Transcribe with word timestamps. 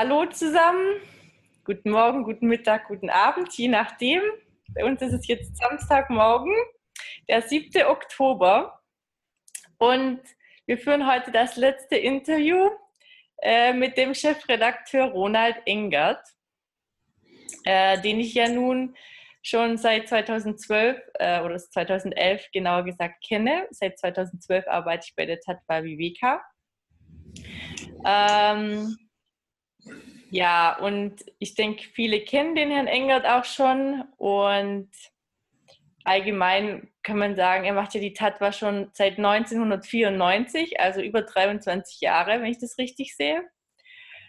Hallo 0.00 0.26
zusammen, 0.26 1.00
guten 1.64 1.90
Morgen, 1.90 2.22
guten 2.22 2.46
Mittag, 2.46 2.86
guten 2.86 3.10
Abend, 3.10 3.52
je 3.54 3.66
nachdem. 3.66 4.22
Bei 4.72 4.84
uns 4.84 5.02
ist 5.02 5.12
es 5.12 5.26
jetzt 5.26 5.56
Samstagmorgen, 5.56 6.54
der 7.28 7.42
7. 7.42 7.82
Oktober. 7.82 8.80
Und 9.76 10.20
wir 10.66 10.78
führen 10.78 11.12
heute 11.12 11.32
das 11.32 11.56
letzte 11.56 11.96
Interview 11.96 12.70
äh, 13.42 13.72
mit 13.72 13.96
dem 13.96 14.14
Chefredakteur 14.14 15.06
Ronald 15.06 15.56
Engert, 15.66 16.24
äh, 17.64 18.00
den 18.00 18.20
ich 18.20 18.34
ja 18.34 18.48
nun 18.48 18.96
schon 19.42 19.78
seit 19.78 20.08
2012 20.08 20.96
äh, 21.14 21.40
oder 21.40 21.58
2011 21.58 22.46
genauer 22.52 22.84
gesagt 22.84 23.16
kenne. 23.26 23.66
Seit 23.72 23.98
2012 23.98 24.64
arbeite 24.68 25.06
ich 25.08 25.16
bei 25.16 25.26
der 25.26 25.40
Tatva 25.40 25.82
Viveka. 25.82 26.40
Ähm, 28.06 28.96
ja, 30.30 30.78
und 30.78 31.24
ich 31.38 31.54
denke, 31.54 31.84
viele 31.92 32.20
kennen 32.20 32.54
den 32.54 32.70
Herrn 32.70 32.86
Engert 32.86 33.26
auch 33.26 33.44
schon 33.44 34.04
und 34.16 34.90
allgemein 36.04 36.88
kann 37.02 37.18
man 37.18 37.36
sagen, 37.36 37.64
er 37.64 37.74
macht 37.74 37.94
ja 37.94 38.00
die 38.00 38.12
Tatwa 38.12 38.52
schon 38.52 38.90
seit 38.92 39.18
1994, 39.18 40.80
also 40.80 41.00
über 41.00 41.22
23 41.22 42.00
Jahre, 42.00 42.40
wenn 42.40 42.50
ich 42.50 42.58
das 42.58 42.78
richtig 42.78 43.16
sehe. 43.16 43.42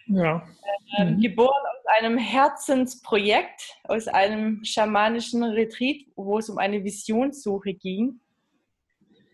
Ja. 0.08 0.48
Ähm, 0.98 1.16
mhm. 1.16 1.22
Geboren 1.22 1.50
aus 1.50 1.86
einem 2.00 2.17
Herzensprojekt, 2.17 3.78
aus 3.84 4.08
einem 4.08 4.64
schamanischen 4.64 5.44
Retreat, 5.44 6.05
wo 6.16 6.38
es 6.39 6.50
um 6.50 6.58
eine 6.58 6.84
Visionssuche 6.84 7.73
ging. 7.73 8.20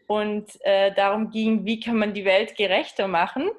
Und 0.07 0.49
äh, 0.61 0.93
darum 0.93 1.29
ging, 1.31 1.65
wie 1.65 1.79
kann 1.79 1.97
man 1.97 2.13
die 2.13 2.25
Welt 2.25 2.55
gerechter 2.55 3.07
machen. 3.07 3.49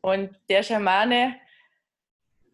Und 0.00 0.34
der 0.48 0.62
Schamane 0.62 1.36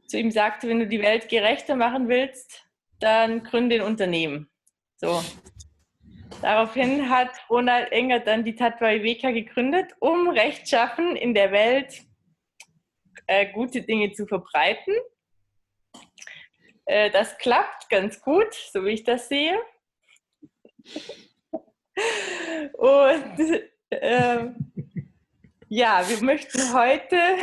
zu 0.06 0.18
ihm 0.18 0.30
sagte, 0.30 0.68
wenn 0.68 0.78
du 0.80 0.86
die 0.86 1.02
Welt 1.02 1.28
gerechter 1.28 1.76
machen 1.76 2.08
willst, 2.08 2.64
dann 3.00 3.42
gründe 3.42 3.76
ein 3.76 3.82
Unternehmen. 3.82 4.48
So. 4.96 5.22
Daraufhin 6.42 7.08
hat 7.08 7.30
Ronald 7.48 7.92
Engert 7.92 8.26
dann 8.26 8.44
die 8.44 8.54
Tatva 8.54 8.90
Iweka 8.90 9.30
gegründet, 9.30 9.92
um 10.00 10.28
Rechtschaffen 10.28 11.16
in 11.16 11.34
der 11.34 11.52
Welt 11.52 12.02
äh, 13.26 13.46
gute 13.52 13.82
Dinge 13.82 14.12
zu 14.12 14.26
verbreiten. 14.26 14.94
Äh, 16.84 17.10
das 17.10 17.38
klappt 17.38 17.88
ganz 17.88 18.20
gut, 18.20 18.54
so 18.54 18.84
wie 18.84 18.90
ich 18.90 19.04
das 19.04 19.28
sehe. 19.28 19.60
Und 22.74 23.62
äh, 23.90 24.50
ja, 25.68 26.08
wir 26.08 26.22
möchten 26.22 26.72
heute 26.72 27.18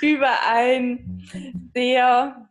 über 0.00 0.48
ein 0.48 1.28
sehr 1.74 2.48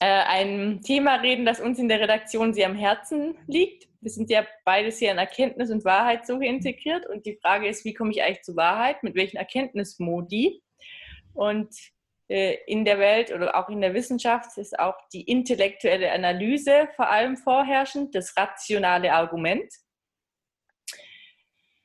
äh, 0.00 0.06
ein 0.06 0.80
Thema 0.82 1.16
reden, 1.16 1.44
das 1.44 1.60
uns 1.60 1.78
in 1.78 1.88
der 1.88 2.00
Redaktion 2.00 2.52
sehr 2.52 2.66
am 2.66 2.76
Herzen 2.76 3.36
liegt. 3.46 3.88
Wir 4.00 4.10
sind 4.10 4.30
ja 4.30 4.46
beide 4.64 4.90
sehr 4.90 5.12
in 5.12 5.18
Erkenntnis 5.18 5.70
und 5.70 5.84
Wahrheitssuche 5.84 6.46
integriert 6.46 7.06
und 7.06 7.26
die 7.26 7.36
Frage 7.36 7.68
ist, 7.68 7.84
wie 7.84 7.94
komme 7.94 8.10
ich 8.10 8.22
eigentlich 8.22 8.42
zur 8.42 8.56
Wahrheit, 8.56 9.02
mit 9.02 9.14
welchen 9.14 9.36
Erkenntnismodi? 9.36 10.62
Und 11.34 11.74
äh, 12.28 12.56
in 12.66 12.84
der 12.84 12.98
Welt 12.98 13.32
oder 13.32 13.56
auch 13.56 13.68
in 13.68 13.80
der 13.80 13.92
Wissenschaft 13.92 14.56
ist 14.56 14.78
auch 14.78 14.96
die 15.12 15.22
intellektuelle 15.22 16.12
Analyse 16.12 16.88
vor 16.96 17.10
allem 17.10 17.36
vorherrschend, 17.36 18.14
das 18.14 18.36
rationale 18.36 19.12
Argument. 19.12 19.70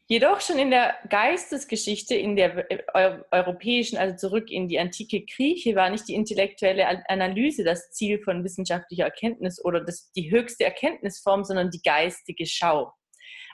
Jedoch 0.08 0.40
schon 0.40 0.60
in 0.60 0.70
der 0.70 0.96
Geistesgeschichte, 1.10 2.14
in 2.14 2.36
der 2.36 2.70
äh, 2.70 3.18
europäischen, 3.32 3.98
also 3.98 4.16
zurück 4.16 4.52
in 4.52 4.68
die 4.68 4.78
antike 4.78 5.26
Grieche, 5.26 5.76
war 5.76 5.90
nicht 5.90 6.08
die 6.08 6.14
intellektuelle 6.14 7.10
Analyse 7.10 7.64
das 7.64 7.92
Ziel 7.92 8.22
von 8.22 8.44
wissenschaftlicher 8.44 9.06
Erkenntnis 9.06 9.64
oder 9.64 9.84
das, 9.84 10.12
die 10.12 10.30
höchste 10.30 10.64
Erkenntnisform, 10.64 11.44
sondern 11.44 11.72
die 11.72 11.82
geistige 11.82 12.46
Schau, 12.46 12.94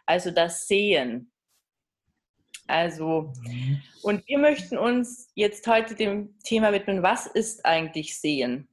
also 0.06 0.30
das 0.32 0.68
Sehen. 0.68 1.32
Also, 2.68 3.34
mhm. 3.44 3.82
und 4.04 4.28
wir 4.28 4.38
möchten 4.38 4.78
uns 4.78 5.30
jetzt 5.36 5.66
heute 5.68 5.96
dem 5.96 6.38
Thema 6.44 6.74
widmen, 6.74 7.02
was 7.02 7.28
ist 7.28 7.66
eigentlich 7.66 8.20
Sehen? 8.20 8.68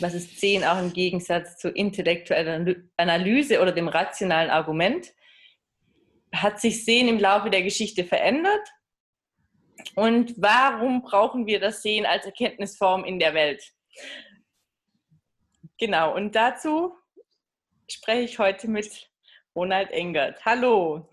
Was 0.00 0.14
ist 0.14 0.40
Sehen 0.40 0.64
auch 0.64 0.78
im 0.78 0.92
Gegensatz 0.92 1.56
zur 1.58 1.74
intellektuellen 1.74 2.90
Analyse 2.96 3.60
oder 3.60 3.72
dem 3.72 3.88
rationalen 3.88 4.50
Argument? 4.50 5.12
Hat 6.34 6.60
sich 6.60 6.84
Sehen 6.84 7.08
im 7.08 7.18
Laufe 7.18 7.50
der 7.50 7.62
Geschichte 7.62 8.04
verändert? 8.04 8.68
Und 9.94 10.34
warum 10.36 11.02
brauchen 11.02 11.46
wir 11.46 11.60
das 11.60 11.82
Sehen 11.82 12.06
als 12.06 12.24
Erkenntnisform 12.24 13.04
in 13.04 13.18
der 13.18 13.34
Welt? 13.34 13.62
Genau, 15.78 16.14
und 16.14 16.34
dazu 16.34 16.94
spreche 17.90 18.22
ich 18.22 18.38
heute 18.38 18.68
mit 18.68 19.10
Ronald 19.54 19.90
Engert. 19.90 20.44
Hallo. 20.44 21.10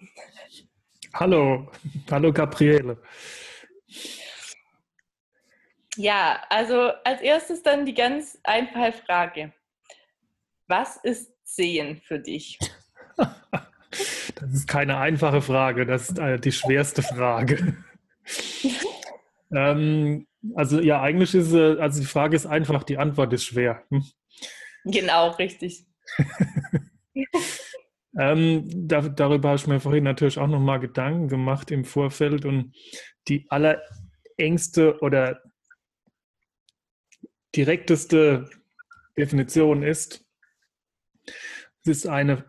Hallo, 1.14 1.72
hallo 2.10 2.32
Gabriele. 2.32 3.02
Ja, 5.96 6.42
also 6.50 6.92
als 7.04 7.22
erstes 7.22 7.64
dann 7.64 7.86
die 7.86 7.94
ganz 7.94 8.40
einfache 8.44 8.94
Frage. 8.94 9.54
Was 10.68 10.98
ist 10.98 11.34
Sehen 11.44 11.98
für 11.98 12.20
dich? 12.20 12.60
Das 14.40 14.54
ist 14.54 14.68
keine 14.68 14.98
einfache 14.98 15.42
Frage, 15.42 15.86
das 15.86 16.10
ist 16.10 16.20
äh, 16.20 16.40
die 16.40 16.52
schwerste 16.52 17.02
Frage. 17.02 17.78
ähm, 19.52 20.28
also 20.56 20.80
ja, 20.80 21.02
eigentlich 21.02 21.36
ist 21.36 21.54
äh, 21.54 21.78
also 21.80 22.00
die 22.00 22.08
Frage 22.08 22.36
ist 22.36 22.46
einfach, 22.46 22.84
die 22.84 22.98
Antwort 22.98 23.34
ist 23.34 23.46
schwer. 23.46 23.84
Hm? 23.90 24.06
Genau, 24.86 25.32
richtig. 25.32 25.86
ähm, 28.18 28.88
da, 28.88 29.02
darüber 29.02 29.50
habe 29.50 29.58
ich 29.58 29.68
mir 29.68 29.80
vorhin 29.80 30.06
natürlich 30.06 30.40
auch 30.40 30.48
nochmal 30.48 30.80
Gedanken 30.80 31.28
gemacht 31.28 31.72
im 31.72 31.84
Vorfeld 31.84 32.46
und 32.46 32.74
die 33.28 33.46
allerengste 33.50 35.00
oder 35.02 35.42
direkteste 37.56 38.50
Definition 39.18 39.84
ist, 39.84 40.26
es 41.82 41.88
ist 41.88 42.08
eine 42.08 42.49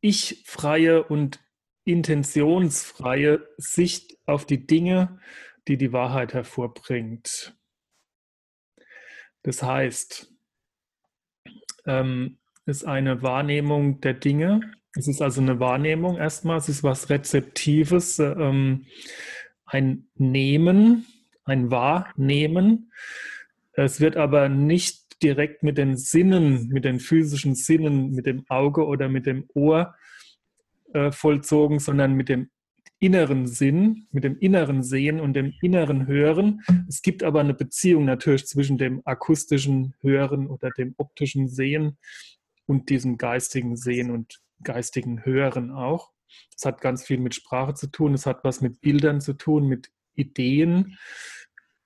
ich-freie 0.00 1.02
und 1.04 1.40
intentionsfreie 1.84 3.46
Sicht 3.56 4.18
auf 4.26 4.46
die 4.46 4.66
Dinge, 4.66 5.20
die 5.68 5.76
die 5.76 5.92
Wahrheit 5.92 6.34
hervorbringt. 6.34 7.56
Das 9.42 9.62
heißt, 9.62 10.32
ähm, 11.86 12.38
ist 12.66 12.84
eine 12.84 13.22
Wahrnehmung 13.22 14.00
der 14.00 14.14
Dinge. 14.14 14.60
Es 14.94 15.08
ist 15.08 15.22
also 15.22 15.40
eine 15.40 15.60
Wahrnehmung 15.60 16.16
erstmal, 16.16 16.58
es 16.58 16.68
ist 16.68 16.82
was 16.82 17.10
Rezeptives, 17.10 18.18
ähm, 18.18 18.86
ein 19.64 20.08
Nehmen, 20.16 21.06
ein 21.44 21.70
Wahrnehmen. 21.70 22.92
Es 23.72 24.00
wird 24.00 24.16
aber 24.16 24.48
nicht 24.48 25.09
direkt 25.22 25.62
mit 25.62 25.78
den 25.78 25.96
Sinnen, 25.96 26.68
mit 26.68 26.84
den 26.84 27.00
physischen 27.00 27.54
Sinnen, 27.54 28.10
mit 28.12 28.26
dem 28.26 28.44
Auge 28.48 28.86
oder 28.86 29.08
mit 29.08 29.26
dem 29.26 29.44
Ohr 29.54 29.94
äh, 30.92 31.12
vollzogen, 31.12 31.78
sondern 31.78 32.14
mit 32.14 32.28
dem 32.28 32.50
inneren 33.00 33.46
Sinn, 33.46 34.06
mit 34.12 34.24
dem 34.24 34.38
inneren 34.38 34.82
Sehen 34.82 35.20
und 35.20 35.32
dem 35.32 35.54
inneren 35.62 36.06
Hören. 36.06 36.62
Es 36.86 37.00
gibt 37.00 37.22
aber 37.22 37.40
eine 37.40 37.54
Beziehung 37.54 38.04
natürlich 38.04 38.46
zwischen 38.46 38.76
dem 38.76 39.00
akustischen 39.04 39.94
Hören 40.00 40.46
oder 40.46 40.70
dem 40.70 40.94
optischen 40.98 41.48
Sehen 41.48 41.96
und 42.66 42.90
diesem 42.90 43.16
geistigen 43.16 43.76
Sehen 43.76 44.10
und 44.10 44.40
geistigen 44.62 45.24
Hören 45.24 45.70
auch. 45.70 46.12
Es 46.56 46.64
hat 46.64 46.82
ganz 46.82 47.04
viel 47.04 47.18
mit 47.18 47.34
Sprache 47.34 47.74
zu 47.74 47.86
tun, 47.86 48.14
es 48.14 48.26
hat 48.26 48.44
was 48.44 48.60
mit 48.60 48.80
Bildern 48.82 49.20
zu 49.20 49.32
tun, 49.32 49.66
mit 49.66 49.90
Ideen, 50.14 50.98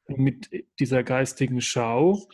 mit 0.09 0.51
dieser 0.81 1.05
geistigen 1.05 1.61
Schau. 1.61 2.29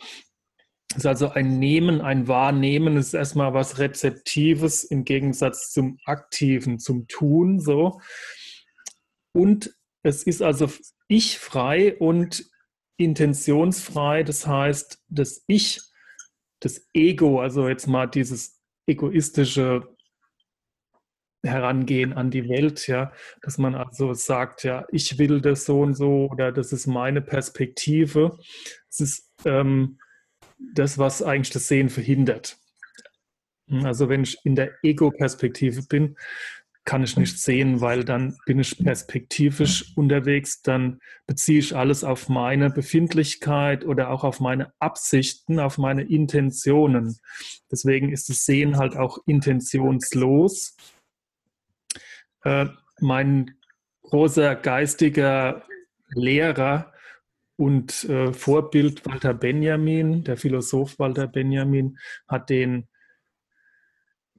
Es 0.91 0.97
ist 0.97 1.05
also 1.05 1.29
ein 1.29 1.57
Nehmen, 1.57 2.01
ein 2.01 2.27
Wahrnehmen, 2.27 2.97
ist 2.97 3.13
erstmal 3.13 3.53
was 3.53 3.79
Rezeptives 3.79 4.83
im 4.83 5.05
Gegensatz 5.05 5.71
zum 5.71 5.97
Aktiven, 6.05 6.79
zum 6.79 7.07
Tun, 7.07 7.61
so. 7.61 8.01
Und 9.33 9.73
es 10.03 10.23
ist 10.23 10.41
also 10.41 10.69
ich-frei 11.07 11.97
und 11.97 12.45
intentionsfrei, 12.97 14.23
das 14.23 14.45
heißt, 14.45 15.01
das 15.07 15.43
Ich, 15.47 15.79
das 16.59 16.89
Ego, 16.93 17.39
also 17.39 17.69
jetzt 17.69 17.87
mal 17.87 18.07
dieses 18.07 18.59
egoistische 18.85 19.95
Herangehen 21.43 22.11
an 22.13 22.31
die 22.31 22.49
Welt, 22.49 22.85
ja, 22.87 23.13
dass 23.41 23.57
man 23.57 23.75
also 23.75 24.13
sagt, 24.13 24.65
ja, 24.65 24.85
ich 24.91 25.17
will 25.17 25.39
das 25.39 25.65
so 25.65 25.81
und 25.81 25.95
so 25.95 26.27
oder 26.29 26.51
das 26.51 26.73
ist 26.73 26.85
meine 26.85 27.21
Perspektive. 27.21 28.37
Es 28.89 28.99
ist 28.99 29.31
ähm, 29.45 29.97
das, 30.73 30.97
was 30.97 31.21
eigentlich 31.21 31.51
das 31.51 31.67
Sehen 31.67 31.89
verhindert. 31.89 32.57
Also 33.83 34.09
wenn 34.09 34.23
ich 34.23 34.37
in 34.43 34.55
der 34.55 34.71
Ego-Perspektive 34.83 35.83
bin, 35.83 36.17
kann 36.83 37.03
ich 37.03 37.15
nicht 37.15 37.39
sehen, 37.39 37.79
weil 37.79 38.03
dann 38.03 38.37
bin 38.45 38.59
ich 38.59 38.83
perspektivisch 38.83 39.95
unterwegs, 39.95 40.61
dann 40.63 40.99
beziehe 41.27 41.59
ich 41.59 41.75
alles 41.75 42.03
auf 42.03 42.27
meine 42.27 42.71
Befindlichkeit 42.71 43.85
oder 43.85 44.09
auch 44.09 44.23
auf 44.23 44.39
meine 44.39 44.73
Absichten, 44.79 45.59
auf 45.59 45.77
meine 45.77 46.03
Intentionen. 46.03 47.19
Deswegen 47.71 48.11
ist 48.11 48.29
das 48.29 48.45
Sehen 48.45 48.77
halt 48.77 48.97
auch 48.97 49.19
intentionslos. 49.27 50.75
Äh, 52.43 52.65
mein 52.99 53.55
großer 54.01 54.55
geistiger 54.55 55.63
Lehrer 56.09 56.90
und 57.57 58.05
äh, 58.05 58.33
Vorbild 58.33 59.05
Walter 59.05 59.33
Benjamin, 59.33 60.23
der 60.23 60.37
Philosoph 60.37 60.97
Walter 60.99 61.27
Benjamin, 61.27 61.97
hat 62.27 62.49
den 62.49 62.87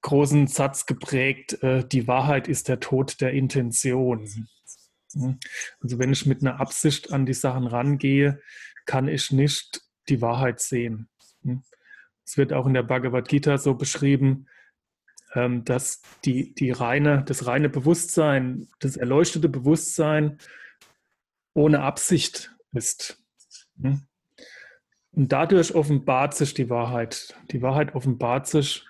großen 0.01 0.49
Satz 0.49 0.87
geprägt, 0.87 1.63
äh, 1.63 1.87
die 1.87 2.09
Wahrheit 2.09 2.49
ist 2.49 2.69
der 2.69 2.81
Tod 2.81 3.21
der 3.21 3.33
Intention. 3.33 4.49
Also 5.81 5.99
wenn 5.99 6.13
ich 6.13 6.27
mit 6.27 6.43
einer 6.43 6.61
Absicht 6.61 7.13
an 7.13 7.27
die 7.27 7.35
Sachen 7.35 7.67
rangehe, 7.67 8.41
kann 8.87 9.09
ich 9.09 9.31
nicht 9.31 9.83
die 10.09 10.21
Wahrheit 10.21 10.61
sehen. 10.61 11.09
Es 12.25 12.37
wird 12.37 12.53
auch 12.53 12.67
in 12.67 12.75
der 12.75 12.83
Bhagavad 12.83 13.29
Gita 13.29 13.59
so 13.59 13.75
beschrieben, 13.75 14.47
ähm, 15.35 15.65
dass 15.65 16.03
die, 16.25 16.55
die 16.55 16.71
reine, 16.71 17.25
das 17.25 17.47
reine 17.47 17.69
Bewusstsein, 17.69 18.69
das 18.81 18.97
erleuchtete 18.97 19.49
Bewusstsein 19.49 20.39
ohne 21.55 21.81
Absicht 21.81 22.55
ist. 22.73 23.23
Und 25.13 25.33
dadurch 25.33 25.75
offenbart 25.75 26.35
sich 26.35 26.55
die 26.55 26.71
Wahrheit. 26.71 27.37
Die 27.51 27.63
Wahrheit 27.63 27.95
offenbart 27.95 28.47
sich 28.47 28.87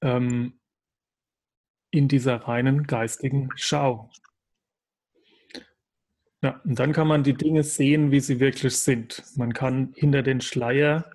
ähm, 0.00 0.58
in 1.90 2.08
dieser 2.08 2.36
reinen 2.36 2.84
geistigen 2.86 3.50
Schau. 3.54 4.10
Ja, 6.42 6.60
und 6.64 6.78
dann 6.78 6.92
kann 6.92 7.06
man 7.06 7.22
die 7.22 7.34
Dinge 7.34 7.62
sehen, 7.62 8.10
wie 8.10 8.18
sie 8.18 8.40
wirklich 8.40 8.76
sind. 8.76 9.22
Man 9.36 9.52
kann 9.52 9.92
hinter 9.94 10.22
den 10.22 10.40
Schleier 10.40 11.08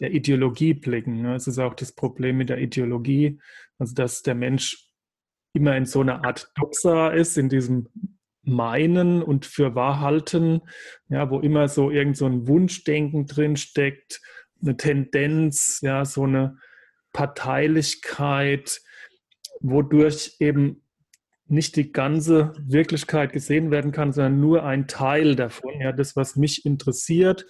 der 0.00 0.12
Ideologie 0.12 0.74
blicken. 0.74 1.24
Es 1.24 1.46
ist 1.46 1.58
auch 1.58 1.72
das 1.72 1.92
Problem 1.92 2.36
mit 2.36 2.50
der 2.50 2.58
Ideologie, 2.58 3.40
also 3.78 3.94
dass 3.94 4.22
der 4.22 4.34
Mensch 4.34 4.90
immer 5.54 5.74
in 5.76 5.86
so 5.86 6.02
einer 6.02 6.22
Art 6.24 6.52
Doxa 6.56 7.08
ist, 7.08 7.38
in 7.38 7.48
diesem 7.48 7.88
Meinen 8.46 9.22
und 9.22 9.44
für 9.44 9.74
Wahrhalten, 9.74 10.62
ja, 11.08 11.30
wo 11.30 11.40
immer 11.40 11.68
so 11.68 11.90
irgend 11.90 12.16
so 12.16 12.26
ein 12.26 12.46
Wunschdenken 12.46 13.26
drin 13.26 13.56
steckt, 13.56 14.20
eine 14.62 14.76
Tendenz, 14.76 15.80
ja, 15.82 16.04
so 16.04 16.24
eine 16.24 16.58
Parteilichkeit, 17.12 18.80
wodurch 19.60 20.36
eben 20.38 20.82
nicht 21.48 21.76
die 21.76 21.92
ganze 21.92 22.52
Wirklichkeit 22.58 23.32
gesehen 23.32 23.70
werden 23.70 23.92
kann, 23.92 24.12
sondern 24.12 24.40
nur 24.40 24.64
ein 24.64 24.88
Teil 24.88 25.36
davon. 25.36 25.80
Ja, 25.80 25.92
das, 25.92 26.16
was 26.16 26.36
mich 26.36 26.64
interessiert 26.64 27.46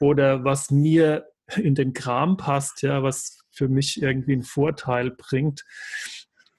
oder 0.00 0.44
was 0.44 0.70
mir 0.70 1.26
in 1.56 1.74
den 1.74 1.92
Kram 1.92 2.36
passt, 2.36 2.82
ja, 2.82 3.02
was 3.02 3.38
für 3.50 3.68
mich 3.68 4.00
irgendwie 4.02 4.32
einen 4.32 4.42
Vorteil 4.42 5.10
bringt. 5.10 5.64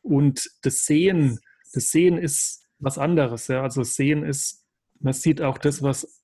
Und 0.01 0.50
das 0.62 0.85
Sehen, 0.85 1.39
das 1.74 1.89
Sehen 1.89 2.18
ist 2.18 2.62
was 2.83 2.97
anderes. 2.97 3.47
Ja. 3.47 3.63
Also 3.63 3.83
Sehen 3.83 4.24
ist, 4.24 4.65
man 5.00 5.13
sieht 5.13 5.41
auch 5.41 5.57
das, 5.57 5.81
was 5.81 6.24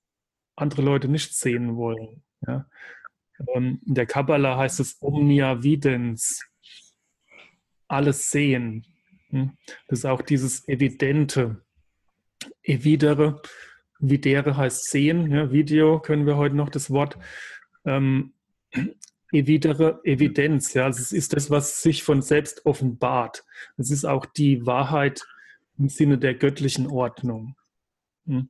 andere 0.55 0.81
Leute 0.81 1.07
nicht 1.07 1.33
sehen 1.33 1.75
wollen. 1.75 2.23
Ja. 2.45 2.65
Ähm, 3.55 3.81
in 3.85 3.95
der 3.95 4.05
Kabbala 4.05 4.57
heißt 4.57 4.79
es 4.79 4.97
Omnia 5.01 5.63
Videns, 5.63 6.43
alles 7.87 8.29
sehen. 8.29 8.85
Hm? 9.29 9.57
Das 9.87 9.99
ist 9.99 10.05
auch 10.05 10.21
dieses 10.21 10.67
Evidente. 10.67 11.63
Evidere, 12.63 13.41
videre 13.99 14.55
heißt 14.55 14.89
sehen, 14.89 15.31
ja, 15.31 15.51
Video 15.51 15.99
können 15.99 16.25
wir 16.25 16.37
heute 16.37 16.55
noch 16.55 16.69
das 16.69 16.89
Wort. 16.89 17.17
Ähm, 17.85 18.33
evidere 19.31 19.99
Evidenz, 20.03 20.73
ja, 20.73 20.85
also 20.85 21.01
es 21.01 21.11
ist 21.11 21.33
das, 21.33 21.51
was 21.51 21.81
sich 21.81 22.03
von 22.03 22.21
selbst 22.21 22.65
offenbart. 22.65 23.43
Es 23.77 23.91
ist 23.91 24.05
auch 24.05 24.25
die 24.25 24.65
Wahrheit 24.65 25.27
im 25.79 25.89
Sinne 25.89 26.17
der 26.17 26.35
göttlichen 26.35 26.87
Ordnung. 26.87 27.55
Hm? 28.27 28.49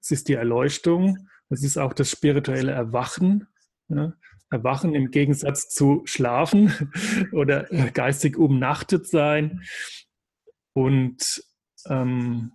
Es 0.00 0.10
ist 0.10 0.28
die 0.28 0.34
Erleuchtung, 0.34 1.28
es 1.48 1.64
ist 1.64 1.76
auch 1.76 1.92
das 1.92 2.10
spirituelle 2.10 2.72
Erwachen? 2.72 3.46
Erwachen 4.50 4.94
im 4.94 5.10
Gegensatz 5.10 5.68
zu 5.68 6.02
Schlafen 6.04 6.72
oder 7.32 7.64
geistig 7.92 8.36
umnachtet 8.36 9.06
sein. 9.06 9.62
Und 10.72 11.44
ähm, 11.86 12.52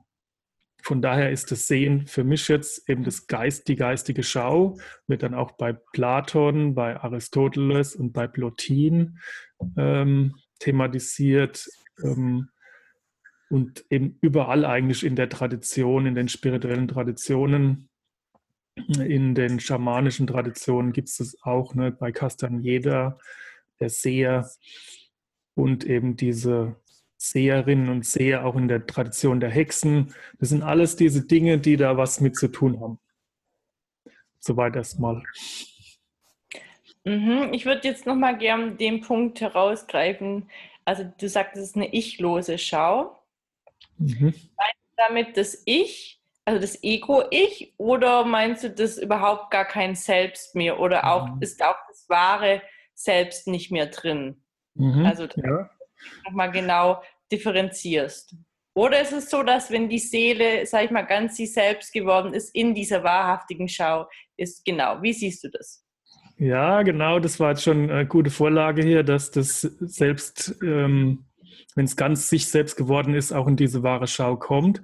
von 0.82 1.02
daher 1.02 1.32
ist 1.32 1.52
das 1.52 1.68
Sehen 1.68 2.06
für 2.06 2.24
mich 2.24 2.48
jetzt 2.48 2.88
eben 2.88 3.04
das 3.04 3.28
Geist, 3.28 3.68
die 3.68 3.76
geistige 3.76 4.24
Schau, 4.24 4.78
wird 5.08 5.24
dann 5.24 5.34
auch 5.34 5.54
bei 5.54 5.74
Platon, 5.74 6.76
bei 6.76 6.98
Aristoteles 6.98 7.96
und 7.96 8.14
bei 8.14 8.28
Plotin 8.28 9.18
ähm, 9.78 10.36
thematisiert 10.60 11.68
ähm, 12.04 12.50
und 13.50 13.86
eben 13.90 14.18
überall 14.22 14.66
eigentlich 14.66 15.04
in 15.04 15.16
der 15.16 15.30
Tradition, 15.30 16.06
in 16.06 16.16
den 16.16 16.28
spirituellen 16.28 16.88
Traditionen 16.88 17.90
in 18.76 19.36
den 19.36 19.60
schamanischen 19.60 20.28
Traditionen 20.28 20.92
gibt 20.92 21.08
es 21.10 21.18
das 21.18 21.38
auch, 21.44 21.76
ne, 21.76 21.92
bei 21.92 22.12
Castaneda, 22.12 23.18
der 23.80 23.90
Seher 23.90 24.50
und 25.56 25.86
eben 25.86 26.18
diese 26.18 26.76
Seherinnen 27.18 27.90
und 27.90 28.06
Seher 28.06 28.46
auch 28.46 28.56
in 28.56 28.68
der 28.68 28.86
Tradition 28.86 29.40
der 29.40 29.50
Hexen. 29.50 30.14
Das 30.40 30.50
sind 30.50 30.62
alles 30.62 30.96
diese 30.98 31.26
Dinge, 31.26 31.58
die 31.60 31.78
da 31.78 31.98
was 31.98 32.20
mit 32.20 32.36
zu 32.36 32.50
tun 32.50 32.80
haben. 32.82 33.00
Soweit 34.40 34.76
erstmal. 34.76 35.24
Mhm, 37.06 37.54
ich 37.54 37.66
würde 37.66 37.88
jetzt 37.88 38.06
nochmal 38.06 38.38
gern 38.38 38.78
den 38.78 39.02
Punkt 39.02 39.40
herausgreifen. 39.40 40.50
Also 40.84 41.10
du 41.18 41.30
sagst, 41.30 41.56
es 41.56 41.70
ist 41.70 41.76
eine 41.78 41.96
ichlose 41.96 42.58
Schau. 42.58 43.18
Mhm. 43.98 44.34
Damit 44.98 45.38
das 45.38 45.62
Ich 45.66 46.16
also 46.46 46.62
das 46.62 46.84
Ego-Ich, 46.84 47.74
oder 47.78 48.24
meinst 48.24 48.64
du 48.64 48.70
das 48.70 49.00
überhaupt 49.00 49.50
gar 49.50 49.66
kein 49.66 49.96
Selbst 49.96 50.56
mehr 50.56 50.80
oder 50.80 51.12
auch 51.12 51.28
mhm. 51.28 51.42
ist 51.42 51.64
auch 51.64 51.76
das 51.88 52.08
wahre 52.08 52.62
Selbst 52.94 53.48
nicht 53.48 53.72
mehr 53.72 53.88
drin? 53.88 54.44
Mhm, 54.76 55.06
also 55.06 55.28
ja. 55.36 55.70
nochmal 56.24 56.52
genau 56.52 57.02
differenzierst. 57.32 58.36
Oder 58.76 59.02
ist 59.02 59.14
es 59.14 59.30
so, 59.30 59.42
dass 59.42 59.72
wenn 59.72 59.90
die 59.90 60.00
Seele, 60.00 60.66
sag 60.66 60.86
ich 60.86 60.92
mal, 60.92 61.04
ganz 61.04 61.36
sie 61.38 61.48
selbst 61.48 61.94
geworden 61.94 62.34
ist, 62.34 62.54
in 62.54 62.76
dieser 62.76 63.04
wahrhaftigen 63.04 63.68
Schau 63.68 64.08
ist? 64.38 64.64
Genau. 64.66 65.02
Wie 65.02 65.14
siehst 65.14 65.44
du 65.46 65.50
das? 65.50 65.84
Ja, 66.38 66.84
genau. 66.84 67.20
Das 67.20 67.40
war 67.40 67.52
jetzt 67.52 67.64
schon 67.64 67.90
eine 67.90 68.06
gute 68.06 68.30
Vorlage 68.30 68.84
hier, 68.84 69.04
dass 69.04 69.32
das 69.32 69.62
selbst, 69.62 70.56
ähm, 70.62 71.26
wenn 71.76 71.86
es 71.86 71.96
ganz 71.96 72.30
sich 72.30 72.48
selbst 72.48 72.76
geworden 72.78 73.14
ist, 73.14 73.34
auch 73.34 73.48
in 73.48 73.58
diese 73.58 73.84
wahre 73.84 74.08
Schau 74.08 74.38
kommt. 74.38 74.82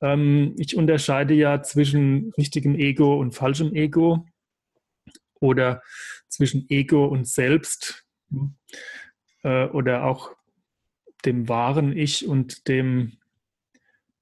Ähm, 0.00 0.54
ich 0.58 0.76
unterscheide 0.76 1.34
ja 1.34 1.62
zwischen 1.62 2.32
richtigem 2.36 2.74
Ego 2.76 3.18
und 3.18 3.34
falschem 3.34 3.74
Ego 3.74 4.26
oder 5.40 5.82
zwischen 6.28 6.66
Ego 6.68 7.06
und 7.06 7.26
Selbst 7.26 8.06
äh, 9.42 9.66
oder 9.66 10.04
auch 10.04 10.32
dem 11.24 11.48
wahren 11.48 11.96
Ich 11.96 12.26
und 12.26 12.68
dem 12.68 13.18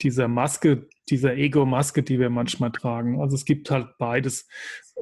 dieser 0.03 0.29
Maske, 0.29 0.89
dieser 1.09 1.37
Ego-Maske, 1.37 2.03
die 2.03 2.19
wir 2.19 2.31
manchmal 2.31 2.73
tragen. 2.73 3.21
Also 3.21 3.37
es 3.37 3.45
gibt 3.45 3.71
halt 3.71 3.99
beides. 3.99 4.49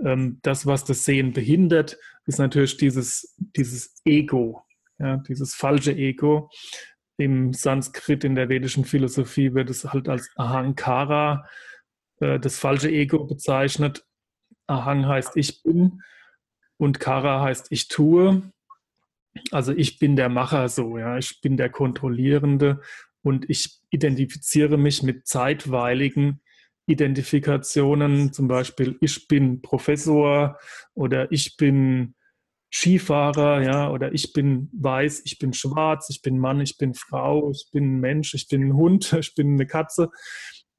Ähm, 0.04 0.38
das, 0.42 0.66
was 0.66 0.84
das 0.84 1.04
Sehen 1.04 1.32
behindert, 1.32 1.98
ist 2.26 2.38
natürlich 2.38 2.76
dieses, 2.76 3.34
dieses 3.38 4.00
Ego, 4.04 4.62
ja, 4.98 5.16
dieses 5.18 5.54
falsche 5.54 5.94
Ego, 5.94 6.50
im 7.20 7.52
Sanskrit, 7.52 8.24
in 8.24 8.34
der 8.34 8.48
vedischen 8.48 8.86
Philosophie 8.86 9.52
wird 9.52 9.68
es 9.68 9.84
halt 9.84 10.08
als 10.08 10.30
Ahankara, 10.36 11.46
äh, 12.20 12.40
das 12.40 12.58
falsche 12.58 12.90
Ego, 12.90 13.24
bezeichnet. 13.26 14.06
Ahang 14.66 15.06
heißt 15.06 15.36
ich 15.36 15.62
bin 15.62 16.02
und 16.78 16.98
Kara 16.98 17.42
heißt 17.42 17.66
ich 17.70 17.88
tue. 17.88 18.42
Also 19.50 19.72
ich 19.72 19.98
bin 19.98 20.16
der 20.16 20.28
Macher 20.28 20.68
so, 20.68 20.96
ja, 20.96 21.18
ich 21.18 21.40
bin 21.40 21.56
der 21.56 21.68
Kontrollierende 21.68 22.80
und 23.22 23.48
ich 23.50 23.80
identifiziere 23.90 24.78
mich 24.78 25.02
mit 25.02 25.26
zeitweiligen 25.26 26.40
Identifikationen, 26.86 28.32
zum 28.32 28.48
Beispiel 28.48 28.96
ich 29.00 29.28
bin 29.28 29.60
Professor 29.60 30.58
oder 30.94 31.30
ich 31.30 31.56
bin 31.56 32.14
Skifahrer, 32.72 33.62
ja, 33.62 33.90
oder 33.90 34.12
ich 34.12 34.32
bin 34.32 34.70
weiß, 34.72 35.22
ich 35.24 35.38
bin 35.38 35.52
schwarz, 35.52 36.08
ich 36.08 36.22
bin 36.22 36.38
Mann, 36.38 36.60
ich 36.60 36.78
bin 36.78 36.94
Frau, 36.94 37.50
ich 37.50 37.68
bin 37.72 37.98
Mensch, 37.98 38.34
ich 38.34 38.46
bin 38.48 38.68
ein 38.68 38.74
Hund, 38.74 39.12
ich 39.18 39.34
bin 39.34 39.54
eine 39.54 39.66
Katze. 39.66 40.10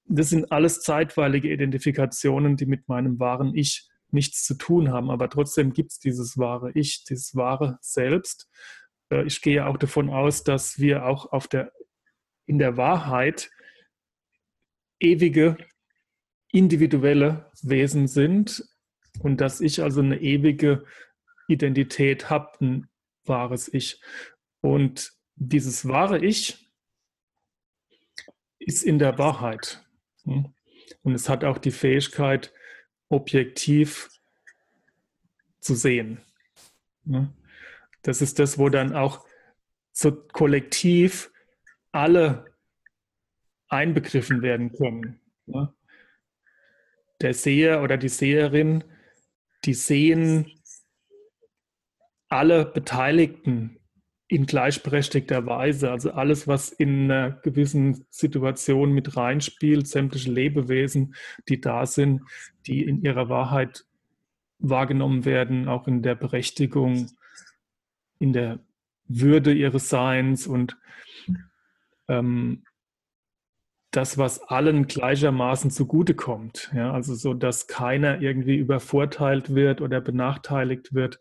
Das 0.05 0.29
sind 0.29 0.51
alles 0.51 0.81
zeitweilige 0.81 1.51
Identifikationen, 1.51 2.57
die 2.57 2.65
mit 2.65 2.87
meinem 2.87 3.19
wahren 3.19 3.53
Ich 3.55 3.87
nichts 4.11 4.45
zu 4.45 4.55
tun 4.55 4.91
haben. 4.91 5.09
Aber 5.09 5.29
trotzdem 5.29 5.73
gibt 5.73 5.91
es 5.91 5.99
dieses 5.99 6.37
wahre 6.37 6.71
Ich, 6.73 7.03
dieses 7.05 7.35
wahre 7.35 7.77
Selbst. 7.81 8.49
Äh, 9.11 9.25
ich 9.25 9.41
gehe 9.41 9.65
auch 9.65 9.77
davon 9.77 10.09
aus, 10.09 10.43
dass 10.43 10.79
wir 10.79 11.05
auch 11.05 11.31
auf 11.31 11.47
der 11.47 11.71
in 12.45 12.57
der 12.57 12.75
Wahrheit 12.75 13.49
ewige, 14.99 15.57
individuelle 16.51 17.49
Wesen 17.61 18.07
sind 18.07 18.63
und 19.19 19.39
dass 19.39 19.61
ich 19.61 19.81
also 19.81 20.01
eine 20.01 20.19
ewige 20.19 20.83
Identität 21.51 22.29
habe, 22.29 22.51
ein 22.61 22.89
wahres 23.25 23.73
Ich. 23.73 24.01
Und 24.61 25.13
dieses 25.35 25.87
wahre 25.87 26.19
Ich 26.19 26.71
ist 28.59 28.83
in 28.83 28.99
der 28.99 29.17
Wahrheit. 29.17 29.83
Und 30.23 31.13
es 31.13 31.29
hat 31.29 31.43
auch 31.43 31.57
die 31.57 31.71
Fähigkeit, 31.71 32.53
objektiv 33.09 34.09
zu 35.59 35.75
sehen. 35.75 36.21
Das 38.03 38.21
ist 38.21 38.39
das, 38.39 38.57
wo 38.57 38.69
dann 38.69 38.95
auch 38.95 39.25
so 39.91 40.11
kollektiv 40.11 41.31
alle 41.91 42.45
einbegriffen 43.67 44.41
werden 44.41 44.71
können. 44.71 45.19
Der 47.21 47.33
Seher 47.33 47.81
oder 47.81 47.97
die 47.97 48.09
Seherin, 48.09 48.83
die 49.65 49.73
sehen 49.73 50.60
alle 52.31 52.65
Beteiligten 52.65 53.77
in 54.27 54.45
gleichberechtigter 54.45 55.45
Weise. 55.45 55.91
Also 55.91 56.11
alles, 56.11 56.47
was 56.47 56.69
in 56.69 57.11
einer 57.11 57.31
gewissen 57.31 58.05
Situation 58.09 58.93
mit 58.93 59.17
reinspielt, 59.17 59.87
sämtliche 59.87 60.31
Lebewesen, 60.31 61.15
die 61.49 61.59
da 61.59 61.85
sind, 61.85 62.21
die 62.65 62.83
in 62.83 63.03
ihrer 63.03 63.27
Wahrheit 63.27 63.85
wahrgenommen 64.59 65.25
werden, 65.25 65.67
auch 65.67 65.87
in 65.87 66.01
der 66.01 66.15
Berechtigung, 66.15 67.09
in 68.19 68.31
der 68.31 68.59
Würde 69.07 69.51
ihres 69.51 69.89
Seins 69.89 70.47
und 70.47 70.77
ähm, 72.07 72.63
das, 73.91 74.17
was 74.17 74.41
allen 74.43 74.87
gleichermaßen 74.87 75.69
zugutekommt. 75.69 76.71
Ja, 76.73 76.93
also 76.93 77.13
so, 77.13 77.33
dass 77.33 77.67
keiner 77.67 78.21
irgendwie 78.21 78.55
übervorteilt 78.55 79.53
wird 79.53 79.81
oder 79.81 79.99
benachteiligt 79.99 80.93
wird. 80.93 81.19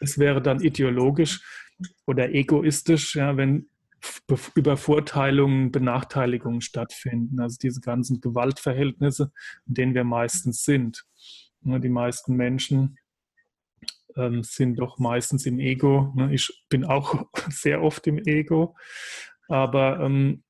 Es 0.00 0.18
wäre 0.18 0.42
dann 0.42 0.60
ideologisch 0.60 1.42
oder 2.06 2.32
egoistisch, 2.32 3.16
ja, 3.16 3.36
wenn 3.36 3.68
Übervorteilungen, 4.54 5.72
Benachteiligungen 5.72 6.60
stattfinden. 6.60 7.40
Also 7.40 7.58
diese 7.60 7.80
ganzen 7.80 8.20
Gewaltverhältnisse, 8.20 9.32
in 9.66 9.74
denen 9.74 9.94
wir 9.94 10.04
meistens 10.04 10.64
sind. 10.64 11.04
Die 11.62 11.88
meisten 11.90 12.36
Menschen 12.36 12.96
ähm, 14.16 14.42
sind 14.42 14.76
doch 14.76 14.98
meistens 14.98 15.46
im 15.46 15.58
Ego. 15.58 16.12
Ne? 16.16 16.32
Ich 16.32 16.64
bin 16.68 16.84
auch 16.84 17.26
sehr 17.50 17.82
oft 17.82 18.06
im 18.06 18.18
Ego, 18.18 18.76
aber 19.48 20.00
ähm, 20.00 20.42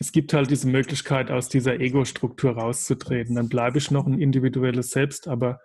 es 0.00 0.12
gibt 0.12 0.32
halt 0.32 0.50
diese 0.50 0.68
Möglichkeit, 0.68 1.30
aus 1.30 1.48
dieser 1.48 1.80
Ego-Struktur 1.80 2.52
rauszutreten. 2.52 3.36
Dann 3.36 3.48
bleibe 3.48 3.78
ich 3.78 3.90
noch 3.90 4.06
ein 4.06 4.20
individuelles 4.20 4.90
Selbst, 4.90 5.28
aber 5.28 5.60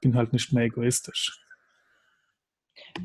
bin 0.00 0.16
halt 0.16 0.32
nicht 0.32 0.52
mehr 0.52 0.64
egoistisch. 0.64 1.40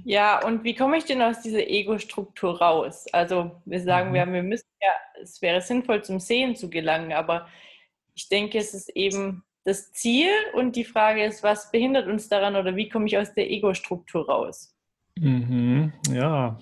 Ja, 0.06 0.46
und 0.46 0.64
wie 0.64 0.76
komme 0.76 0.98
ich 0.98 1.06
denn 1.06 1.22
aus 1.22 1.42
dieser 1.42 1.68
Ego-Struktur 1.68 2.60
raus? 2.60 3.06
Also 3.12 3.52
wir 3.66 3.80
sagen, 3.82 4.10
mhm. 4.10 4.14
wir, 4.14 4.34
wir 4.34 4.44
müssen 4.44 4.70
ja, 4.82 4.90
es 5.22 5.42
wäre 5.42 5.62
sinnvoll 5.62 6.04
zum 6.04 6.20
Sehen 6.20 6.56
zu 6.56 6.70
gelangen, 6.70 7.14
aber 7.14 7.48
ich 8.16 8.30
denke, 8.30 8.58
es 8.58 8.74
ist 8.74 8.90
eben 8.90 9.44
das 9.64 9.94
Ziel 9.94 10.30
und 10.54 10.76
die 10.76 10.84
Frage 10.84 11.24
ist, 11.24 11.44
was 11.44 11.72
behindert 11.72 12.08
uns 12.08 12.28
daran 12.28 12.56
oder 12.56 12.76
wie 12.76 12.90
komme 12.90 13.06
ich 13.06 13.18
aus 13.18 13.34
der 13.34 13.50
Ego-Struktur 13.50 14.28
raus? 14.28 14.76
Mhm, 15.18 15.94
ja, 16.12 16.60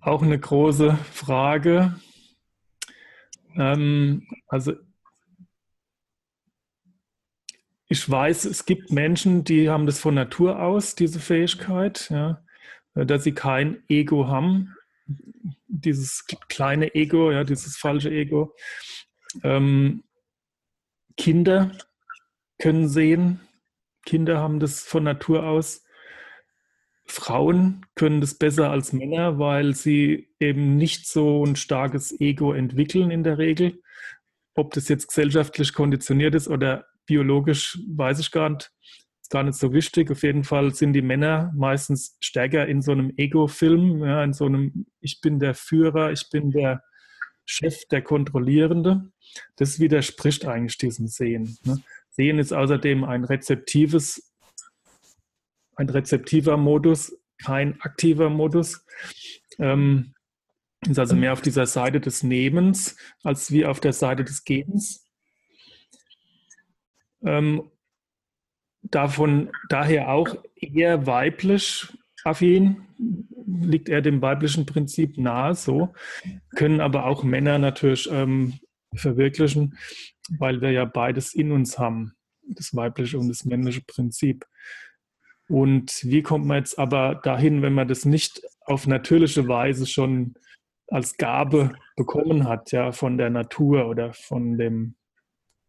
auch 0.00 0.22
eine 0.22 0.38
große 0.38 0.96
Frage. 1.12 1.94
Ähm, 3.56 4.26
also 4.48 4.72
ich 7.92 8.08
weiß, 8.08 8.46
es 8.46 8.64
gibt 8.64 8.90
Menschen, 8.90 9.44
die 9.44 9.68
haben 9.68 9.84
das 9.84 10.00
von 10.00 10.14
Natur 10.14 10.62
aus, 10.62 10.94
diese 10.94 11.20
Fähigkeit, 11.20 12.08
ja, 12.08 12.42
dass 12.94 13.22
sie 13.22 13.32
kein 13.32 13.82
Ego 13.86 14.28
haben, 14.28 14.74
dieses 15.68 16.24
kleine 16.48 16.94
Ego, 16.94 17.30
ja, 17.30 17.44
dieses 17.44 17.76
falsche 17.76 18.10
Ego. 18.10 18.54
Ähm, 19.42 20.04
Kinder 21.18 21.70
können 22.58 22.88
sehen, 22.88 23.40
Kinder 24.06 24.38
haben 24.38 24.58
das 24.58 24.80
von 24.80 25.04
Natur 25.04 25.44
aus. 25.44 25.84
Frauen 27.04 27.84
können 27.94 28.22
das 28.22 28.38
besser 28.38 28.70
als 28.70 28.94
Männer, 28.94 29.38
weil 29.38 29.74
sie 29.74 30.30
eben 30.40 30.78
nicht 30.78 31.06
so 31.06 31.44
ein 31.44 31.56
starkes 31.56 32.18
Ego 32.18 32.54
entwickeln 32.54 33.10
in 33.10 33.22
der 33.22 33.36
Regel. 33.36 33.82
Ob 34.54 34.72
das 34.72 34.88
jetzt 34.88 35.08
gesellschaftlich 35.08 35.74
konditioniert 35.74 36.34
ist 36.34 36.48
oder 36.48 36.86
biologisch 37.06 37.78
weiß 37.88 38.18
ich 38.18 38.30
gar 38.30 38.50
nicht, 38.50 38.70
gar 39.30 39.42
nicht 39.42 39.58
so 39.58 39.72
wichtig. 39.72 40.10
Auf 40.10 40.22
jeden 40.22 40.44
Fall 40.44 40.74
sind 40.74 40.92
die 40.92 41.02
Männer 41.02 41.52
meistens 41.56 42.16
stärker 42.20 42.66
in 42.66 42.82
so 42.82 42.92
einem 42.92 43.12
Ego-Film, 43.16 44.04
ja, 44.04 44.22
in 44.22 44.32
so 44.32 44.46
einem 44.46 44.86
Ich 45.00 45.20
bin 45.20 45.38
der 45.38 45.54
Führer, 45.54 46.12
ich 46.12 46.28
bin 46.30 46.50
der 46.50 46.82
Chef, 47.44 47.86
der 47.90 48.02
Kontrollierende. 48.02 49.10
Das 49.56 49.80
widerspricht 49.80 50.46
eigentlich 50.46 50.78
diesem 50.78 51.08
Sehen. 51.08 51.58
Ne? 51.64 51.82
Sehen 52.10 52.38
ist 52.38 52.52
außerdem 52.52 53.04
ein 53.04 53.24
rezeptives, 53.24 54.34
ein 55.76 55.88
rezeptiver 55.88 56.56
Modus, 56.56 57.18
kein 57.42 57.80
aktiver 57.80 58.28
Modus. 58.30 58.84
Ähm, 59.58 60.14
ist 60.88 60.98
also 60.98 61.14
mehr 61.14 61.32
auf 61.32 61.40
dieser 61.40 61.66
Seite 61.66 62.00
des 62.00 62.22
Nehmens 62.22 62.96
als 63.22 63.50
wie 63.50 63.64
auf 63.64 63.80
der 63.80 63.92
Seite 63.92 64.24
des 64.24 64.44
Gebens. 64.44 65.08
Ähm, 67.24 67.70
davon 68.82 69.50
daher 69.68 70.12
auch 70.12 70.36
eher 70.54 71.06
weiblich 71.06 71.86
affin, 72.24 72.86
liegt 73.46 73.88
er 73.88 74.00
dem 74.00 74.22
weiblichen 74.22 74.66
Prinzip 74.66 75.18
nahe, 75.18 75.54
so, 75.54 75.92
können 76.56 76.80
aber 76.80 77.06
auch 77.06 77.24
Männer 77.24 77.58
natürlich 77.58 78.08
ähm, 78.10 78.58
verwirklichen, 78.94 79.76
weil 80.38 80.60
wir 80.60 80.70
ja 80.70 80.84
beides 80.84 81.34
in 81.34 81.52
uns 81.52 81.78
haben, 81.78 82.14
das 82.46 82.74
weibliche 82.74 83.18
und 83.18 83.28
das 83.28 83.44
männliche 83.44 83.82
Prinzip. 83.82 84.46
Und 85.48 86.00
wie 86.04 86.22
kommt 86.22 86.46
man 86.46 86.58
jetzt 86.58 86.78
aber 86.78 87.20
dahin, 87.22 87.62
wenn 87.62 87.74
man 87.74 87.88
das 87.88 88.04
nicht 88.04 88.42
auf 88.64 88.86
natürliche 88.86 89.48
Weise 89.48 89.86
schon 89.86 90.34
als 90.88 91.16
Gabe 91.16 91.72
bekommen 91.96 92.46
hat, 92.46 92.70
ja, 92.72 92.92
von 92.92 93.18
der 93.18 93.30
Natur 93.30 93.88
oder 93.88 94.12
von 94.12 94.56
dem 94.56 94.94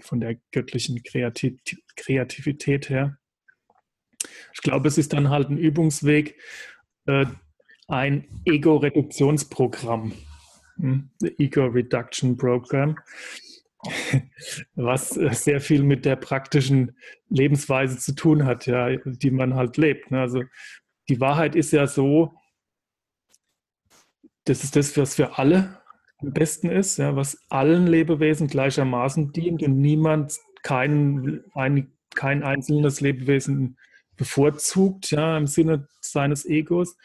von 0.03 0.19
der 0.19 0.35
göttlichen 0.51 1.01
Kreativität 1.03 2.89
her. 2.89 3.17
Ich 4.53 4.61
glaube, 4.61 4.87
es 4.87 4.97
ist 4.97 5.13
dann 5.13 5.29
halt 5.29 5.49
ein 5.49 5.57
Übungsweg, 5.57 6.39
äh, 7.05 7.25
ein 7.87 8.27
Ego-Reduktionsprogramm, 8.45 10.13
hm? 10.77 11.09
Ego 11.37 11.65
Reduction 11.65 12.37
Program, 12.37 12.97
was 14.75 15.09
sehr 15.09 15.59
viel 15.59 15.83
mit 15.83 16.05
der 16.05 16.15
praktischen 16.15 16.97
Lebensweise 17.29 17.97
zu 17.97 18.15
tun 18.15 18.45
hat, 18.45 18.65
ja, 18.65 18.95
die 18.95 19.31
man 19.31 19.55
halt 19.55 19.77
lebt. 19.77 20.11
Ne? 20.11 20.21
Also 20.21 20.43
die 21.09 21.19
Wahrheit 21.19 21.55
ist 21.55 21.71
ja 21.73 21.85
so, 21.85 22.33
das 24.45 24.63
ist 24.63 24.75
das, 24.75 24.97
was 24.97 25.15
für 25.15 25.37
alle 25.37 25.82
am 26.23 26.33
besten 26.33 26.69
ist, 26.69 26.97
ja, 26.97 27.15
was 27.15 27.37
allen 27.49 27.87
Lebewesen 27.87 28.47
gleichermaßen 28.47 29.31
dient 29.33 29.61
und 29.63 29.79
niemand 29.79 30.39
kein, 30.63 31.43
ein, 31.53 31.91
kein 32.15 32.43
einzelnes 32.43 33.01
Lebewesen 33.01 33.77
bevorzugt, 34.15 35.11
ja, 35.11 35.37
im 35.37 35.47
Sinne 35.47 35.87
seines 36.01 36.45
Egos. 36.45 36.95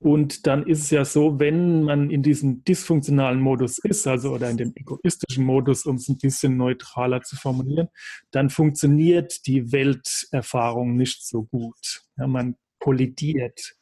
Und 0.00 0.46
dann 0.46 0.66
ist 0.66 0.82
es 0.82 0.90
ja 0.90 1.04
so, 1.04 1.38
wenn 1.38 1.82
man 1.82 2.10
in 2.10 2.22
diesem 2.22 2.62
dysfunktionalen 2.64 3.40
Modus 3.40 3.78
ist, 3.78 4.06
also 4.06 4.32
oder 4.32 4.50
in 4.50 4.58
dem 4.58 4.72
egoistischen 4.74 5.44
Modus, 5.44 5.86
um 5.86 5.96
es 5.96 6.08
ein 6.08 6.18
bisschen 6.18 6.58
neutraler 6.58 7.22
zu 7.22 7.36
formulieren, 7.36 7.88
dann 8.30 8.50
funktioniert 8.50 9.46
die 9.46 9.72
Welterfahrung 9.72 10.96
nicht 10.96 11.26
so 11.26 11.44
gut. 11.44 12.02
Ja, 12.18 12.26
man 12.26 12.56
kollidiert 12.80 13.76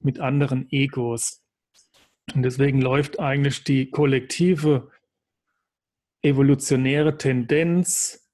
mit 0.00 0.18
anderen 0.18 0.66
Egos. 0.70 1.39
Und 2.34 2.42
deswegen 2.42 2.80
läuft 2.80 3.18
eigentlich 3.18 3.64
die 3.64 3.90
kollektive 3.90 4.90
evolutionäre 6.22 7.16
Tendenz 7.16 8.30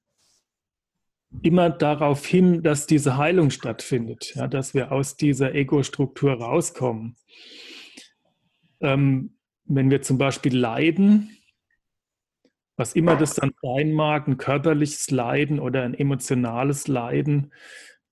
immer 1.43 1.71
darauf 1.71 2.27
hin, 2.27 2.63
dass 2.63 2.87
diese 2.87 3.17
Heilung 3.17 3.51
stattfindet, 3.51 4.35
ja, 4.35 4.47
dass 4.49 4.75
wir 4.75 4.93
aus 4.93 5.17
dieser 5.17 5.55
Ego-Struktur 5.55 6.35
rauskommen. 6.35 7.17
Ähm, 8.81 9.37
wenn 9.65 9.91
wir 9.91 10.03
zum 10.03 10.19
Beispiel 10.19 10.57
leiden, 10.57 11.37
was 12.77 12.93
immer 12.93 13.17
das 13.17 13.35
dann 13.35 13.53
sein 13.63 13.93
mag, 13.93 14.29
ein 14.29 14.37
körperliches 14.37 15.11
Leiden 15.11 15.59
oder 15.59 15.83
ein 15.83 15.95
emotionales 15.95 16.89
Leiden, 16.89 17.53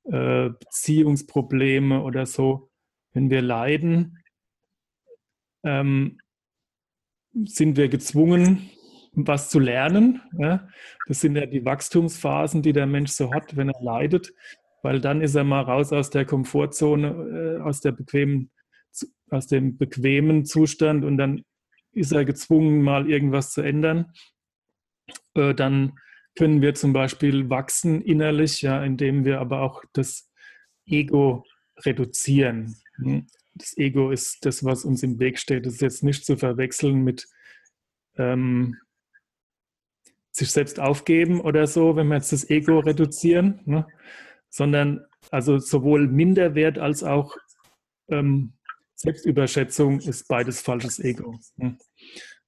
äh, 0.04 0.50
Beziehungsprobleme 0.50 2.02
oder 2.02 2.26
so, 2.26 2.71
wenn 3.12 3.31
wir 3.31 3.43
leiden, 3.43 4.24
ähm, 5.64 6.18
sind 7.33 7.76
wir 7.76 7.88
gezwungen, 7.88 8.71
was 9.12 9.50
zu 9.50 9.59
lernen. 9.59 10.21
Ja? 10.38 10.68
Das 11.06 11.21
sind 11.21 11.37
ja 11.37 11.47
die 11.47 11.64
Wachstumsphasen, 11.64 12.62
die 12.62 12.73
der 12.73 12.87
Mensch 12.87 13.12
so 13.12 13.33
hat, 13.33 13.56
wenn 13.56 13.68
er 13.68 13.83
leidet, 13.83 14.33
weil 14.83 15.00
dann 15.00 15.21
ist 15.21 15.35
er 15.35 15.44
mal 15.44 15.62
raus 15.62 15.92
aus 15.92 16.11
der 16.11 16.25
Komfortzone, 16.25 17.59
äh, 17.59 17.62
aus, 17.62 17.80
der 17.80 17.92
bequemen, 17.92 18.50
aus 19.30 19.47
dem 19.47 19.76
bequemen 19.76 20.44
Zustand 20.44 21.04
und 21.04 21.16
dann 21.16 21.42
ist 21.92 22.12
er 22.12 22.25
gezwungen, 22.25 22.83
mal 22.83 23.09
irgendwas 23.09 23.52
zu 23.52 23.62
ändern. 23.62 24.12
Äh, 25.35 25.54
dann 25.54 25.99
können 26.37 26.62
wir 26.62 26.75
zum 26.75 26.92
Beispiel 26.92 27.49
wachsen 27.49 28.02
innerlich, 28.02 28.62
ja, 28.62 28.83
indem 28.83 29.25
wir 29.25 29.40
aber 29.40 29.62
auch 29.62 29.85
das 29.92 30.30
Ego 30.87 31.44
reduzieren. 31.85 32.76
Hm? 32.97 33.26
Das 33.54 33.76
Ego 33.76 34.11
ist 34.11 34.44
das, 34.44 34.64
was 34.64 34.84
uns 34.84 35.02
im 35.02 35.18
Weg 35.18 35.38
steht. 35.38 35.66
Das 35.66 35.75
ist 35.75 35.82
jetzt 35.82 36.02
nicht 36.02 36.25
zu 36.25 36.37
verwechseln 36.37 37.04
mit 37.04 37.28
ähm, 38.16 38.76
sich 40.32 40.50
selbst 40.50 40.80
aufgeben 40.80 41.40
oder 41.40 41.66
so, 41.66 41.94
wenn 41.96 42.08
wir 42.08 42.16
jetzt 42.16 42.32
das 42.32 42.50
Ego 42.50 42.80
reduzieren, 42.80 43.61
ne? 43.64 43.87
sondern 44.50 45.04
also 45.30 45.58
sowohl 45.58 46.08
Minderwert 46.08 46.78
als 46.78 47.04
auch 47.04 47.37
ähm, 48.08 48.54
Selbstüberschätzung 48.96 50.00
ist 50.00 50.28
beides 50.28 50.61
falsches 50.61 50.99
Ego. 50.99 51.38
Ne? 51.56 51.78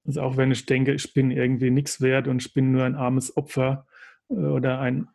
Also 0.05 0.23
auch 0.23 0.37
wenn 0.37 0.51
ich 0.51 0.67
denke, 0.67 0.95
ich 0.95 1.13
bin 1.15 1.31
irgendwie 1.31 1.71
nichts 1.71 2.01
wert 2.01 2.29
und 2.29 2.45
ich 2.45 2.53
bin 2.53 2.73
nur 2.73 2.85
ein 2.85 2.95
armes 2.95 3.37
Opfer 3.37 3.87
äh, 4.29 4.35
oder 4.35 4.81
ein 4.81 5.09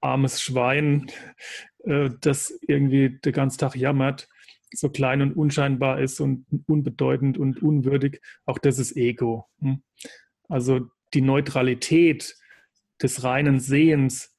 armes 0.00 0.42
Schwein, 0.42 1.10
äh, 1.84 2.10
das 2.20 2.58
irgendwie 2.66 3.18
den 3.18 3.32
ganzen 3.32 3.58
Tag 3.58 3.76
jammert, 3.76 4.28
so 4.74 4.90
klein 4.90 5.22
und 5.22 5.36
unscheinbar 5.36 6.00
ist 6.00 6.20
und 6.20 6.46
unbedeutend 6.66 7.38
und 7.38 7.62
unwürdig, 7.62 8.20
auch 8.44 8.58
das 8.58 8.78
ist 8.78 8.96
Ego. 8.96 9.46
Ne? 9.58 9.82
Also 10.48 10.88
die 11.14 11.20
Neutralität 11.20 12.36
des 13.02 13.24
reinen 13.24 13.60
Sehens 13.60 14.36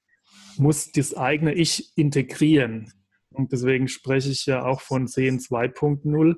muss 0.58 0.92
das 0.92 1.16
eigene 1.16 1.54
Ich 1.54 1.92
integrieren. 1.98 2.94
Und 3.32 3.52
deswegen 3.52 3.88
spreche 3.88 4.30
ich 4.30 4.46
ja 4.46 4.64
auch 4.64 4.82
von 4.82 5.08
Sehen 5.08 5.40
2.0, 5.40 6.36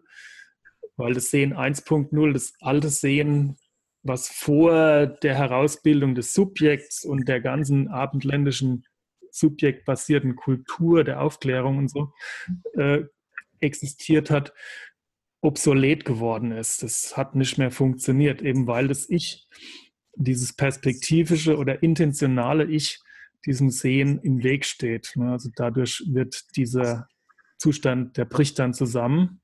weil 0.96 1.14
das 1.14 1.30
Sehen 1.30 1.54
1.0, 1.54 2.34
das 2.34 2.54
alte 2.60 2.90
Sehen, 2.90 3.58
was 4.04 4.30
vor 4.30 5.08
der 5.08 5.36
Herausbildung 5.36 6.16
des 6.16 6.34
Subjekts 6.34 7.04
und 7.04 7.28
der 7.28 7.42
ganzen 7.42 7.88
abendländischen 7.90 8.86
subjektbasierten 9.32 10.36
Kultur 10.36 11.04
der 11.04 11.22
Aufklärung 11.22 11.78
und 11.78 11.90
so 11.90 12.12
äh, 12.74 13.04
existiert 13.60 14.30
hat, 14.30 14.54
obsolet 15.42 16.06
geworden 16.06 16.52
ist. 16.52 16.84
Das 16.84 17.16
hat 17.16 17.36
nicht 17.36 17.58
mehr 17.58 17.72
funktioniert, 17.72 18.42
eben 18.42 18.68
weil 18.68 18.88
das 18.88 19.10
Ich 19.10 19.48
dieses 20.16 20.54
perspektivische 20.54 21.58
oder 21.58 21.84
intentionale 21.84 22.66
Ich 22.66 23.00
diesem 23.46 23.70
Sehen 23.70 24.20
im 24.24 24.44
Weg 24.44 24.66
steht. 24.66 25.14
Ne? 25.16 25.32
Also 25.32 25.50
dadurch 25.56 26.04
wird 26.08 26.56
dieser 26.56 27.08
Zustand, 27.58 28.18
der 28.18 28.26
bricht 28.26 28.60
dann 28.60 28.74
zusammen. 28.74 29.42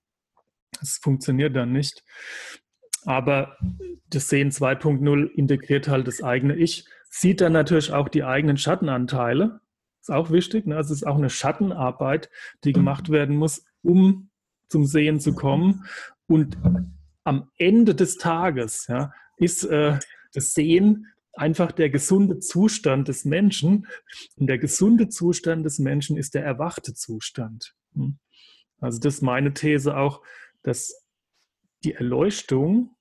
Es 0.82 0.98
funktioniert 0.98 1.56
dann 1.56 1.72
nicht. 1.72 2.04
Aber 3.06 3.58
das 4.10 4.30
Sehen 4.30 4.52
2.0 4.52 5.28
integriert 5.32 5.88
halt 5.88 6.08
das 6.08 6.24
eigene 6.24 6.56
Ich, 6.56 6.86
sieht 7.10 7.42
dann 7.42 7.54
natürlich 7.54 7.92
auch 7.92 8.10
die 8.10 8.24
eigenen 8.24 8.58
Schattenanteile. 8.58 9.62
Ist 10.02 10.12
auch 10.12 10.32
wichtig. 10.32 10.66
Ne? 10.66 10.76
Also 10.76 10.94
es 10.94 11.02
ist 11.02 11.08
auch 11.08 11.18
eine 11.18 11.30
Schattenarbeit, 11.30 12.30
die 12.64 12.74
gemacht 12.74 13.10
werden 13.10 13.36
muss, 13.36 13.66
um 13.84 14.30
zum 14.70 14.86
Sehen 14.86 15.20
zu 15.20 15.34
kommen. 15.34 15.86
Und 16.28 16.58
am 17.24 17.50
Ende 17.58 17.96
des 17.96 18.18
Tages 18.18 18.88
ja, 18.88 19.14
ist 19.38 19.64
äh, 19.66 20.00
das 20.34 20.54
Sehen 20.54 21.08
einfach 21.34 21.72
der 21.72 21.90
gesunde 21.90 22.40
Zustand 22.40 23.08
des 23.08 23.26
Menschen. 23.26 23.88
Und 24.36 24.48
der 24.48 24.58
gesunde 24.58 25.10
Zustand 25.10 25.66
des 25.66 25.80
Menschen 25.80 26.18
ist 26.18 26.34
der 26.34 26.44
erwachte 26.44 26.94
Zustand. 26.94 27.76
Hm. 27.94 28.18
Also 28.80 29.00
das 29.00 29.16
ist 29.16 29.22
meine 29.22 29.54
These 29.54 29.96
auch, 29.96 30.22
dass 30.64 31.06
die 31.84 31.94
Erleuchtung 31.94 32.96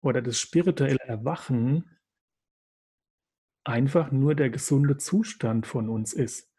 oder 0.00 0.22
das 0.22 0.38
spirituelle 0.38 1.00
Erwachen 1.00 1.90
einfach 3.64 4.12
nur 4.12 4.34
der 4.34 4.50
gesunde 4.50 4.98
Zustand 4.98 5.66
von 5.66 5.88
uns 5.88 6.12
ist. 6.12 6.50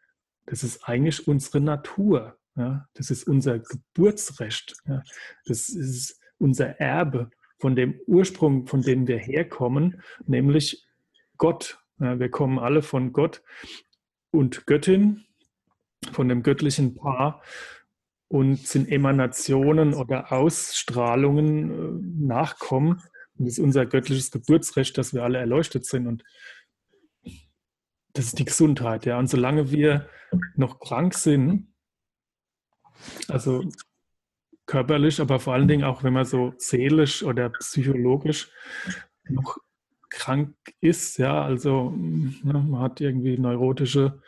Das 0.46 0.64
ist 0.64 0.84
eigentlich 0.84 1.28
unsere 1.28 1.60
Natur. 1.60 2.38
Ja? 2.56 2.88
Das 2.94 3.10
ist 3.10 3.26
unser 3.26 3.58
Geburtsrecht. 3.58 4.74
Ja? 4.86 5.02
Das 5.44 5.68
ist 5.68 6.20
unser 6.38 6.80
Erbe 6.80 7.30
von 7.58 7.76
dem 7.76 8.00
Ursprung, 8.06 8.66
von 8.66 8.82
dem 8.82 9.06
wir 9.06 9.18
herkommen, 9.18 10.02
nämlich 10.26 10.84
Gott. 11.38 11.78
Ja, 11.98 12.18
wir 12.18 12.30
kommen 12.30 12.58
alle 12.58 12.82
von 12.82 13.12
Gott 13.12 13.42
und 14.30 14.66
Göttin, 14.66 15.24
von 16.12 16.28
dem 16.28 16.42
göttlichen 16.42 16.94
Paar 16.94 17.42
und 18.28 18.58
sind 18.58 18.90
Emanationen 18.90 19.94
oder 19.94 20.32
Ausstrahlungen, 20.32 21.70
äh, 21.70 22.26
Nachkommen. 22.26 23.02
Und 23.38 23.46
das 23.46 23.54
ist 23.54 23.58
unser 23.58 23.86
göttliches 23.86 24.30
Geburtsrecht, 24.30 24.98
dass 24.98 25.14
wir 25.14 25.22
alle 25.22 25.38
erleuchtet 25.38 25.86
sind. 25.86 26.06
Und 26.06 26.24
das 28.12 28.26
ist 28.26 28.38
die 28.38 28.44
Gesundheit. 28.44 29.06
Ja. 29.06 29.18
Und 29.18 29.28
solange 29.28 29.70
wir 29.70 30.08
noch 30.54 30.80
krank 30.80 31.14
sind, 31.14 31.72
also 33.28 33.62
körperlich, 34.66 35.20
aber 35.20 35.38
vor 35.38 35.54
allen 35.54 35.68
Dingen 35.68 35.84
auch, 35.84 36.02
wenn 36.02 36.12
man 36.12 36.24
so 36.24 36.52
seelisch 36.58 37.22
oder 37.22 37.50
psychologisch 37.50 38.50
noch 39.28 39.58
krank 40.10 40.56
ist, 40.80 41.18
ja, 41.18 41.42
also 41.42 41.90
ne, 41.90 42.52
man 42.52 42.80
hat 42.80 43.00
irgendwie 43.00 43.38
neurotische 43.38 44.20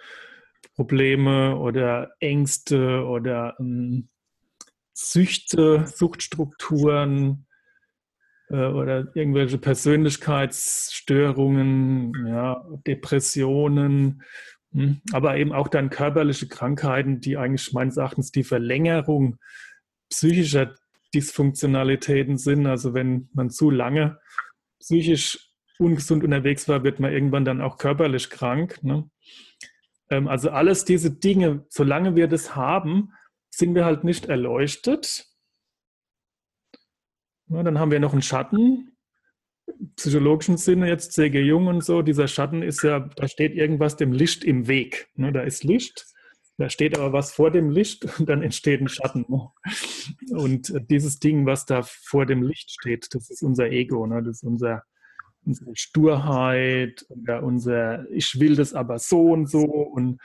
Probleme 0.75 1.57
oder 1.57 2.13
Ängste 2.21 3.05
oder 3.05 3.57
ähm, 3.59 4.09
Süchte, 4.93 5.87
Suchtstrukturen 5.87 7.47
äh, 8.49 8.67
oder 8.67 9.09
irgendwelche 9.15 9.59
Persönlichkeitsstörungen, 9.59 12.27
ja, 12.27 12.65
Depressionen, 12.87 14.23
aber 15.13 15.37
eben 15.37 15.53
auch 15.53 15.69
dann 15.69 15.91
körperliche 15.91 16.49
Krankheiten, 16.49 17.21
die 17.21 17.37
eigentlich 17.37 17.73
meines 17.73 17.97
Erachtens 17.97 18.31
die 18.31 18.45
Verlängerung 18.45 19.39
psychischer 20.11 20.75
Dysfunktionalitäten 21.15 22.39
sind. 22.39 22.67
Also 22.67 22.95
wenn 22.95 23.29
man 23.33 23.51
zu 23.51 23.71
lange 23.71 24.21
psychisch 24.81 25.53
ungesund 25.79 26.25
unterwegs 26.25 26.69
war, 26.69 26.85
wird 26.85 27.01
man 27.01 27.13
irgendwann 27.13 27.45
dann 27.45 27.61
auch 27.61 27.79
körperlich 27.79 28.31
krank. 28.31 28.83
Ne? 28.83 29.09
Ähm, 30.11 30.29
also 30.29 30.51
alles 30.51 30.85
diese 30.85 31.11
Dinge, 31.11 31.65
solange 31.69 32.15
wir 32.15 32.29
das 32.29 32.55
haben, 32.55 33.13
sind 33.51 33.75
wir 33.75 33.85
halt 33.85 34.05
nicht 34.05 34.27
erleuchtet. 34.27 35.27
Ja, 37.47 37.63
dann 37.63 37.79
haben 37.79 37.91
wir 37.91 38.01
noch 38.01 38.13
einen 38.13 38.23
Schatten, 38.23 38.98
psychologischen 39.97 40.57
Sinne 40.57 40.89
jetzt 40.89 41.13
C.G. 41.13 41.41
Jung 41.41 41.67
und 41.67 41.85
so. 41.85 42.03
Dieser 42.03 42.29
Schatten 42.29 42.63
ist 42.63 42.83
ja, 42.83 43.01
da 43.17 43.29
steht 43.29 43.55
irgendwas 43.55 43.97
dem 43.97 44.13
Licht 44.13 44.45
im 44.45 44.69
Weg. 44.69 45.09
Ne? 45.17 45.33
Da 45.33 45.43
ist 45.43 45.65
Licht 45.65 46.07
da 46.59 46.69
steht 46.69 46.99
aber 46.99 47.13
was 47.13 47.33
vor 47.33 47.53
dem 47.53 47.71
Licht 47.71 48.19
und 48.19 48.29
dann 48.29 48.43
entsteht 48.43 48.81
ein 48.81 48.89
Schatten. 48.89 49.25
Und 50.31 50.75
dieses 50.91 51.21
Ding, 51.21 51.47
was 51.47 51.67
da 51.67 51.83
vor 51.85 52.27
dem 52.27 52.43
Licht 52.43 52.73
steht, 52.73 53.15
das 53.15 53.31
ist 53.31 53.43
unser 53.43 53.71
Ego, 53.71 54.07
ne? 54.07 54.25
das 54.25 54.39
ist 54.39 54.43
unser, 54.43 54.83
unsere 55.45 55.71
Sturheit 55.77 57.07
oder 57.11 57.45
unser 57.45 58.11
Ich 58.11 58.41
will 58.41 58.57
das 58.57 58.75
aber 58.75 58.99
so 58.99 59.31
und 59.31 59.49
so. 59.49 59.63
Und 59.63 60.21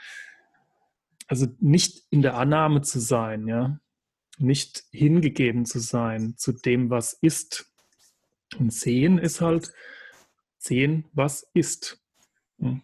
also 1.28 1.46
nicht 1.60 2.04
in 2.10 2.20
der 2.20 2.36
Annahme 2.36 2.82
zu 2.82 2.98
sein, 2.98 3.46
ja, 3.46 3.78
nicht 4.38 4.82
hingegeben 4.90 5.64
zu 5.64 5.78
sein 5.78 6.34
zu 6.36 6.52
dem, 6.52 6.90
was 6.90 7.12
ist. 7.12 7.72
Und 8.58 8.72
sehen 8.72 9.18
ist 9.18 9.40
halt 9.40 9.72
sehen, 10.58 11.04
was 11.12 11.48
ist. 11.54 11.98
Hm. 12.58 12.82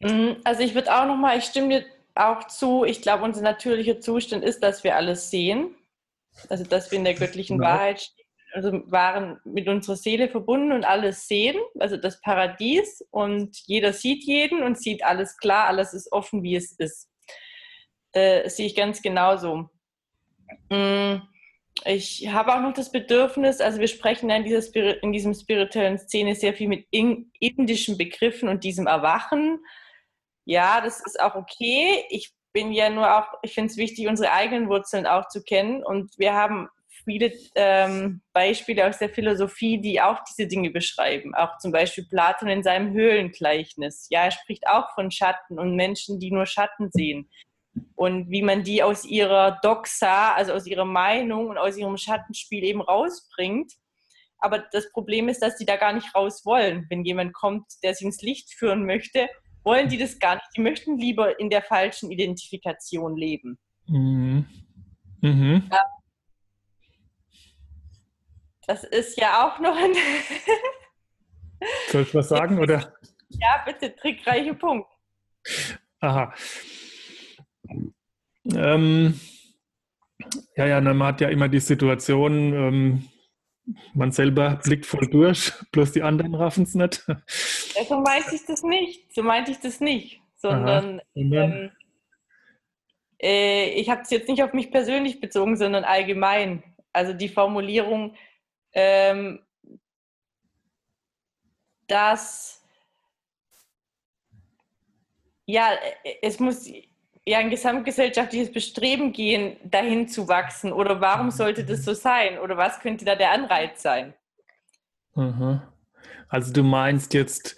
Mhm, 0.00 0.36
also 0.44 0.62
ich 0.62 0.74
würde 0.74 0.94
auch 0.94 1.06
nochmal, 1.06 1.38
ich 1.38 1.44
stimme 1.44 1.68
dir 1.68 1.84
auch 2.14 2.46
zu, 2.48 2.84
ich 2.84 3.02
glaube, 3.02 3.24
unser 3.24 3.42
natürlicher 3.42 4.00
Zustand 4.00 4.44
ist, 4.44 4.62
dass 4.62 4.84
wir 4.84 4.96
alles 4.96 5.30
sehen. 5.30 5.74
Also 6.48 6.64
dass 6.64 6.90
wir 6.90 6.98
in 6.98 7.04
der 7.04 7.14
göttlichen 7.14 7.60
ja. 7.62 7.68
Wahrheit 7.68 8.00
stehen, 8.02 8.26
also 8.52 8.82
waren 8.90 9.40
mit 9.44 9.68
unserer 9.68 9.96
Seele 9.96 10.28
verbunden 10.28 10.72
und 10.72 10.84
alles 10.84 11.26
sehen, 11.26 11.56
also 11.78 11.96
das 11.96 12.20
Paradies 12.20 13.04
und 13.10 13.56
jeder 13.66 13.92
sieht 13.92 14.24
jeden 14.24 14.62
und 14.62 14.78
sieht 14.78 15.04
alles 15.04 15.36
klar, 15.38 15.66
alles 15.68 15.94
ist 15.94 16.12
offen, 16.12 16.42
wie 16.42 16.56
es 16.56 16.72
ist. 16.72 17.08
Äh, 18.12 18.48
sehe 18.48 18.66
ich 18.66 18.74
ganz 18.74 19.00
genauso. 19.00 19.70
Mhm. 20.70 21.22
Ich 21.84 22.28
habe 22.28 22.54
auch 22.54 22.60
noch 22.60 22.74
das 22.74 22.92
Bedürfnis, 22.92 23.60
also 23.60 23.80
wir 23.80 23.88
sprechen 23.88 24.30
in, 24.30 24.44
dieser 24.44 25.02
in 25.02 25.12
diesem 25.12 25.34
spirituellen 25.34 25.98
Szene 25.98 26.34
sehr 26.34 26.54
viel 26.54 26.68
mit 26.68 26.86
indischen 26.90 27.98
Begriffen 27.98 28.48
und 28.48 28.62
diesem 28.62 28.86
Erwachen 28.86 29.58
ja, 30.44 30.80
das 30.80 31.00
ist 31.04 31.20
auch 31.20 31.34
okay. 31.34 32.04
Ich 32.10 32.32
bin 32.52 32.72
ja 32.72 32.90
nur 32.90 33.16
auch, 33.16 33.26
ich 33.42 33.54
finde 33.54 33.70
es 33.70 33.76
wichtig, 33.76 34.08
unsere 34.08 34.32
eigenen 34.32 34.68
Wurzeln 34.68 35.06
auch 35.06 35.28
zu 35.28 35.42
kennen. 35.42 35.84
Und 35.84 36.18
wir 36.18 36.34
haben 36.34 36.68
viele 37.04 37.32
ähm, 37.54 38.20
Beispiele 38.32 38.86
aus 38.86 38.98
der 38.98 39.08
Philosophie, 39.08 39.80
die 39.80 40.00
auch 40.00 40.20
diese 40.24 40.48
Dinge 40.48 40.70
beschreiben. 40.70 41.34
Auch 41.34 41.58
zum 41.58 41.72
Beispiel 41.72 42.04
Platon 42.04 42.48
in 42.48 42.62
seinem 42.62 42.92
Höhlengleichnis. 42.92 44.08
Ja, 44.10 44.24
er 44.24 44.30
spricht 44.30 44.66
auch 44.66 44.92
von 44.94 45.10
Schatten 45.10 45.58
und 45.58 45.76
Menschen, 45.76 46.18
die 46.18 46.30
nur 46.30 46.46
Schatten 46.46 46.90
sehen. 46.92 47.30
Und 47.94 48.30
wie 48.30 48.42
man 48.42 48.64
die 48.64 48.82
aus 48.82 49.04
ihrer 49.04 49.58
Doxa, 49.62 50.34
also 50.34 50.52
aus 50.52 50.66
ihrer 50.66 50.84
Meinung 50.84 51.48
und 51.48 51.58
aus 51.58 51.76
ihrem 51.76 51.96
Schattenspiel 51.96 52.64
eben 52.64 52.82
rausbringt. 52.82 53.72
Aber 54.38 54.58
das 54.72 54.90
Problem 54.92 55.28
ist, 55.28 55.40
dass 55.40 55.56
die 55.56 55.64
da 55.64 55.76
gar 55.76 55.92
nicht 55.92 56.14
raus 56.14 56.44
wollen. 56.44 56.86
Wenn 56.90 57.04
jemand 57.04 57.32
kommt, 57.32 57.64
der 57.82 57.94
sie 57.94 58.04
ins 58.04 58.20
Licht 58.22 58.52
führen 58.52 58.84
möchte, 58.84 59.28
wollen 59.62 59.88
die 59.88 59.98
das 59.98 60.18
gar 60.18 60.34
nicht. 60.34 60.46
Die 60.56 60.60
möchten 60.60 60.98
lieber 60.98 61.38
in 61.38 61.48
der 61.48 61.62
falschen 61.62 62.10
Identifikation 62.10 63.16
leben. 63.16 63.58
Mhm. 63.86 64.46
Mhm. 65.20 65.70
Das 68.66 68.84
ist 68.84 69.18
ja 69.18 69.46
auch 69.46 69.58
noch 69.60 69.76
ein. 69.76 69.92
Soll 71.88 72.02
ich 72.02 72.14
was 72.14 72.28
sagen, 72.28 72.58
oder? 72.58 72.92
Ja, 73.28 73.62
bitte, 73.64 73.94
trickreiche 73.94 74.54
Punkt. 74.54 74.88
Aha. 76.00 76.34
Ähm, 78.46 79.20
ja, 80.56 80.66
ja, 80.66 80.80
man 80.80 81.02
hat 81.02 81.20
ja 81.20 81.28
immer 81.28 81.48
die 81.48 81.60
Situation, 81.60 82.52
ähm, 82.54 83.08
man 83.94 84.10
selber 84.10 84.60
blickt 84.62 84.86
voll 84.86 85.08
durch, 85.08 85.52
bloß 85.72 85.92
die 85.92 86.02
anderen 86.02 86.34
raffen 86.34 86.64
es 86.64 86.74
nicht. 86.74 87.04
Ja, 87.06 87.84
so 87.84 88.00
meinte 88.00 88.34
ich 88.34 88.44
das 88.46 88.62
nicht. 88.62 89.14
So 89.14 89.22
meinte 89.22 89.50
ich 89.52 89.60
das 89.60 89.80
nicht. 89.80 90.20
Sondern 90.36 91.00
ähm, 91.14 91.70
äh, 93.20 93.70
ich 93.70 93.88
habe 93.88 94.02
es 94.02 94.10
jetzt 94.10 94.28
nicht 94.28 94.42
auf 94.42 94.52
mich 94.52 94.72
persönlich 94.72 95.20
bezogen, 95.20 95.56
sondern 95.56 95.84
allgemein. 95.84 96.64
Also 96.92 97.12
die 97.12 97.28
Formulierung, 97.28 98.16
ähm, 98.72 99.40
dass 101.86 102.62
ja, 105.46 105.70
es 106.22 106.40
muss 106.40 106.68
ja 107.26 107.38
ein 107.38 107.50
gesamtgesellschaftliches 107.50 108.52
Bestreben 108.52 109.12
gehen, 109.12 109.56
dahin 109.64 110.08
zu 110.08 110.28
wachsen? 110.28 110.72
Oder 110.72 111.00
warum 111.00 111.30
sollte 111.30 111.64
das 111.64 111.84
so 111.84 111.94
sein? 111.94 112.38
Oder 112.38 112.56
was 112.56 112.80
könnte 112.80 113.04
da 113.04 113.14
der 113.14 113.32
Anreiz 113.32 113.82
sein? 113.82 114.14
Also 116.28 116.52
du 116.52 116.62
meinst 116.62 117.14
jetzt, 117.14 117.56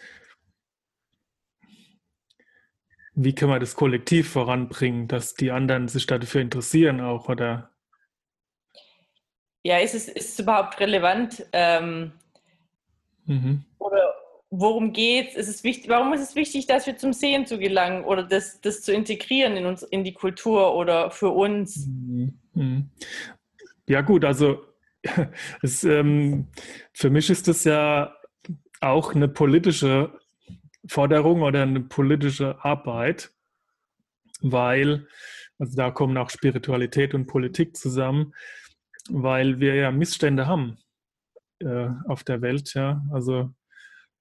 wie 3.15 3.35
kann 3.35 3.49
man 3.49 3.61
das 3.61 3.77
kollektiv 3.77 4.33
voranbringen, 4.33 5.09
dass 5.09 5.35
die 5.35 5.51
anderen 5.51 5.89
sich 5.89 6.07
dafür 6.07 6.41
interessieren 6.41 7.01
auch, 7.01 7.29
oder? 7.29 7.71
Ja, 9.63 9.79
ist 9.79 9.95
es, 9.95 10.09
ist 10.09 10.31
es 10.31 10.39
überhaupt 10.41 10.79
relevant? 10.81 11.47
Ähm, 11.53 12.13
mhm. 13.25 13.65
Oder 13.79 14.15
worum 14.59 14.93
geht 14.93 15.37
es? 15.37 15.65
wichtig, 15.65 15.89
warum 15.89 16.13
ist 16.13 16.21
es 16.21 16.35
wichtig, 16.35 16.67
dass 16.67 16.87
wir 16.87 16.97
zum 16.97 17.13
Sehen 17.13 17.47
zu 17.47 17.59
gelangen 17.59 18.05
oder 18.05 18.23
das, 18.23 18.61
das 18.61 18.83
zu 18.83 18.93
integrieren 18.93 19.57
in 19.57 19.67
uns, 19.67 19.83
in 19.83 20.05
die 20.05 20.15
Kultur 20.15 20.75
oder 20.75 21.11
für 21.11 21.31
uns? 21.31 21.87
Mhm. 21.87 22.39
Mhm. 22.55 22.91
Ja, 23.87 24.01
gut, 24.01 24.25
also 24.25 24.65
es, 25.63 25.85
ähm, 25.85 26.49
für 26.93 27.11
mich 27.11 27.31
ist 27.31 27.49
das 27.49 27.65
ja 27.65 28.15
auch 28.81 29.15
eine 29.15 29.29
politische 29.29 30.19
Forderung 30.87 31.43
oder 31.43 31.63
eine 31.63 31.81
politische 31.81 32.63
Arbeit, 32.65 33.31
weil, 34.41 35.07
also 35.59 35.77
da 35.77 35.91
kommen 35.91 36.17
auch 36.17 36.31
Spiritualität 36.31 37.15
und 37.15 37.27
Politik 37.27 37.77
zusammen, 37.77 38.35
weil 39.09 39.61
wir 39.61 39.75
ja 39.75 39.91
Missstände 39.91 40.47
haben 40.47 40.79
äh, 41.61 41.89
auf 42.07 42.25
der 42.25 42.43
Welt, 42.43 42.75
ja. 42.75 43.03
Also 43.11 43.55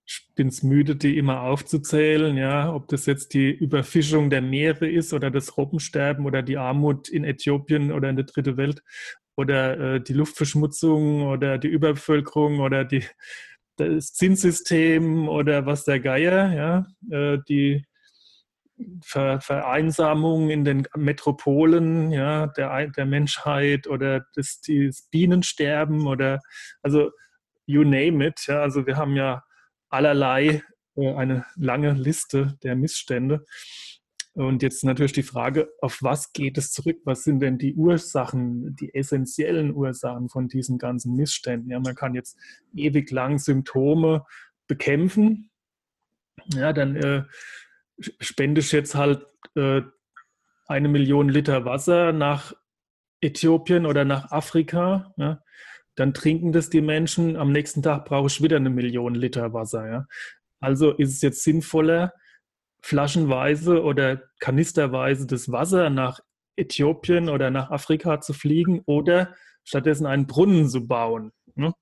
ich 0.05 0.27
bin 0.35 0.47
es 0.47 0.63
müde, 0.63 0.95
die 0.95 1.17
immer 1.17 1.41
aufzuzählen, 1.41 2.35
ja, 2.35 2.73
ob 2.73 2.87
das 2.89 3.05
jetzt 3.05 3.33
die 3.33 3.51
Überfischung 3.51 4.29
der 4.29 4.41
Meere 4.41 4.89
ist 4.89 5.13
oder 5.13 5.31
das 5.31 5.57
Robbensterben 5.57 6.25
oder 6.25 6.41
die 6.41 6.57
Armut 6.57 7.09
in 7.09 7.23
Äthiopien 7.23 7.91
oder 7.91 8.09
in 8.09 8.17
der 8.17 8.25
dritten 8.25 8.57
Welt 8.57 8.83
oder 9.35 9.95
äh, 9.95 10.01
die 10.01 10.13
Luftverschmutzung 10.13 11.23
oder 11.27 11.57
die 11.57 11.69
Überbevölkerung 11.69 12.59
oder 12.59 12.83
die, 12.83 13.03
das 13.77 14.13
Zinssystem 14.13 15.27
oder 15.29 15.65
was 15.65 15.85
der 15.85 15.99
Geier, 15.99 16.53
ja, 16.53 16.87
äh, 17.09 17.39
die 17.47 17.85
Ver 19.03 19.39
Vereinsamung 19.39 20.49
in 20.49 20.65
den 20.65 20.87
Metropolen 20.95 22.11
ja, 22.11 22.47
der, 22.47 22.87
der 22.87 23.05
Menschheit 23.05 23.87
oder 23.87 24.25
das, 24.35 24.61
das 24.61 25.07
Bienensterben 25.11 26.07
oder 26.07 26.39
also 26.81 27.11
you 27.65 27.83
name 27.83 28.25
it. 28.25 28.45
Ja, 28.47 28.61
also 28.61 28.85
wir 28.85 28.97
haben 28.97 29.15
ja 29.15 29.43
allerlei 29.93 30.63
äh, 30.95 31.13
eine 31.13 31.45
lange 31.55 31.93
Liste 31.93 32.57
der 32.63 32.75
Missstände. 32.75 33.45
Und 34.35 34.63
jetzt 34.63 34.83
natürlich 34.83 35.13
die 35.13 35.21
Frage, 35.21 35.69
auf 35.79 35.99
was 36.01 36.33
geht 36.33 36.57
es 36.57 36.71
zurück? 36.71 36.97
Was 37.05 37.23
sind 37.23 37.39
denn 37.39 37.59
die 37.59 37.75
Ursachen, 37.75 38.75
die 38.75 38.95
essentiellen 38.95 39.75
Ursachen 39.75 40.27
von 40.27 40.47
diesen 40.47 40.79
ganzen 40.79 41.15
Missständen? 41.15 41.69
Ja, 41.69 41.79
man 41.79 41.93
kann 41.93 42.15
jetzt 42.15 42.35
ewig 42.75 43.11
lang 43.11 43.37
Symptome 43.37 44.25
bekämpfen. 44.67 45.51
Ja, 46.55 46.73
dann 46.73 46.95
äh, 46.95 47.23
spende 47.99 48.61
ich 48.61 48.71
jetzt 48.71 48.95
halt 48.95 49.23
äh, 49.55 49.81
eine 50.65 50.89
Million 50.89 51.29
Liter 51.29 51.63
Wasser 51.65 52.11
nach 52.11 52.53
Äthiopien 53.21 53.85
oder 53.85 54.03
nach 54.03 54.31
Afrika. 54.31 55.13
Ja 55.17 55.43
dann 55.95 56.13
trinken 56.13 56.51
das 56.51 56.69
die 56.69 56.81
Menschen. 56.81 57.35
Am 57.35 57.51
nächsten 57.51 57.81
Tag 57.81 58.05
brauche 58.05 58.27
ich 58.27 58.41
wieder 58.41 58.57
eine 58.57 58.69
Million 58.69 59.15
Liter 59.15 59.53
Wasser. 59.53 59.87
Ja? 59.87 60.07
Also 60.59 60.91
ist 60.91 61.13
es 61.13 61.21
jetzt 61.21 61.43
sinnvoller, 61.43 62.13
flaschenweise 62.81 63.83
oder 63.83 64.23
kanisterweise 64.39 65.27
das 65.27 65.51
Wasser 65.51 65.89
nach 65.89 66.19
Äthiopien 66.55 67.29
oder 67.29 67.49
nach 67.49 67.71
Afrika 67.71 68.21
zu 68.21 68.33
fliegen 68.33 68.81
oder 68.85 69.35
stattdessen 69.63 70.05
einen 70.05 70.27
Brunnen 70.27 70.67
zu 70.67 70.87
bauen. 70.87 71.31
Ne? 71.55 71.73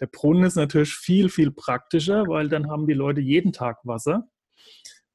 Der 0.00 0.06
Brunnen 0.06 0.44
ist 0.44 0.56
natürlich 0.56 0.94
viel, 0.94 1.28
viel 1.28 1.50
praktischer, 1.50 2.26
weil 2.26 2.48
dann 2.48 2.70
haben 2.70 2.86
die 2.86 2.94
Leute 2.94 3.20
jeden 3.20 3.52
Tag 3.52 3.78
Wasser. 3.84 4.28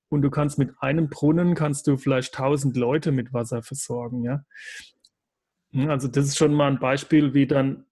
Und 0.10 0.22
du 0.22 0.30
kannst 0.30 0.60
mit 0.60 0.72
einem 0.80 1.10
Brunnen 1.10 1.56
kannst 1.56 1.88
du 1.88 1.98
vielleicht 1.98 2.36
tausend 2.36 2.78
Leute 2.78 3.12
mit 3.12 3.34
Wasser 3.34 3.64
versorgen. 3.64 4.24
Ja? 4.24 4.46
Also 5.88 6.08
das 6.08 6.26
ist 6.26 6.38
schon 6.38 6.54
mal 6.54 6.72
ein 6.72 6.80
Beispiel, 6.80 7.34
wie 7.34 7.48
dann 7.48 7.86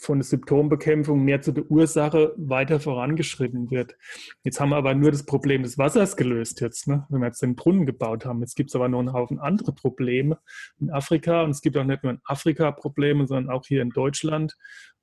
von 0.00 0.18
der 0.18 0.24
Symptombekämpfung 0.24 1.24
mehr 1.24 1.40
zu 1.40 1.52
der 1.52 1.70
Ursache 1.70 2.34
weiter 2.36 2.80
vorangeschritten 2.80 3.70
wird. 3.70 3.96
Jetzt 4.42 4.60
haben 4.60 4.70
wir 4.70 4.76
aber 4.76 4.94
nur 4.94 5.10
das 5.10 5.24
Problem 5.24 5.62
des 5.62 5.78
Wassers 5.78 6.16
gelöst 6.16 6.60
jetzt, 6.60 6.88
ne? 6.88 7.06
wenn 7.08 7.20
wir 7.20 7.26
jetzt 7.26 7.42
den 7.42 7.56
Brunnen 7.56 7.86
gebaut 7.86 8.26
haben. 8.26 8.40
Jetzt 8.40 8.56
gibt 8.56 8.70
es 8.70 8.76
aber 8.76 8.88
noch 8.88 8.98
einen 8.98 9.12
Haufen 9.12 9.38
andere 9.38 9.72
Probleme 9.72 10.38
in 10.80 10.90
Afrika 10.90 11.42
und 11.42 11.50
es 11.50 11.62
gibt 11.62 11.76
auch 11.76 11.84
nicht 11.84 12.02
nur 12.02 12.12
in 12.12 12.20
Afrika 12.24 12.70
Probleme, 12.72 13.26
sondern 13.26 13.54
auch 13.54 13.64
hier 13.66 13.82
in 13.82 13.90
Deutschland 13.90 14.56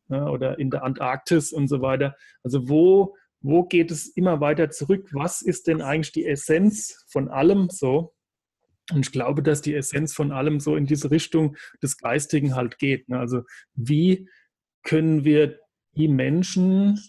ne? 0.07 0.29
oder 0.29 0.59
in 0.59 0.69
der 0.69 0.83
Antarktis 0.83 1.51
und 1.51 1.67
so 1.67 1.81
weiter. 1.81 2.15
Also 2.43 2.69
wo, 2.69 3.15
wo 3.41 3.63
geht 3.63 3.91
es 3.91 4.07
immer 4.07 4.39
weiter 4.39 4.69
zurück? 4.69 5.09
Was 5.13 5.41
ist 5.41 5.67
denn 5.67 5.81
eigentlich 5.81 6.11
die 6.11 6.25
Essenz 6.25 7.05
von 7.09 7.29
allem 7.29 7.69
so? 7.69 8.13
Und 8.91 9.05
ich 9.05 9.11
glaube, 9.11 9.41
dass 9.41 9.61
die 9.61 9.73
Essenz 9.73 10.13
von 10.13 10.31
allem 10.31 10.59
so 10.59 10.75
in 10.75 10.85
diese 10.85 11.11
Richtung 11.11 11.55
des 11.81 11.97
Geistigen 11.97 12.55
halt 12.55 12.77
geht. 12.77 13.09
Ne? 13.09 13.19
Also 13.19 13.43
wie 13.73 14.27
können 14.83 15.23
wir 15.23 15.59
die 15.93 16.07
Menschen, 16.07 16.99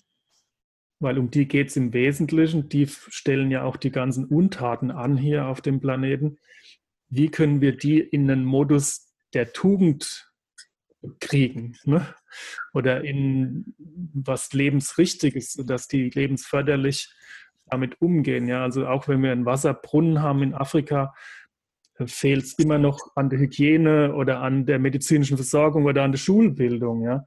weil 0.99 1.19
um 1.19 1.31
die 1.31 1.47
geht 1.47 1.69
es 1.69 1.77
im 1.77 1.93
Wesentlichen, 1.93 2.69
die 2.69 2.87
stellen 2.87 3.51
ja 3.51 3.65
auch 3.65 3.77
die 3.77 3.91
ganzen 3.91 4.25
Untaten 4.27 4.91
an 4.91 5.17
hier 5.17 5.47
auf 5.47 5.61
dem 5.61 5.81
Planeten, 5.81 6.39
wie 7.09 7.29
können 7.29 7.61
wir 7.61 7.77
die 7.77 8.01
in 8.01 8.31
einen 8.31 8.45
Modus 8.45 9.13
der 9.35 9.53
Tugend 9.53 10.33
kriegen 11.21 11.77
ne? 11.85 12.15
oder 12.73 13.05
in 13.05 13.75
was 14.15 14.53
lebensrichtiges, 14.53 15.55
dass 15.67 15.89
die 15.89 16.11
lebensförderlich 16.11 17.13
damit 17.67 18.01
umgehen. 18.01 18.47
Ja? 18.47 18.63
Also 18.63 18.87
auch 18.87 19.09
wenn 19.09 19.23
wir 19.23 19.33
einen 19.33 19.47
Wasserbrunnen 19.47 20.23
haben 20.23 20.43
in 20.43 20.55
Afrika, 20.55 21.15
fehlt 22.07 22.45
es 22.45 22.59
immer 22.59 22.79
noch 22.79 22.99
an 23.15 23.31
der 23.31 23.39
Hygiene 23.39 24.15
oder 24.15 24.41
an 24.41 24.67
der 24.67 24.79
medizinischen 24.79 25.37
Versorgung 25.37 25.85
oder 25.85 26.03
an 26.03 26.13
der 26.13 26.19
Schulbildung. 26.19 27.03
Ja? 27.03 27.25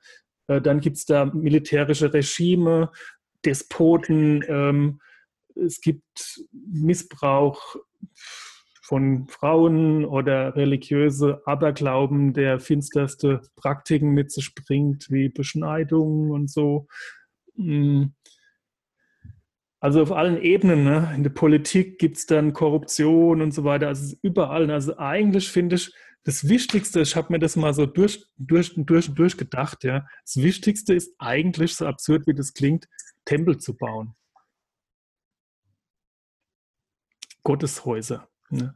Äh, 0.48 0.62
dann 0.62 0.80
gibt 0.80 0.98
es 0.98 1.06
da 1.06 1.26
militärische 1.26 2.14
Regime, 2.14 2.92
Despoten, 3.46 4.44
ähm, 4.48 5.00
es 5.56 5.80
gibt 5.82 6.42
Missbrauch 6.52 7.76
von 8.82 9.28
Frauen 9.28 10.06
oder 10.06 10.56
religiöse 10.56 11.42
Aberglauben, 11.46 12.34
der 12.34 12.60
finsterste 12.60 13.42
Praktiken 13.56 14.12
mit 14.12 14.32
sich 14.32 14.54
bringt, 14.54 15.10
wie 15.10 15.30
Beschneidungen 15.30 16.32
und 16.32 16.52
so. 16.52 16.88
Mm. 17.56 18.08
Also 19.80 20.02
auf 20.02 20.12
allen 20.12 20.42
Ebenen, 20.42 20.84
ne? 20.84 21.12
in 21.16 21.24
der 21.24 21.30
Politik 21.30 22.00
gibt 22.00 22.18
es 22.18 22.26
dann 22.26 22.54
Korruption 22.54 23.42
und 23.42 23.54
so 23.54 23.64
weiter, 23.64 23.88
also 23.88 24.16
überall. 24.24 24.70
Also 24.72 24.98
eigentlich 24.98 25.50
finde 25.50 25.76
ich, 25.76 25.94
das 26.26 26.50
Wichtigste, 26.50 27.02
ich 27.02 27.16
habe 27.16 27.32
mir 27.32 27.40
das 27.40 27.56
mal 27.56 27.74
so 27.74 27.86
durch, 27.86 28.26
durch, 28.38 28.74
durch, 28.76 29.14
durchgedacht, 29.14 29.84
ja. 29.84 30.08
Das 30.24 30.38
Wichtigste 30.38 30.96
ist 30.96 31.14
eigentlich, 31.20 31.76
so 31.76 31.86
absurd 31.86 32.26
wie 32.26 32.34
das 32.34 32.54
klingt, 32.54 32.90
Tempel 33.26 33.60
zu 33.60 33.78
bauen. 33.78 34.16
Gotteshäuser. 37.44 38.28
Ne? 38.50 38.76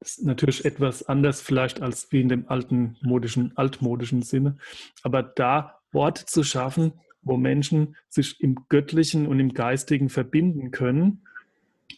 Das 0.00 0.18
ist 0.18 0.24
natürlich 0.24 0.64
etwas 0.64 1.04
anders 1.04 1.40
vielleicht 1.40 1.80
als 1.80 2.10
wie 2.10 2.22
in 2.22 2.28
dem 2.28 2.48
alten 2.48 2.96
modischen, 3.02 3.56
altmodischen 3.56 4.22
Sinne. 4.22 4.58
Aber 5.04 5.22
da 5.22 5.80
Orte 5.92 6.26
zu 6.26 6.42
schaffen, 6.42 6.94
wo 7.22 7.36
Menschen 7.36 7.96
sich 8.08 8.40
im 8.40 8.56
Göttlichen 8.68 9.28
und 9.28 9.38
im 9.38 9.54
Geistigen 9.54 10.08
verbinden 10.08 10.72
können, 10.72 11.24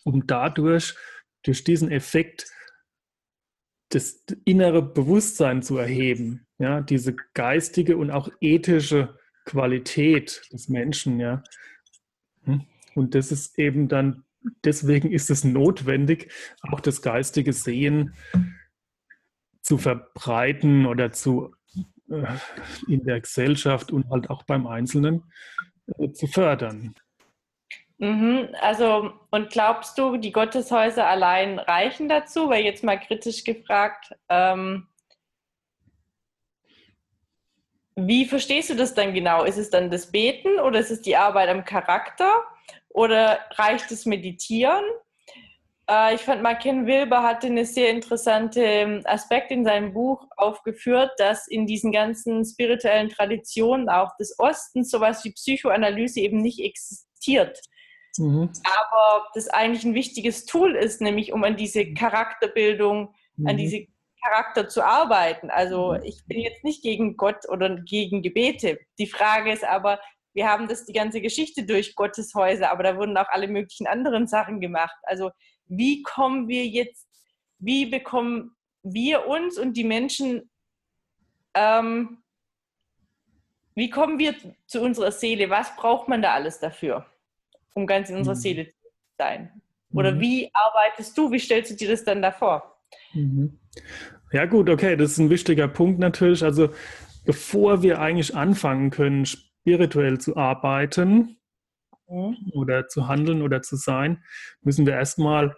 um 0.05 0.27
dadurch, 0.27 0.95
durch 1.45 1.65
diesen 1.65 1.91
Effekt, 1.91 2.47
das 3.95 4.25
innere 4.45 4.83
Bewusstsein 4.83 5.63
zu 5.63 5.77
erheben, 5.77 6.47
ja, 6.59 6.81
diese 6.81 7.15
geistige 7.35 7.97
und 7.97 8.11
auch 8.11 8.29
ethische 8.41 9.19
Qualität 9.45 10.43
des 10.53 10.69
Menschen, 10.69 11.21
ja. 11.21 11.43
Hm? 12.45 12.67
Und 12.95 13.15
das 13.15 13.33
ist 13.33 13.59
eben 13.59 13.89
dann, 13.89 14.25
deswegen 14.65 15.13
ist 15.13 15.31
es 15.31 15.45
notwendig, 15.45 16.33
auch 16.63 16.81
das 16.81 17.03
geistige 17.03 17.53
Sehen 17.53 18.15
zu 19.61 19.79
verbreiten 19.79 20.87
oder 20.87 21.13
zu 21.13 21.55
äh, 22.11 22.27
in 22.89 23.05
der 23.05 23.21
Gesellschaft 23.21 23.93
und 23.93 24.09
halt 24.11 24.31
auch 24.31 24.43
beim 24.45 24.67
Einzelnen 24.67 25.25
äh, 25.99 26.13
zu 26.13 26.27
fördern. 26.27 26.95
Mhm, 28.03 28.49
also, 28.61 29.13
und 29.31 29.51
glaubst 29.53 29.97
du, 29.97 30.17
die 30.17 30.33
Gotteshäuser 30.33 31.07
allein 31.07 31.61
reichen 31.61 32.09
dazu? 32.09 32.51
Weil 32.51 32.65
jetzt 32.65 32.83
mal 32.83 32.99
kritisch 32.99 33.45
gefragt, 33.45 34.13
ähm, 34.29 34.89
wie 37.95 38.25
verstehst 38.25 38.71
du 38.71 38.75
das 38.75 38.95
dann 38.95 39.15
genau? 39.15 39.45
Ist 39.45 39.57
es 39.57 39.71
dann 39.71 39.89
das 39.89 40.11
Beten 40.11 40.59
oder 40.59 40.81
ist 40.81 40.91
es 40.91 41.03
die 41.03 41.17
Arbeit 41.17 41.49
am 41.49 41.65
Charakter 41.65 42.43
oder 42.89 43.39
reicht 43.53 43.89
das 43.93 44.05
Meditieren? 44.05 44.83
Äh, 45.89 46.17
ich 46.17 46.23
fand 46.23 46.43
mal, 46.43 46.57
Ken 46.59 46.87
Wilber 46.87 47.23
hatte 47.23 47.47
einen 47.47 47.65
sehr 47.65 47.91
interessanten 47.91 48.63
ähm, 48.65 49.03
Aspekt 49.05 49.53
in 49.53 49.65
seinem 49.65 49.93
Buch 49.93 50.27
aufgeführt, 50.37 51.13
dass 51.19 51.47
in 51.47 51.69
diesen 51.69 51.93
ganzen 51.93 52.45
spirituellen 52.45 53.11
Traditionen 53.11 53.89
auch 53.89 54.17
des 54.17 54.37
Ostens 54.41 54.91
sowas 54.91 55.25
wie 55.25 55.31
Psychoanalyse 55.31 56.19
eben 56.19 56.39
nicht 56.39 56.59
existiert. 56.59 57.61
Mhm. 58.19 58.51
Aber 58.65 59.29
das 59.35 59.49
eigentlich 59.49 59.85
ein 59.85 59.95
wichtiges 59.95 60.45
Tool 60.45 60.77
ist, 60.77 61.01
nämlich 61.01 61.33
um 61.33 61.45
an 61.45 61.57
diese 61.57 61.93
Charakterbildung, 61.95 63.15
mhm. 63.37 63.47
an 63.47 63.57
diese 63.57 63.87
Charakter 64.23 64.69
zu 64.69 64.85
arbeiten. 64.85 65.51
Also 65.51 65.95
mhm. 65.95 66.03
ich 66.05 66.25
bin 66.27 66.41
jetzt 66.41 66.65
nicht 66.65 66.83
gegen 66.83 67.17
Gott 67.17 67.49
oder 67.49 67.77
gegen 67.77 68.23
Gebete. 68.23 68.79
Die 68.99 69.07
Frage 69.07 69.53
ist 69.53 69.65
aber, 69.65 69.99
wir 70.35 70.49
haben 70.49 70.69
das 70.69 70.87
die 70.87 70.93
ganze 70.93 71.21
Geschichte 71.21 71.65
durch 71.65 71.95
Gotteshäuser, 71.95 72.71
aber 72.71 72.83
da 72.83 72.97
wurden 72.97 73.17
auch 73.17 73.29
alle 73.29 73.49
möglichen 73.49 73.87
anderen 73.87 74.27
Sachen 74.27 74.61
gemacht. 74.61 74.97
Also 75.03 75.31
wie 75.67 76.03
kommen 76.03 76.49
wir 76.49 76.67
jetzt, 76.67 77.07
wie 77.59 77.87
bekommen 77.87 78.57
wir 78.83 79.27
uns 79.27 79.59
und 79.59 79.77
die 79.77 79.85
Menschen, 79.85 80.51
ähm, 81.55 82.23
wie 83.75 83.91
kommen 83.91 84.19
wir 84.19 84.35
zu 84.67 84.83
unserer 84.83 85.13
Seele? 85.13 85.51
Was 85.51 85.77
braucht 85.77 86.09
man 86.09 86.23
da 86.23 86.33
alles 86.33 86.61
dafür? 86.61 87.07
Um 87.75 87.87
ganz 87.87 88.11
in 88.11 88.17
unserer 88.17 88.35
mhm. 88.35 88.41
Seele 88.41 88.67
zu 88.67 88.75
sein? 89.19 89.63
Oder 89.93 90.13
mhm. 90.13 90.21
wie 90.21 90.51
arbeitest 90.53 91.17
du? 91.17 91.31
Wie 91.31 91.39
stellst 91.39 91.71
du 91.71 91.77
dir 91.77 91.89
das 91.89 92.05
dann 92.05 92.23
davor? 92.23 92.79
Mhm. 93.15 93.59
Ja 94.33 94.47
gut, 94.47 94.71
okay, 94.71 94.97
das 94.97 95.13
ist 95.13 95.19
ein 95.19 95.31
wichtiger 95.31 95.69
Punkt 95.69 95.99
natürlich. 95.99 96.43
Also 96.43 96.71
bevor 97.25 97.83
wir 97.83 98.01
eigentlich 98.01 98.35
anfangen 98.35 98.91
können, 98.91 99.27
spirituell 99.27 100.19
zu 100.19 100.37
arbeiten 100.37 101.37
mhm. 102.09 102.37
oder 102.55 102.89
zu 102.89 103.09
handeln 103.09 103.43
oder 103.43 103.63
zu 103.63 103.77
sein, 103.77 104.25
müssen 104.63 104.87
wir 104.87 104.95
erstmal 104.95 105.55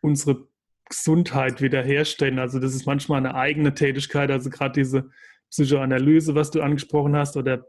unsere 0.00 0.46
Gesundheit 0.88 1.60
wiederherstellen. 1.60 2.38
Also 2.38 2.60
das 2.60 2.74
ist 2.74 2.86
manchmal 2.86 3.18
eine 3.18 3.34
eigene 3.34 3.74
Tätigkeit, 3.74 4.30
also 4.30 4.50
gerade 4.50 4.72
diese 4.72 5.10
Psychoanalyse, 5.50 6.34
was 6.34 6.50
du 6.50 6.60
angesprochen 6.60 7.16
hast, 7.16 7.36
oder 7.36 7.66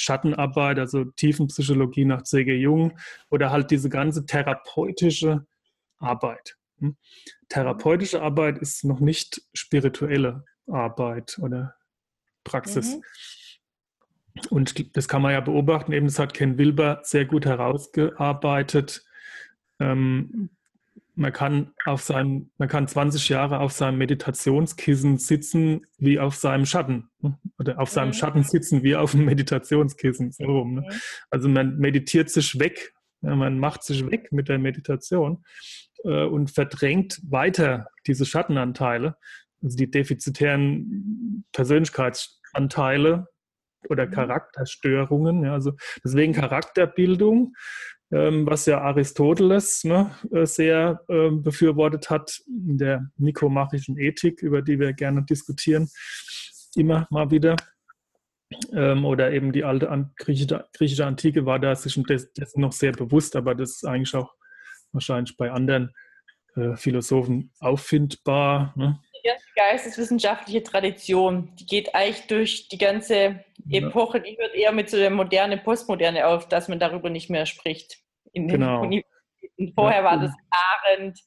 Schattenarbeit, 0.00 0.78
also 0.78 1.04
Tiefenpsychologie 1.04 2.04
nach 2.04 2.22
C.G. 2.22 2.54
Jung 2.56 2.98
oder 3.30 3.50
halt 3.50 3.70
diese 3.70 3.88
ganze 3.88 4.26
therapeutische 4.26 5.46
Arbeit. 5.98 6.56
Hm? 6.78 6.96
Therapeutische 7.48 8.22
Arbeit 8.22 8.58
ist 8.58 8.84
noch 8.84 9.00
nicht 9.00 9.42
spirituelle 9.54 10.44
Arbeit 10.66 11.38
oder 11.40 11.74
Praxis. 12.44 12.96
Mhm. 12.96 13.02
Und 14.48 14.96
das 14.96 15.08
kann 15.08 15.22
man 15.22 15.32
ja 15.32 15.40
beobachten, 15.40 15.92
eben 15.92 16.06
das 16.06 16.18
hat 16.18 16.34
Ken 16.34 16.56
Wilber 16.56 17.00
sehr 17.02 17.26
gut 17.26 17.44
herausgearbeitet. 17.44 19.04
Ähm, 19.80 20.50
man 21.20 21.34
kann 21.34 21.74
auf 21.84 22.02
seinem, 22.02 22.50
man 22.56 22.68
kann 22.68 22.88
20 22.88 23.28
Jahre 23.28 23.60
auf 23.60 23.72
seinem 23.72 23.98
Meditationskissen 23.98 25.18
sitzen 25.18 25.82
wie 25.98 26.18
auf 26.18 26.34
seinem 26.34 26.64
Schatten. 26.64 27.10
Ne? 27.20 27.38
Oder 27.58 27.78
auf 27.78 27.90
seinem 27.90 28.08
mhm. 28.08 28.14
Schatten 28.14 28.42
sitzen 28.42 28.82
wie 28.82 28.96
auf 28.96 29.14
einem 29.14 29.26
Meditationskissen. 29.26 30.32
So 30.32 30.44
rum, 30.44 30.76
ne? 30.76 30.88
Also 31.28 31.50
man 31.50 31.76
meditiert 31.76 32.30
sich 32.30 32.58
weg, 32.58 32.94
man 33.20 33.58
macht 33.58 33.82
sich 33.82 34.10
weg 34.10 34.32
mit 34.32 34.48
der 34.48 34.58
Meditation 34.58 35.44
äh, 36.04 36.24
und 36.24 36.50
verdrängt 36.50 37.20
weiter 37.22 37.88
diese 38.06 38.24
Schattenanteile, 38.24 39.16
also 39.62 39.76
die 39.76 39.90
defizitären 39.90 41.44
Persönlichkeitsanteile 41.52 43.28
oder 43.90 44.06
mhm. 44.06 44.10
Charakterstörungen. 44.10 45.44
Ja, 45.44 45.52
also 45.52 45.74
deswegen 46.02 46.32
Charakterbildung 46.32 47.52
was 48.46 48.66
ja 48.66 48.80
Aristoteles 48.80 49.84
ne, 49.84 50.10
äh, 50.32 50.44
sehr 50.44 51.00
äh, 51.08 51.30
befürwortet 51.30 52.10
hat 52.10 52.40
in 52.46 52.76
der 52.78 53.10
nikomachischen 53.16 53.98
Ethik, 53.98 54.42
über 54.42 54.62
die 54.62 54.80
wir 54.80 54.92
gerne 54.92 55.24
diskutieren, 55.24 55.88
immer 56.74 57.06
mal 57.10 57.30
wieder. 57.30 57.56
Ähm, 58.72 59.04
oder 59.04 59.30
eben 59.32 59.52
die 59.52 59.62
alte 59.62 59.90
An 59.90 60.12
griechische, 60.16 60.66
griechische, 60.76 61.06
Antike 61.06 61.46
war 61.46 61.60
da 61.60 61.76
sich 61.76 61.94
dessen 62.36 62.60
noch 62.60 62.72
sehr 62.72 62.92
bewusst, 62.92 63.36
aber 63.36 63.54
das 63.54 63.76
ist 63.76 63.84
eigentlich 63.84 64.14
auch 64.16 64.34
wahrscheinlich 64.90 65.36
bei 65.36 65.52
anderen 65.52 65.92
äh, 66.56 66.76
Philosophen 66.76 67.52
auffindbar. 67.60 68.72
Ne? 68.76 68.98
Die 69.22 69.28
ganze 69.28 69.44
geisteswissenschaftliche 69.54 70.62
Tradition, 70.62 71.54
die 71.56 71.66
geht 71.66 71.94
eigentlich 71.94 72.26
durch 72.26 72.68
die 72.68 72.78
ganze 72.78 73.44
Epoche, 73.70 74.20
die 74.20 74.36
hört 74.38 74.54
eher 74.54 74.72
mit 74.72 74.90
so 74.90 74.96
der 74.96 75.10
moderne, 75.10 75.58
Postmoderne 75.58 76.26
auf, 76.26 76.48
dass 76.48 76.68
man 76.68 76.78
darüber 76.78 77.10
nicht 77.10 77.30
mehr 77.30 77.46
spricht. 77.46 77.98
In 78.32 78.48
den 78.48 78.60
genau. 78.60 78.82
Universitäten. 78.82 79.74
Vorher 79.74 80.02
ja. 80.02 80.04
war 80.04 80.18
das 80.18 80.32
Arendt, 80.50 81.20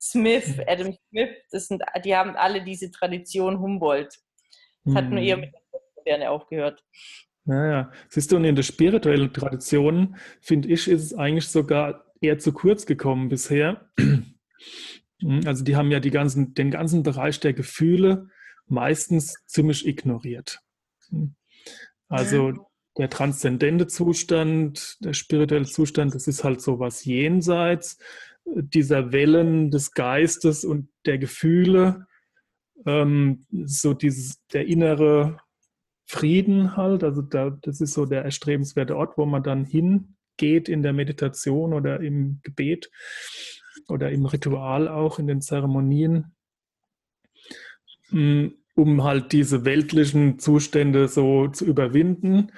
Smith, 0.00 0.58
Adam 0.66 0.96
Smith, 1.08 1.30
das 1.50 1.68
sind, 1.68 1.82
die 2.04 2.16
haben 2.16 2.36
alle 2.36 2.62
diese 2.62 2.90
Tradition 2.90 3.60
Humboldt. 3.60 4.18
Das 4.84 4.94
hat 4.94 5.10
nur 5.10 5.20
eher 5.20 5.36
hm. 5.36 5.42
mit 5.42 5.52
der 5.52 5.60
Postmoderne 5.70 6.30
aufgehört. 6.30 6.84
Naja, 7.44 7.90
siehst 8.08 8.32
du, 8.32 8.36
und 8.36 8.44
in 8.44 8.56
der 8.56 8.62
spirituellen 8.62 9.32
Tradition, 9.32 10.16
finde 10.40 10.68
ich, 10.68 10.88
ist 10.88 11.02
es 11.02 11.14
eigentlich 11.14 11.48
sogar 11.48 12.04
eher 12.20 12.38
zu 12.38 12.52
kurz 12.52 12.86
gekommen 12.86 13.28
bisher. 13.28 13.90
Hm, 15.20 15.42
also 15.46 15.64
die 15.64 15.76
haben 15.76 15.90
ja 15.90 16.00
die 16.00 16.10
ganzen, 16.10 16.54
den 16.54 16.70
ganzen 16.70 17.02
Bereich 17.02 17.40
der 17.40 17.52
Gefühle 17.52 18.28
meistens 18.66 19.36
ziemlich 19.46 19.86
ignoriert. 19.86 20.60
Hm. 21.10 21.34
Also 22.08 22.52
der 22.98 23.08
transzendente 23.08 23.86
Zustand, 23.86 24.98
der 25.00 25.12
spirituelle 25.12 25.64
Zustand, 25.64 26.14
das 26.14 26.26
ist 26.26 26.44
halt 26.44 26.60
so 26.60 26.80
was 26.80 27.04
jenseits 27.04 27.98
dieser 28.44 29.12
Wellen 29.12 29.70
des 29.70 29.92
Geistes 29.92 30.64
und 30.64 30.88
der 31.06 31.18
Gefühle, 31.18 32.06
ähm, 32.86 33.46
so 33.50 33.94
dieses, 33.94 34.44
der 34.52 34.66
innere 34.66 35.38
Frieden 36.06 36.76
halt, 36.76 37.04
also 37.04 37.22
da, 37.22 37.50
das 37.62 37.80
ist 37.80 37.92
so 37.92 38.06
der 38.06 38.24
erstrebenswerte 38.24 38.96
Ort, 38.96 39.16
wo 39.16 39.26
man 39.26 39.42
dann 39.42 39.64
hingeht 39.64 40.68
in 40.68 40.82
der 40.82 40.92
Meditation 40.92 41.72
oder 41.72 42.00
im 42.00 42.40
Gebet 42.42 42.90
oder 43.88 44.10
im 44.10 44.26
Ritual 44.26 44.88
auch, 44.88 45.18
in 45.18 45.26
den 45.26 45.40
Zeremonien, 45.40 46.32
mm, 48.10 48.48
um 48.74 49.04
halt 49.04 49.32
diese 49.32 49.64
weltlichen 49.64 50.38
Zustände 50.38 51.08
so 51.08 51.48
zu 51.48 51.64
überwinden. 51.64 52.52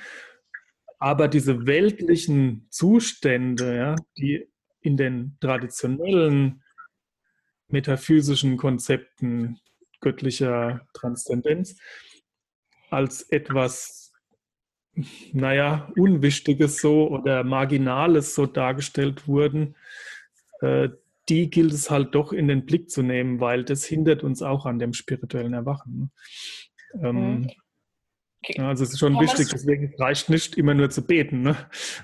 Aber 0.98 1.26
diese 1.28 1.66
weltlichen 1.66 2.66
Zustände, 2.70 3.76
ja, 3.76 3.96
die 4.16 4.48
in 4.82 4.96
den 4.96 5.36
traditionellen 5.40 6.62
metaphysischen 7.68 8.56
Konzepten 8.56 9.58
göttlicher 10.00 10.86
Transzendenz 10.92 11.76
als 12.90 13.22
etwas, 13.30 14.12
naja, 15.32 15.90
Unwichtiges 15.96 16.80
so 16.80 17.08
oder 17.08 17.44
Marginales 17.44 18.34
so 18.34 18.44
dargestellt 18.46 19.26
wurden, 19.26 19.74
äh, 20.60 20.90
die 21.28 21.50
gilt 21.50 21.72
es 21.72 21.90
halt 21.90 22.14
doch 22.14 22.32
in 22.32 22.48
den 22.48 22.66
Blick 22.66 22.90
zu 22.90 23.02
nehmen, 23.02 23.40
weil 23.40 23.64
das 23.64 23.84
hindert 23.84 24.24
uns 24.24 24.42
auch 24.42 24.66
an 24.66 24.78
dem 24.78 24.92
spirituellen 24.92 25.54
Erwachen. 25.54 26.10
Ne? 26.94 27.08
Ähm, 27.08 27.40
mhm. 27.40 27.50
Okay. 28.44 28.60
Also 28.60 28.82
es 28.82 28.90
ist 28.90 28.98
schon 28.98 29.20
wichtig, 29.20 29.48
deswegen 29.52 29.94
reicht 29.98 30.28
nicht 30.28 30.56
immer 30.56 30.74
nur 30.74 30.90
zu 30.90 31.06
beten. 31.06 31.42
Ne? 31.42 31.56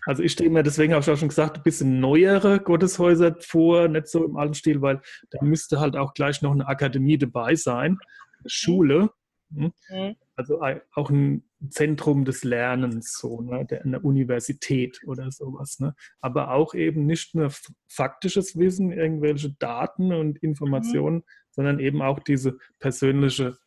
Also 0.07 0.22
ich 0.22 0.33
stelle 0.33 0.50
mir, 0.50 0.62
deswegen 0.62 0.92
habe 0.92 1.02
ich 1.02 1.11
auch 1.11 1.16
schon 1.16 1.28
gesagt, 1.28 1.57
ein 1.57 1.62
bisschen 1.64 1.98
neuere 1.98 2.61
Gotteshäuser 2.61 3.35
vor, 3.40 3.88
nicht 3.88 4.07
so 4.07 4.24
im 4.24 4.37
alten 4.37 4.54
Stil, 4.54 4.81
weil 4.81 5.00
da 5.31 5.42
müsste 5.42 5.81
halt 5.81 5.96
auch 5.96 6.14
gleich 6.14 6.40
noch 6.40 6.52
eine 6.52 6.68
Akademie 6.68 7.18
dabei 7.18 7.57
sein, 7.57 7.98
eine 8.38 8.48
Schule. 8.48 9.11
Hm? 9.53 9.73
Mhm. 9.91 10.17
Also 10.37 10.61
auch 10.95 11.11
ein 11.11 11.43
Zentrum 11.71 12.25
des 12.25 12.45
Lernens, 12.45 13.19
so, 13.19 13.41
ne? 13.41 13.67
eine 13.83 14.01
Universität 14.01 15.01
oder 15.07 15.33
sowas. 15.33 15.81
Ne? 15.81 15.95
Aber 16.21 16.53
auch 16.53 16.75
eben 16.75 17.07
nicht 17.07 17.35
nur 17.35 17.51
faktisches 17.89 18.57
Wissen, 18.57 18.93
irgendwelche 18.93 19.53
Daten 19.59 20.13
und 20.13 20.39
Informationen, 20.39 21.17
mhm. 21.17 21.25
sondern 21.51 21.79
eben 21.81 22.03
auch 22.03 22.21
diese 22.21 22.59
persönliche 22.79 23.59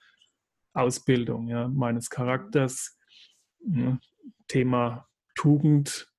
Ausbildung 0.74 1.48
ja, 1.48 1.68
meines 1.68 2.10
Charakters, 2.10 2.98
ne, 3.60 4.00
Thema 4.48 5.08
Tugend, 5.36 6.12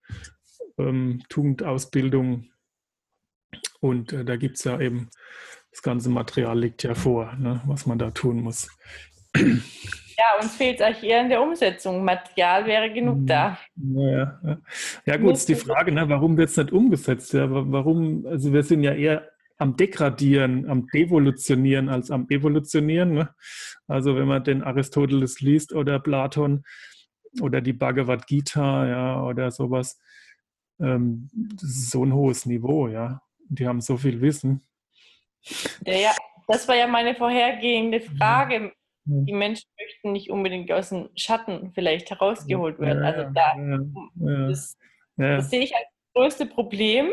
ähm, 0.79 1.23
Tugendausbildung. 1.29 2.51
Und 3.81 4.13
äh, 4.13 4.25
da 4.25 4.37
gibt 4.37 4.59
es 4.59 4.65
ja 4.65 4.79
eben, 4.81 5.09
das 5.71 5.83
ganze 5.83 6.11
Material 6.11 6.59
liegt 6.59 6.83
ja 6.83 6.95
vor, 6.95 7.35
ne, 7.37 7.63
was 7.67 7.87
man 7.87 7.99
da 7.99 8.11
tun 8.11 8.43
muss. 8.43 8.69
Ja, 9.35 10.41
uns 10.41 10.55
fehlt 10.55 10.79
es 10.79 10.87
eigentlich 10.87 11.11
eher 11.11 11.23
in 11.23 11.31
der 11.31 11.43
Umsetzung. 11.43 12.05
Material 12.05 12.67
wäre 12.67 12.93
genug 12.93 13.19
mhm. 13.19 13.27
da. 13.27 13.59
Ja, 13.77 14.41
ja. 14.45 14.59
ja 15.07 15.17
gut, 15.17 15.33
ist 15.33 15.49
die 15.49 15.55
Frage, 15.55 15.91
ne, 15.91 16.09
warum 16.09 16.37
wird 16.37 16.51
es 16.51 16.57
nicht 16.57 16.71
umgesetzt? 16.71 17.33
Ja, 17.33 17.47
warum, 17.51 18.27
also 18.27 18.53
wir 18.53 18.63
sind 18.63 18.83
ja 18.83 18.93
eher 18.93 19.29
am 19.59 19.77
Degradieren, 19.77 20.69
am 20.69 20.87
Devolutionieren 20.89 21.89
als 21.89 22.11
am 22.11 22.27
Evolutionieren. 22.29 23.15
Ne? 23.15 23.35
Also 23.87 24.17
wenn 24.17 24.27
man 24.27 24.45
den 24.45 24.63
Aristoteles 24.63 25.41
liest 25.41 25.73
oder 25.73 25.99
Platon 25.99 26.65
oder 27.41 27.61
die 27.61 27.73
Bhagavad 27.73 28.27
Gita, 28.27 28.87
ja, 28.87 29.23
oder 29.23 29.51
sowas, 29.51 29.99
ähm, 30.81 31.31
das 31.33 31.71
ist 31.71 31.91
so 31.91 32.05
ein 32.05 32.13
hohes 32.13 32.45
Niveau, 32.45 32.89
ja. 32.89 33.23
Die 33.49 33.67
haben 33.67 33.81
so 33.81 33.97
viel 33.97 34.21
Wissen. 34.21 34.67
Ja, 35.85 35.95
ja, 35.95 36.11
das 36.49 36.67
war 36.69 36.77
ja 36.77 36.87
meine 36.87 37.15
vorhergehende 37.15 38.01
Frage. 38.01 38.73
Die 39.05 39.33
Menschen 39.33 39.69
möchten 39.81 40.13
nicht 40.13 40.31
unbedingt 40.31 40.71
aus 40.71 40.91
dem 40.91 41.09
Schatten 41.17 41.73
vielleicht 41.75 42.11
herausgeholt 42.11 42.79
werden. 42.79 43.03
Also 43.03 43.31
da, 43.35 43.55
das, 44.47 44.79
das 45.17 45.51
sehe 45.51 45.61
ich 45.61 45.75
als 45.75 45.87
größte 46.15 46.47
Problem 46.47 47.13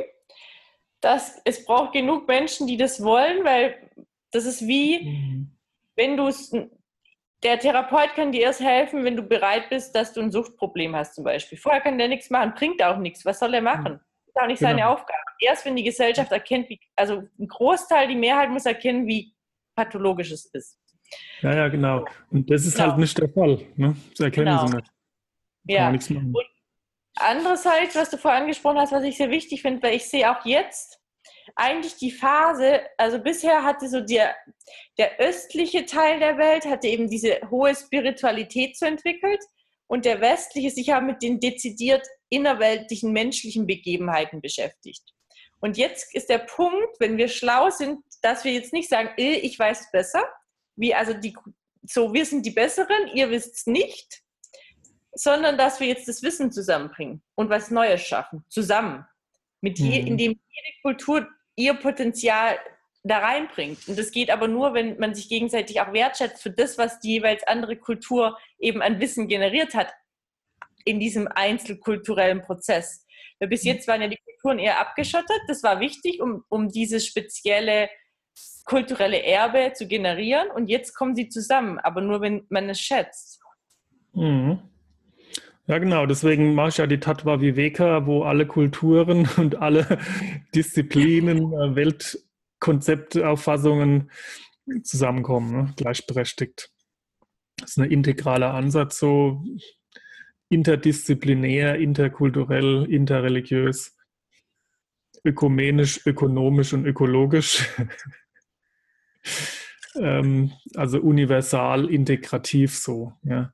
dass 1.01 1.41
es 1.45 1.65
braucht 1.65 1.93
genug 1.93 2.27
Menschen, 2.27 2.67
die 2.67 2.77
das 2.77 3.01
wollen, 3.03 3.43
weil 3.43 3.75
das 4.31 4.45
ist 4.45 4.67
wie, 4.67 5.03
mhm. 5.03 5.57
wenn 5.95 6.17
du 6.17 6.27
es, 6.27 6.51
der 7.43 7.59
Therapeut 7.59 8.15
kann 8.15 8.31
dir 8.31 8.41
erst 8.41 8.59
helfen, 8.59 9.03
wenn 9.03 9.15
du 9.15 9.23
bereit 9.23 9.69
bist, 9.69 9.95
dass 9.95 10.13
du 10.13 10.21
ein 10.21 10.31
Suchtproblem 10.31 10.95
hast 10.95 11.15
zum 11.15 11.23
Beispiel. 11.23 11.57
Vorher 11.57 11.81
kann 11.81 11.97
der 11.97 12.09
nichts 12.09 12.29
machen, 12.29 12.53
bringt 12.53 12.83
auch 12.83 12.97
nichts. 12.97 13.25
Was 13.25 13.39
soll 13.39 13.53
er 13.53 13.61
machen? 13.61 13.93
Mhm. 13.93 13.99
Das 13.99 14.27
ist 14.27 14.41
auch 14.41 14.47
nicht 14.47 14.59
genau. 14.59 14.71
seine 14.71 14.89
Aufgabe. 14.89 15.19
Erst 15.39 15.65
wenn 15.65 15.75
die 15.75 15.83
Gesellschaft 15.83 16.31
erkennt, 16.31 16.69
wie, 16.69 16.79
also 16.95 17.23
ein 17.39 17.47
Großteil, 17.47 18.09
die 18.09 18.15
Mehrheit 18.15 18.49
muss 18.49 18.65
erkennen, 18.65 19.07
wie 19.07 19.33
pathologisch 19.75 20.31
es 20.31 20.45
ist. 20.47 20.77
Ja, 21.41 21.55
ja, 21.55 21.67
genau. 21.67 22.05
Und 22.31 22.49
das 22.49 22.65
ist 22.65 22.75
genau. 22.75 22.89
halt 22.89 22.99
nicht 22.99 23.17
der 23.17 23.29
Fall. 23.29 23.65
Ne? 23.75 23.95
Das 24.11 24.19
erkennen 24.19 24.47
genau. 24.47 24.67
sie 24.67 24.75
nicht. 24.75 24.87
Kann 25.67 25.99
ja. 26.09 26.19
Und 26.19 26.45
Andererseits, 27.19 27.95
was 27.95 28.09
du 28.09 28.17
vorhin 28.17 28.43
angesprochen 28.43 28.77
hast, 28.79 28.93
was 28.93 29.03
ich 29.03 29.17
sehr 29.17 29.29
wichtig 29.29 29.61
finde, 29.61 29.83
weil 29.83 29.95
ich 29.95 30.05
sehe 30.05 30.31
auch 30.31 30.45
jetzt 30.45 30.99
eigentlich 31.55 31.97
die 31.97 32.11
Phase, 32.11 32.81
also 32.97 33.19
bisher 33.19 33.63
hatte 33.63 33.89
so 33.89 33.99
der, 33.99 34.35
der 34.97 35.19
östliche 35.19 35.85
Teil 35.85 36.19
der 36.19 36.37
Welt 36.37 36.65
hatte 36.65 36.87
eben 36.87 37.09
diese 37.09 37.39
hohe 37.49 37.75
Spiritualität 37.75 38.77
so 38.77 38.85
entwickelt 38.85 39.43
und 39.87 40.05
der 40.05 40.21
westliche 40.21 40.69
sich 40.69 40.87
ja 40.87 41.01
mit 41.01 41.21
den 41.21 41.39
dezidiert 41.39 42.07
innerweltlichen 42.29 43.11
menschlichen 43.11 43.65
Begebenheiten 43.65 44.39
beschäftigt. 44.39 45.03
Und 45.59 45.77
jetzt 45.77 46.15
ist 46.15 46.29
der 46.29 46.37
Punkt, 46.37 46.99
wenn 46.99 47.17
wir 47.17 47.27
schlau 47.27 47.69
sind, 47.69 47.99
dass 48.21 48.45
wir 48.45 48.53
jetzt 48.53 48.71
nicht 48.71 48.89
sagen, 48.89 49.09
äh, 49.17 49.33
ich 49.39 49.59
weiß 49.59 49.81
es 49.81 49.91
besser, 49.91 50.23
wie 50.79 50.95
also 50.95 51.13
die, 51.13 51.35
so 51.83 52.13
wir 52.13 52.25
sind 52.25 52.45
die 52.45 52.51
Besseren, 52.51 53.07
ihr 53.13 53.29
wisst 53.29 53.55
es 53.55 53.67
nicht, 53.67 54.23
sondern 55.11 55.57
dass 55.57 55.79
wir 55.79 55.87
jetzt 55.87 56.07
das 56.07 56.23
Wissen 56.23 56.51
zusammenbringen 56.51 57.21
und 57.35 57.49
was 57.49 57.69
Neues 57.69 58.01
schaffen, 58.01 58.45
zusammen. 58.47 59.05
Mit 59.61 59.77
je, 59.77 60.01
mhm. 60.01 60.07
indem 60.07 60.31
jede 60.31 60.81
Kultur 60.81 61.27
ihr 61.55 61.73
Potenzial 61.73 62.57
da 63.03 63.19
reinbringt. 63.19 63.87
Und 63.89 63.99
das 63.99 64.11
geht 64.11 64.29
aber 64.29 64.47
nur, 64.47 64.73
wenn 64.73 64.97
man 64.99 65.13
sich 65.13 65.27
gegenseitig 65.27 65.81
auch 65.81 65.91
wertschätzt 65.91 66.41
für 66.41 66.51
das, 66.51 66.77
was 66.77 67.01
die 67.01 67.15
jeweils 67.15 67.43
andere 67.43 67.75
Kultur 67.75 68.37
eben 68.57 68.81
an 68.81 69.01
Wissen 69.01 69.27
generiert 69.27 69.73
hat 69.73 69.93
in 70.85 71.01
diesem 71.01 71.27
einzelkulturellen 71.27 72.41
Prozess. 72.41 73.05
Weil 73.39 73.49
bis 73.49 73.65
jetzt 73.65 73.87
waren 73.89 74.01
ja 74.01 74.07
die 74.07 74.19
Kulturen 74.25 74.59
eher 74.59 74.79
abgeschottet. 74.79 75.41
Das 75.47 75.61
war 75.63 75.81
wichtig, 75.81 76.21
um, 76.21 76.45
um 76.47 76.69
dieses 76.69 77.05
spezielle 77.05 77.89
kulturelle 78.65 79.23
Erbe 79.23 79.73
zu 79.73 79.87
generieren. 79.87 80.49
Und 80.51 80.67
jetzt 80.67 80.93
kommen 80.93 81.15
sie 81.15 81.29
zusammen, 81.29 81.79
aber 81.79 82.01
nur, 82.01 82.21
wenn 82.21 82.45
man 82.49 82.69
es 82.69 82.79
schätzt. 82.79 83.41
Mhm. 84.13 84.59
Ja, 85.67 85.77
genau. 85.77 86.05
Deswegen 86.07 86.55
mache 86.55 86.69
ich 86.69 86.77
ja 86.77 86.87
die 86.87 86.99
Tatva 86.99 87.41
Viveka, 87.41 88.07
wo 88.07 88.23
alle 88.23 88.47
Kulturen 88.47 89.27
und 89.37 89.61
alle 89.61 89.99
Disziplinen, 90.55 91.53
äh, 91.53 91.75
Weltkonzepte, 91.75 93.27
Auffassungen 93.27 94.11
zusammenkommen, 94.83 95.51
ne? 95.51 95.73
gleichberechtigt. 95.75 96.71
Das 97.57 97.71
ist 97.71 97.77
ein 97.77 97.91
integraler 97.91 98.53
Ansatz, 98.53 98.99
so 98.99 99.43
interdisziplinär, 100.49 101.77
interkulturell, 101.77 102.85
interreligiös, 102.89 103.95
ökumenisch, 105.23 106.05
ökonomisch 106.05 106.73
und 106.73 106.85
ökologisch. 106.85 107.67
ähm, 109.95 110.51
also 110.75 110.99
universal, 110.99 111.89
integrativ 111.89 112.77
so, 112.77 113.13
ja, 113.23 113.53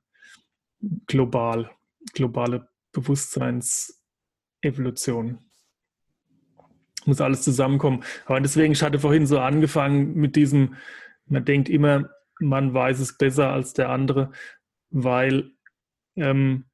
global 1.08 1.70
globale 2.14 2.70
Bewusstseinsevolution. 2.92 5.40
Muss 7.06 7.22
alles 7.22 7.44
zusammenkommen. 7.44 8.04
Aber 8.26 8.42
deswegen, 8.42 8.74
ich 8.74 8.82
hatte 8.82 8.98
vorhin 9.00 9.28
so 9.28 9.40
angefangen 9.40 10.16
mit 10.16 10.36
diesem, 10.36 10.76
man 11.26 11.46
denkt 11.46 11.70
immer, 11.70 12.10
man 12.40 12.74
weiß 12.74 13.00
es 13.00 13.18
besser 13.18 13.52
als 13.52 13.74
der 13.74 13.90
andere, 13.90 14.32
weil 14.90 15.52
ähm, 16.16 16.66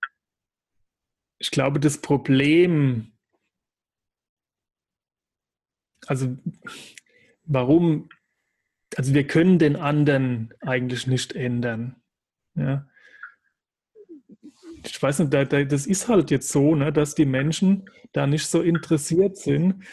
ich 1.38 1.52
glaube, 1.52 1.80
das 1.80 2.00
Problem, 2.00 3.14
also 6.08 6.36
warum, 7.44 8.10
also 8.98 9.14
wir 9.14 9.26
können 9.26 9.60
den 9.60 9.76
anderen 9.76 10.54
eigentlich 10.62 11.08
nicht 11.08 11.34
ändern. 11.34 11.96
Ja? 12.56 12.86
ich 14.86 15.02
weiß 15.02 15.20
nicht, 15.20 15.34
das 15.72 15.86
ist 15.86 16.08
halt 16.08 16.32
jetzt 16.32 16.50
so, 16.50 16.76
ne, 16.76 16.92
dass 16.92 17.16
die 17.16 17.26
Menschen 17.26 17.90
da 18.14 18.28
nicht 18.28 18.48
so 18.48 18.62
interessiert 18.62 19.38
sind. 19.38 19.84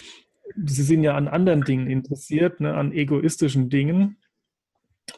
Sie 0.57 0.83
sind 0.83 1.03
ja 1.03 1.15
an 1.15 1.29
anderen 1.29 1.63
Dingen 1.63 1.89
interessiert, 1.89 2.61
ne, 2.61 2.75
an 2.75 2.93
egoistischen 2.93 3.69
Dingen, 3.69 4.19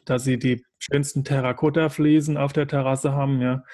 dass 0.04 0.24
sie 0.24 0.38
die 0.38 0.64
schönsten 0.78 1.24
Terrakotta-Fliesen 1.24 2.36
auf 2.36 2.52
der 2.52 2.66
Terrasse 2.66 3.12
haben, 3.12 3.40
ja, 3.40 3.64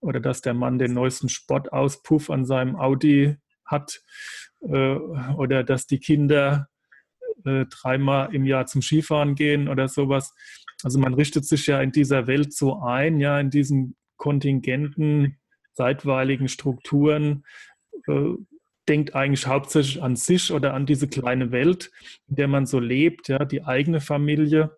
oder 0.00 0.20
dass 0.20 0.40
der 0.40 0.54
Mann 0.54 0.78
den 0.78 0.94
neuesten 0.94 1.28
Sportauspuff 1.28 2.30
an 2.30 2.44
seinem 2.44 2.76
Audi 2.76 3.36
hat, 3.64 4.02
äh, 4.62 4.96
oder 5.36 5.62
dass 5.62 5.86
die 5.86 5.98
Kinder 5.98 6.68
äh, 7.44 7.66
dreimal 7.66 8.34
im 8.34 8.44
Jahr 8.44 8.66
zum 8.66 8.82
Skifahren 8.82 9.34
gehen 9.34 9.68
oder 9.68 9.88
sowas. 9.88 10.34
Also 10.82 10.98
man 10.98 11.14
richtet 11.14 11.46
sich 11.46 11.66
ja 11.66 11.80
in 11.80 11.92
dieser 11.92 12.26
Welt 12.26 12.52
so 12.52 12.80
ein, 12.82 13.20
ja, 13.20 13.40
in 13.40 13.50
diesen 13.50 13.96
Kontingenten 14.16 15.38
zeitweiligen 15.72 16.48
Strukturen 16.48 17.44
äh, 18.06 18.34
denkt 18.88 19.14
eigentlich 19.14 19.46
hauptsächlich 19.46 20.02
an 20.02 20.16
sich 20.16 20.52
oder 20.52 20.74
an 20.74 20.86
diese 20.86 21.08
kleine 21.08 21.52
Welt, 21.52 21.90
in 22.28 22.36
der 22.36 22.48
man 22.48 22.66
so 22.66 22.78
lebt, 22.78 23.28
ja, 23.28 23.44
die 23.44 23.64
eigene 23.64 24.00
Familie 24.00 24.76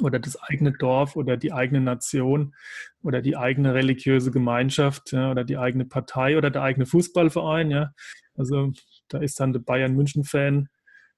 oder 0.00 0.18
das 0.18 0.36
eigene 0.36 0.72
Dorf 0.72 1.16
oder 1.16 1.36
die 1.36 1.52
eigene 1.52 1.80
Nation 1.80 2.54
oder 3.02 3.22
die 3.22 3.36
eigene 3.36 3.72
religiöse 3.74 4.30
Gemeinschaft 4.30 5.12
ja, 5.12 5.30
oder 5.30 5.44
die 5.44 5.56
eigene 5.56 5.86
Partei 5.86 6.36
oder 6.36 6.50
der 6.50 6.62
eigene 6.62 6.86
Fußballverein. 6.86 7.70
Ja. 7.70 7.92
Also 8.34 8.72
da 9.08 9.18
ist 9.18 9.40
dann 9.40 9.52
der 9.52 9.60
Bayern 9.60 9.94
München-Fan, 9.94 10.68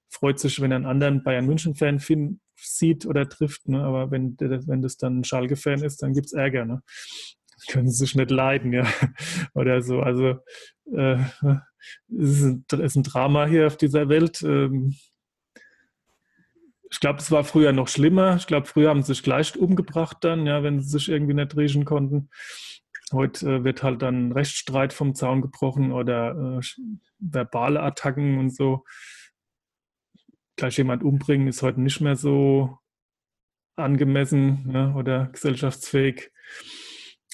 freut 0.09 0.39
sich, 0.39 0.61
wenn 0.61 0.71
er 0.71 0.77
einen 0.77 0.85
anderen 0.85 1.23
Bayern 1.23 1.45
München-Fan 1.45 1.99
sieht 2.55 3.05
oder 3.05 3.29
trifft. 3.29 3.67
Ne? 3.69 3.81
Aber 3.81 4.11
wenn, 4.11 4.35
wenn 4.39 4.81
das 4.81 4.97
dann 4.97 5.19
ein 5.19 5.23
Schalke-Fan 5.23 5.83
ist, 5.83 6.01
dann 6.01 6.13
gibt 6.13 6.27
es 6.27 6.33
Ärger. 6.33 6.65
Ne? 6.65 6.81
können 7.67 7.89
sich 7.89 8.15
nicht 8.15 8.31
leiden, 8.31 8.73
ja. 8.73 8.85
Oder 9.53 9.81
so. 9.81 10.01
Also 10.01 10.39
äh, 10.93 11.19
es, 12.17 12.41
ist 12.41 12.43
ein, 12.43 12.65
ist 12.79 12.95
ein 12.95 13.03
Drama 13.03 13.45
hier 13.45 13.67
auf 13.67 13.77
dieser 13.77 14.09
Welt. 14.09 14.41
Ähm, 14.43 14.95
ich 16.91 16.99
glaube, 16.99 17.19
es 17.19 17.31
war 17.31 17.43
früher 17.43 17.71
noch 17.71 17.87
schlimmer. 17.87 18.35
Ich 18.37 18.47
glaube, 18.47 18.65
früher 18.65 18.89
haben 18.89 19.03
sie 19.03 19.13
sich 19.13 19.23
gleich 19.23 19.55
umgebracht 19.57 20.17
dann, 20.21 20.45
ja, 20.45 20.63
wenn 20.63 20.79
sie 20.79 20.89
sich 20.89 21.09
irgendwie 21.09 21.35
nicht 21.35 21.55
riechen 21.55 21.85
konnten. 21.85 22.29
Heute 23.11 23.47
äh, 23.47 23.63
wird 23.63 23.83
halt 23.83 24.01
dann 24.01 24.31
Rechtsstreit 24.31 24.93
vom 24.93 25.15
Zaun 25.15 25.41
gebrochen 25.41 25.91
oder 25.91 26.59
äh, 26.59 26.65
verbale 27.19 27.81
Attacken 27.81 28.39
und 28.39 28.55
so. 28.55 28.85
Gleich 30.59 30.77
jemand 30.77 31.03
umbringen 31.03 31.47
ist 31.47 31.61
heute 31.61 31.79
nicht 31.79 32.01
mehr 32.01 32.17
so 32.17 32.77
angemessen 33.77 34.69
ja, 34.73 34.93
oder 34.93 35.27
gesellschaftsfähig. 35.27 36.33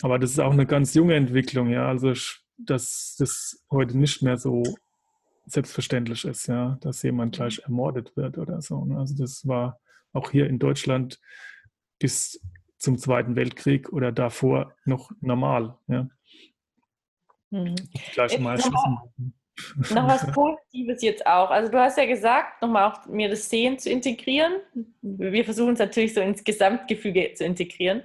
Aber 0.04 0.20
das 0.20 0.30
ist 0.30 0.40
auch 0.40 0.54
eine 0.54 0.68
ganz 0.68 0.94
junge 0.94 1.16
Entwicklung, 1.16 1.70
ja. 1.72 1.88
Also 1.88 2.14
dass 2.60 3.16
das 3.18 3.66
heute 3.72 3.98
nicht 3.98 4.22
mehr 4.22 4.38
so 4.38 4.62
selbstverständlich 5.48 6.24
ist, 6.24 6.46
ja, 6.46 6.78
dass 6.82 7.02
jemand 7.02 7.36
gleich 7.36 7.64
ermordet 7.64 8.16
wird 8.16 8.38
oder 8.38 8.62
so. 8.62 8.86
Ne? 8.86 9.00
Also 9.00 9.16
das 9.16 9.48
war 9.48 9.80
auch 10.14 10.30
hier 10.30 10.46
in 10.46 10.60
Deutschland 10.60 11.20
bis 11.98 12.40
zum 12.78 13.00
Zweiten 13.00 13.36
Weltkrieg 13.36 13.92
oder 13.92 14.12
davor 14.12 14.76
noch 14.86 15.10
normal. 15.20 15.80
Ja. 15.88 16.08
Mhm. 17.50 17.74
Gleich 18.14 18.38
mal 18.38 18.60
noch 19.92 20.08
was 20.08 20.30
Positives 20.32 21.02
jetzt 21.02 21.26
auch. 21.26 21.50
Also 21.50 21.72
du 21.72 21.80
hast 21.80 21.98
ja 21.98 22.06
gesagt, 22.06 22.62
nochmal 22.62 22.92
auch 22.92 23.06
mir 23.06 23.30
das 23.30 23.50
Sehen 23.50 23.80
zu 23.80 23.90
integrieren. 23.90 24.54
Wir 25.02 25.46
versuchen 25.46 25.74
es 25.74 25.80
natürlich 25.80 26.14
so 26.14 26.22
ins 26.22 26.44
Gesamtgefüge 26.44 27.34
zu 27.36 27.46
integrieren. 27.46 28.04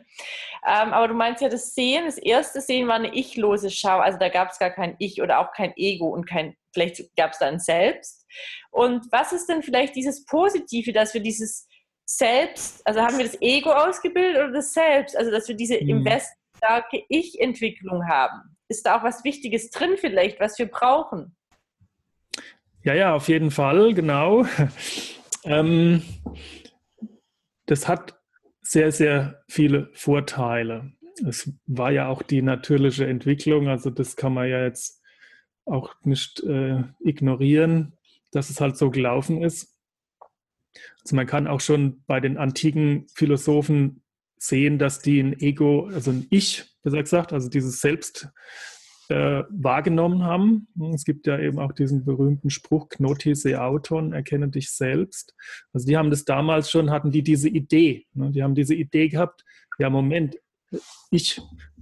Ähm, 0.66 0.92
aber 0.92 1.08
du 1.08 1.14
meinst 1.14 1.42
ja, 1.42 1.48
das 1.48 1.74
Sehen, 1.74 2.04
das 2.06 2.18
erste 2.18 2.60
Sehen 2.60 2.86
war 2.88 2.96
eine 2.96 3.16
ichlose 3.16 3.70
Schau. 3.70 3.98
Also 3.98 4.18
da 4.18 4.28
gab 4.28 4.50
es 4.50 4.58
gar 4.58 4.70
kein 4.70 4.94
Ich 4.98 5.20
oder 5.22 5.40
auch 5.40 5.52
kein 5.52 5.72
Ego 5.76 6.08
und 6.08 6.26
kein, 6.26 6.54
vielleicht 6.72 7.16
gab 7.16 7.32
es 7.32 7.38
da 7.38 7.46
ein 7.46 7.58
Selbst. 7.58 8.26
Und 8.70 9.10
was 9.10 9.32
ist 9.32 9.48
denn 9.48 9.62
vielleicht 9.62 9.96
dieses 9.96 10.24
Positive, 10.26 10.92
dass 10.92 11.14
wir 11.14 11.20
dieses 11.20 11.66
Selbst, 12.04 12.86
also 12.86 13.00
haben 13.00 13.18
wir 13.18 13.24
das 13.24 13.40
Ego 13.40 13.70
ausgebildet 13.70 14.36
oder 14.36 14.52
das 14.52 14.72
Selbst? 14.72 15.16
Also 15.16 15.30
dass 15.30 15.48
wir 15.48 15.56
diese 15.56 15.80
mhm. 15.80 15.88
im 15.88 16.04
Westen 16.04 16.36
starke 16.58 17.02
Ich-Entwicklung 17.08 18.06
haben. 18.06 18.56
Ist 18.68 18.86
da 18.86 18.98
auch 18.98 19.02
was 19.02 19.24
Wichtiges 19.24 19.70
drin 19.70 19.96
vielleicht, 19.96 20.38
was 20.38 20.58
wir 20.58 20.66
brauchen? 20.66 21.34
Ja, 22.82 22.94
ja, 22.94 23.14
auf 23.14 23.28
jeden 23.28 23.50
Fall, 23.50 23.94
genau. 23.94 24.44
Ähm, 25.42 26.02
das 27.64 27.88
hat 27.88 28.20
sehr, 28.60 28.92
sehr 28.92 29.42
viele 29.48 29.88
Vorteile. 29.94 30.92
Es 31.26 31.50
war 31.64 31.90
ja 31.92 32.08
auch 32.08 32.22
die 32.22 32.42
natürliche 32.42 33.06
Entwicklung, 33.06 33.68
also 33.68 33.88
das 33.88 34.16
kann 34.16 34.34
man 34.34 34.50
ja 34.50 34.62
jetzt 34.62 35.00
auch 35.64 35.94
nicht 36.02 36.40
äh, 36.40 36.82
ignorieren, 37.02 37.96
dass 38.32 38.50
es 38.50 38.60
halt 38.60 38.76
so 38.76 38.90
gelaufen 38.90 39.42
ist. 39.42 39.78
Also 41.02 41.16
man 41.16 41.26
kann 41.26 41.46
auch 41.46 41.60
schon 41.60 42.04
bei 42.06 42.20
den 42.20 42.36
antiken 42.36 43.06
Philosophen 43.14 44.02
sehen, 44.36 44.78
dass 44.78 45.00
die 45.00 45.20
ein 45.20 45.40
Ego, 45.40 45.86
also 45.86 46.10
ein 46.10 46.26
Ich, 46.28 46.66
besser 46.82 47.02
gesagt, 47.02 47.32
also 47.32 47.48
dieses 47.48 47.80
Selbst 47.80 48.28
äh, 49.10 49.42
wahrgenommen 49.50 50.22
haben. 50.22 50.68
Es 50.94 51.04
gibt 51.04 51.26
ja 51.26 51.36
eben 51.36 51.58
auch 51.58 51.72
diesen 51.72 52.04
berühmten 52.04 52.48
Spruch, 52.48 52.88
Knoti 52.88 53.34
se 53.34 53.60
auton, 53.60 54.12
erkenne 54.12 54.48
dich 54.48 54.70
selbst. 54.70 55.34
Also 55.72 55.88
die 55.88 55.96
haben 55.96 56.10
das 56.10 56.24
damals 56.24 56.70
schon, 56.70 56.92
hatten 56.92 57.10
die 57.10 57.24
diese 57.24 57.48
Idee. 57.48 58.06
Ne? 58.14 58.30
Die 58.30 58.42
haben 58.44 58.54
diese 58.54 58.74
Idee 58.74 59.08
gehabt, 59.08 59.44
ja 59.80 59.90
Moment, 59.90 60.38
ich, 61.10 61.40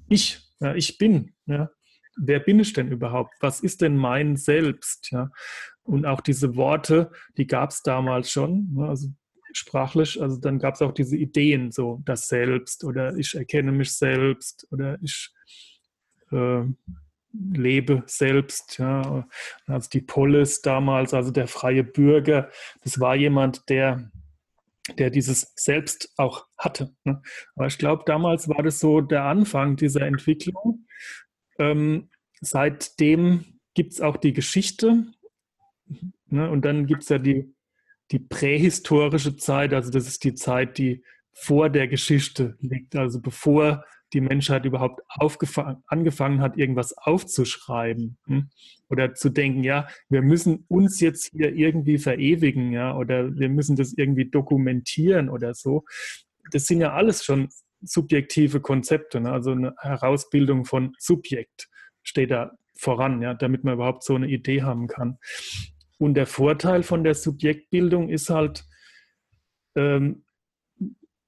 ich, 0.08 0.40
ja, 0.58 0.74
ich 0.74 0.96
bin. 0.96 1.34
Ja? 1.44 1.70
Wer 2.16 2.40
bin 2.40 2.60
ich 2.60 2.72
denn 2.72 2.90
überhaupt? 2.90 3.34
Was 3.40 3.60
ist 3.60 3.82
denn 3.82 3.98
mein 3.98 4.36
Selbst? 4.36 5.10
Ja? 5.10 5.30
Und 5.82 6.06
auch 6.06 6.22
diese 6.22 6.56
Worte, 6.56 7.12
die 7.36 7.46
gab 7.46 7.70
es 7.70 7.82
damals 7.82 8.30
schon. 8.30 8.72
Ne? 8.72 8.88
Also 8.88 9.08
sprachlich, 9.52 10.20
also 10.20 10.38
dann 10.38 10.58
gab 10.58 10.76
es 10.76 10.82
auch 10.82 10.92
diese 10.92 11.18
Ideen, 11.18 11.72
so 11.72 12.00
das 12.06 12.28
Selbst 12.28 12.84
oder 12.84 13.16
ich 13.16 13.34
erkenne 13.34 13.70
mich 13.70 13.92
selbst 13.92 14.66
oder 14.70 14.98
ich 15.02 15.30
äh, 16.30 16.64
lebe 17.32 18.02
selbst. 18.06 18.78
Ja. 18.78 19.28
Also 19.66 19.88
die 19.90 20.00
Polis 20.00 20.62
damals, 20.62 21.14
also 21.14 21.30
der 21.30 21.48
freie 21.48 21.84
Bürger, 21.84 22.50
das 22.82 23.00
war 23.00 23.14
jemand, 23.16 23.68
der, 23.68 24.10
der 24.96 25.10
dieses 25.10 25.52
Selbst 25.56 26.12
auch 26.16 26.46
hatte. 26.56 26.94
Ne. 27.04 27.22
Aber 27.54 27.66
ich 27.66 27.78
glaube, 27.78 28.04
damals 28.06 28.48
war 28.48 28.62
das 28.62 28.80
so 28.80 29.00
der 29.00 29.24
Anfang 29.24 29.76
dieser 29.76 30.02
Entwicklung. 30.02 30.86
Ähm, 31.58 32.10
seitdem 32.40 33.58
gibt 33.74 33.92
es 33.92 34.00
auch 34.00 34.16
die 34.16 34.32
Geschichte. 34.32 35.04
Ne, 36.26 36.50
und 36.50 36.64
dann 36.64 36.86
gibt 36.86 37.02
es 37.02 37.08
ja 37.08 37.18
die, 37.18 37.54
die 38.10 38.18
prähistorische 38.18 39.36
Zeit, 39.36 39.72
also 39.72 39.90
das 39.90 40.06
ist 40.06 40.24
die 40.24 40.34
Zeit, 40.34 40.78
die 40.78 41.04
vor 41.32 41.70
der 41.70 41.88
Geschichte 41.88 42.56
liegt, 42.60 42.96
also 42.96 43.20
bevor 43.20 43.84
die 44.12 44.20
Menschheit 44.20 44.64
überhaupt 44.64 45.02
angefangen 45.86 46.40
hat, 46.40 46.56
irgendwas 46.56 46.96
aufzuschreiben 46.96 48.18
hm? 48.26 48.50
oder 48.88 49.14
zu 49.14 49.28
denken, 49.28 49.64
ja, 49.64 49.86
wir 50.08 50.22
müssen 50.22 50.64
uns 50.68 51.00
jetzt 51.00 51.30
hier 51.32 51.54
irgendwie 51.54 51.98
verewigen, 51.98 52.72
ja, 52.72 52.96
oder 52.96 53.36
wir 53.36 53.48
müssen 53.48 53.76
das 53.76 53.92
irgendwie 53.92 54.30
dokumentieren 54.30 55.28
oder 55.28 55.54
so. 55.54 55.84
Das 56.52 56.64
sind 56.64 56.80
ja 56.80 56.94
alles 56.94 57.24
schon 57.24 57.48
subjektive 57.80 58.60
Konzepte, 58.60 59.20
ne? 59.20 59.30
also 59.30 59.52
eine 59.52 59.74
Herausbildung 59.78 60.64
von 60.64 60.94
Subjekt 60.98 61.68
steht 62.02 62.30
da 62.30 62.52
voran, 62.74 63.22
ja, 63.22 63.34
damit 63.34 63.64
man 63.64 63.74
überhaupt 63.74 64.04
so 64.04 64.14
eine 64.14 64.28
Idee 64.28 64.62
haben 64.62 64.86
kann. 64.86 65.18
Und 65.98 66.14
der 66.14 66.26
Vorteil 66.26 66.82
von 66.82 67.04
der 67.04 67.14
Subjektbildung 67.14 68.08
ist 68.08 68.30
halt 68.30 68.64
ähm, 69.76 70.24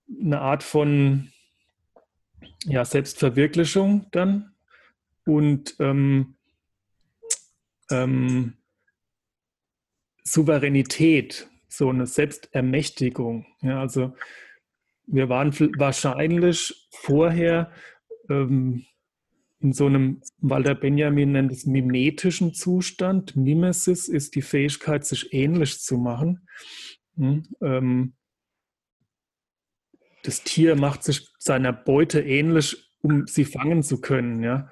eine 0.09 0.41
Art 0.41 0.63
von 0.63 1.33
ja, 2.65 2.85
Selbstverwirklichung 2.85 4.07
dann 4.11 4.53
und 5.25 5.77
ähm, 5.79 6.37
ähm, 7.91 8.55
Souveränität, 10.25 11.49
so 11.69 11.89
eine 11.89 12.07
Selbstermächtigung. 12.07 13.47
Ja, 13.63 13.81
also 13.81 14.15
wir 15.07 15.29
waren 15.29 15.53
wahrscheinlich 15.79 16.89
vorher 16.91 17.73
ähm, 18.29 18.85
in 19.61 19.73
so 19.73 19.87
einem, 19.87 20.23
Walter 20.39 20.75
Benjamin 20.75 21.33
nennt 21.33 21.53
es 21.53 21.67
mimetischen 21.67 22.55
Zustand. 22.55 23.37
Mimesis 23.37 24.09
ist 24.09 24.35
die 24.35 24.43
Fähigkeit, 24.43 25.05
sich 25.05 25.35
ähnlich 25.35 25.81
zu 25.81 25.99
machen. 25.99 26.49
Hm, 27.17 27.43
ähm, 27.61 28.15
das 30.23 30.43
Tier 30.43 30.77
macht 30.77 31.03
sich 31.03 31.29
seiner 31.39 31.73
Beute 31.73 32.21
ähnlich, 32.21 32.91
um 33.03 33.27
sie 33.27 33.45
fangen 33.45 33.83
zu 33.83 34.01
können. 34.01 34.43
Ja? 34.43 34.71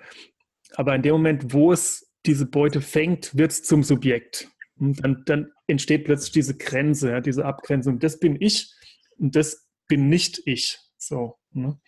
Aber 0.75 0.95
in 0.95 1.03
dem 1.03 1.13
Moment, 1.13 1.53
wo 1.53 1.73
es 1.73 2.13
diese 2.27 2.47
Beute 2.47 2.81
fängt, 2.81 3.37
wird 3.37 3.53
es 3.53 3.63
zum 3.63 3.83
Subjekt. 3.83 4.49
Und 4.77 5.03
dann, 5.03 5.23
dann, 5.25 5.51
entsteht 5.67 6.05
plötzlich 6.05 6.33
diese 6.33 6.57
Grenze, 6.57 7.11
ja, 7.11 7.21
diese 7.21 7.45
Abgrenzung. 7.45 7.99
Das 7.99 8.19
bin 8.19 8.41
ich 8.41 8.73
und 9.19 9.37
das 9.37 9.69
bin 9.87 10.09
nicht 10.09 10.41
ich. 10.47 10.79
So, 10.97 11.39
ne? 11.53 11.79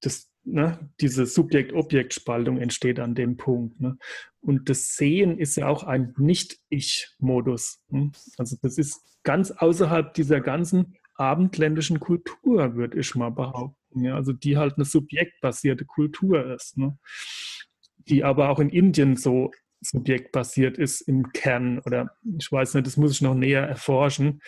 das, 0.00 0.28
ne? 0.42 0.90
Diese 1.00 1.24
Subjekt-Objekt-Spaltung 1.24 2.58
entsteht 2.58 2.98
an 2.98 3.14
dem 3.14 3.36
Punkt. 3.36 3.80
Ne? 3.80 3.96
Und 4.40 4.68
das 4.68 4.94
Sehen 4.96 5.38
ist 5.38 5.56
ja 5.56 5.68
auch 5.68 5.84
ein 5.84 6.14
Nicht-Ich-Modus. 6.18 7.80
Ne? 7.88 8.10
Also 8.36 8.56
das 8.60 8.76
ist 8.76 9.00
ganz 9.22 9.52
außerhalb 9.52 10.12
dieser 10.14 10.40
ganzen 10.40 10.96
abendländischen 11.14 12.00
Kultur, 12.00 12.74
würde 12.74 12.98
ich 12.98 13.14
mal 13.14 13.30
behaupten. 13.30 14.04
Ja, 14.04 14.14
also 14.14 14.32
die 14.32 14.56
halt 14.56 14.74
eine 14.76 14.84
subjektbasierte 14.84 15.84
Kultur 15.84 16.54
ist, 16.54 16.78
ne? 16.78 16.98
die 18.08 18.24
aber 18.24 18.48
auch 18.48 18.58
in 18.58 18.70
Indien 18.70 19.16
so 19.16 19.50
subjektbasiert 19.80 20.78
ist 20.78 21.02
im 21.02 21.32
Kern 21.32 21.80
oder 21.80 22.16
ich 22.38 22.50
weiß 22.50 22.74
nicht, 22.74 22.86
das 22.86 22.96
muss 22.96 23.12
ich 23.12 23.20
noch 23.20 23.34
näher 23.34 23.62
erforschen. 23.62 24.40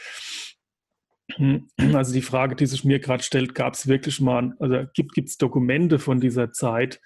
Also 1.79 2.13
die 2.13 2.23
Frage, 2.23 2.55
die 2.55 2.67
sich 2.67 2.85
mir 2.85 3.01
gerade 3.01 3.23
stellt, 3.23 3.55
gab 3.55 3.75
es 3.75 3.87
wirklich 3.87 4.21
mal, 4.21 4.55
also 4.59 4.87
gibt 4.95 5.19
es 5.19 5.39
Dokumente 5.39 5.99
von 5.99 6.21
dieser 6.21 6.53
Zeit 6.53 7.01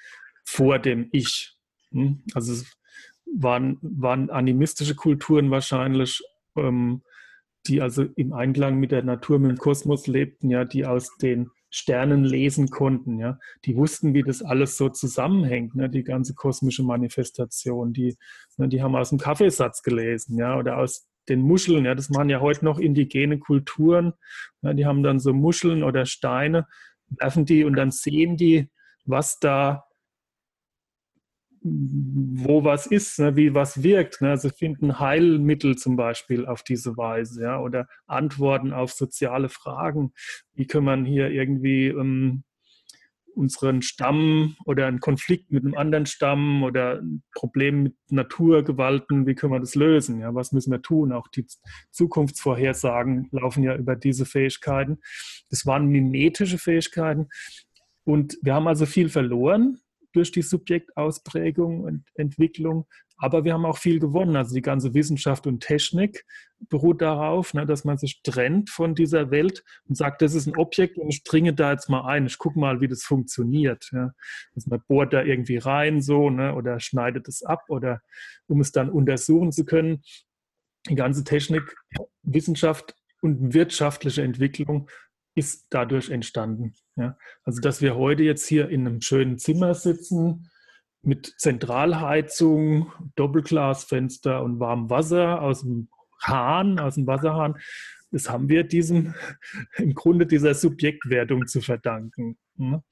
vor 0.44 0.78
dem 0.78 1.08
Ich? 1.12 1.56
Hm? 1.92 2.22
Also 2.34 2.52
es 2.52 2.66
waren, 3.26 3.78
waren 3.80 4.30
animistische 4.30 4.94
Kulturen 4.94 5.50
wahrscheinlich, 5.50 6.22
ähm, 6.56 7.02
die 7.66 7.82
also 7.82 8.04
im 8.16 8.32
Einklang 8.32 8.78
mit 8.78 8.92
der 8.92 9.02
Natur, 9.02 9.38
mit 9.38 9.50
dem 9.50 9.58
Kosmos 9.58 10.06
lebten, 10.06 10.50
ja, 10.50 10.64
die 10.64 10.86
aus 10.86 11.16
den 11.18 11.50
Sternen 11.70 12.24
lesen 12.24 12.70
konnten, 12.70 13.18
ja, 13.18 13.38
die 13.64 13.76
wussten, 13.76 14.14
wie 14.14 14.22
das 14.22 14.42
alles 14.42 14.76
so 14.76 14.88
zusammenhängt, 14.88 15.74
ne, 15.74 15.90
die 15.90 16.02
ganze 16.02 16.34
kosmische 16.34 16.82
Manifestation, 16.82 17.92
die, 17.92 18.16
ne, 18.56 18.68
die 18.68 18.82
haben 18.82 18.96
aus 18.96 19.10
dem 19.10 19.18
Kaffeesatz 19.18 19.82
gelesen, 19.82 20.38
ja, 20.38 20.56
oder 20.56 20.78
aus 20.78 21.08
den 21.28 21.40
Muscheln, 21.42 21.84
ja, 21.84 21.94
das 21.94 22.08
machen 22.08 22.30
ja 22.30 22.40
heute 22.40 22.64
noch 22.64 22.78
indigene 22.78 23.38
Kulturen, 23.38 24.14
ja, 24.62 24.72
die 24.72 24.86
haben 24.86 25.02
dann 25.02 25.20
so 25.20 25.34
Muscheln 25.34 25.82
oder 25.82 26.06
Steine, 26.06 26.66
werfen 27.08 27.44
die 27.44 27.64
und 27.64 27.74
dann 27.74 27.90
sehen 27.90 28.38
die, 28.38 28.70
was 29.04 29.38
da 29.38 29.84
wo 31.62 32.64
was 32.64 32.86
ist, 32.86 33.18
ne, 33.18 33.36
wie 33.36 33.54
was 33.54 33.82
wirkt. 33.82 34.20
Ne? 34.20 34.30
Also 34.30 34.48
finden 34.48 34.98
Heilmittel 34.98 35.76
zum 35.76 35.96
Beispiel 35.96 36.46
auf 36.46 36.62
diese 36.62 36.96
Weise, 36.96 37.42
ja, 37.42 37.60
oder 37.60 37.86
Antworten 38.06 38.72
auf 38.72 38.92
soziale 38.92 39.48
Fragen. 39.48 40.12
Wie 40.54 40.66
kann 40.66 40.84
man 40.84 41.04
hier 41.04 41.30
irgendwie 41.30 41.88
ähm, 41.88 42.44
unseren 43.38 43.82
Stamm 43.82 44.56
oder 44.66 44.86
einen 44.86 45.00
Konflikt 45.00 45.52
mit 45.52 45.64
einem 45.64 45.76
anderen 45.76 46.06
Stamm 46.06 46.64
oder 46.64 47.00
ein 47.00 47.22
Problem 47.34 47.84
mit 47.84 47.94
Naturgewalten, 48.10 49.26
wie 49.26 49.34
können 49.34 49.52
wir 49.52 49.60
das 49.60 49.76
lösen? 49.76 50.20
Ja, 50.20 50.34
was 50.34 50.52
müssen 50.52 50.72
wir 50.72 50.82
tun? 50.82 51.12
Auch 51.12 51.28
die 51.28 51.46
Zukunftsvorhersagen 51.90 53.28
laufen 53.30 53.62
ja 53.62 53.76
über 53.76 53.94
diese 53.94 54.26
Fähigkeiten. 54.26 54.98
Das 55.50 55.66
waren 55.66 55.86
mimetische 55.86 56.58
Fähigkeiten. 56.58 57.28
Und 58.04 58.38
wir 58.42 58.54
haben 58.54 58.66
also 58.66 58.86
viel 58.86 59.08
verloren 59.08 59.78
durch 60.18 60.32
die 60.32 60.42
Subjektausprägung 60.42 61.80
und 61.80 62.04
Entwicklung. 62.14 62.86
Aber 63.18 63.44
wir 63.44 63.52
haben 63.52 63.64
auch 63.64 63.78
viel 63.78 64.00
gewonnen. 64.00 64.34
Also 64.36 64.52
die 64.52 64.62
ganze 64.62 64.94
Wissenschaft 64.94 65.46
und 65.46 65.60
Technik 65.60 66.24
beruht 66.68 67.00
darauf, 67.00 67.54
ne, 67.54 67.66
dass 67.66 67.84
man 67.84 67.98
sich 67.98 68.22
trennt 68.22 68.68
von 68.68 68.96
dieser 68.96 69.30
Welt 69.30 69.62
und 69.88 69.96
sagt, 69.96 70.22
das 70.22 70.34
ist 70.34 70.48
ein 70.48 70.56
Objekt 70.56 70.98
und 70.98 71.08
ich 71.08 71.22
dringe 71.22 71.54
da 71.54 71.70
jetzt 71.70 71.88
mal 71.88 72.04
ein. 72.04 72.26
Ich 72.26 72.38
gucke 72.38 72.58
mal, 72.58 72.80
wie 72.80 72.88
das 72.88 73.04
funktioniert. 73.04 73.90
Also 74.54 74.70
man 74.70 74.82
bohrt 74.88 75.12
da 75.12 75.22
irgendwie 75.22 75.56
rein 75.58 76.02
so 76.02 76.30
ne, 76.30 76.54
oder 76.54 76.80
schneidet 76.80 77.28
es 77.28 77.44
ab 77.44 77.64
oder 77.68 78.02
um 78.48 78.60
es 78.60 78.72
dann 78.72 78.90
untersuchen 78.90 79.52
zu 79.52 79.64
können. 79.64 80.02
Die 80.88 80.96
ganze 80.96 81.22
Technik, 81.22 81.76
Wissenschaft 82.22 82.96
und 83.20 83.54
wirtschaftliche 83.54 84.22
Entwicklung 84.22 84.88
ist 85.38 85.66
dadurch 85.70 86.10
entstanden. 86.10 86.74
Ja. 86.96 87.16
Also, 87.44 87.60
dass 87.60 87.80
wir 87.80 87.96
heute 87.96 88.22
jetzt 88.22 88.46
hier 88.46 88.68
in 88.68 88.86
einem 88.86 89.00
schönen 89.00 89.38
Zimmer 89.38 89.74
sitzen 89.74 90.50
mit 91.02 91.34
Zentralheizung, 91.38 92.92
Doppelglasfenster 93.14 94.42
und 94.42 94.60
warmem 94.60 94.90
Wasser 94.90 95.40
aus 95.40 95.62
dem 95.62 95.88
Hahn, 96.20 96.78
aus 96.78 96.96
dem 96.96 97.06
Wasserhahn, 97.06 97.58
das 98.10 98.28
haben 98.28 98.48
wir 98.48 98.64
diesem, 98.64 99.14
im 99.76 99.94
Grunde 99.94 100.26
dieser 100.26 100.54
Subjektwertung 100.54 101.46
zu 101.46 101.60
verdanken. 101.60 102.36
Ja. 102.56 102.82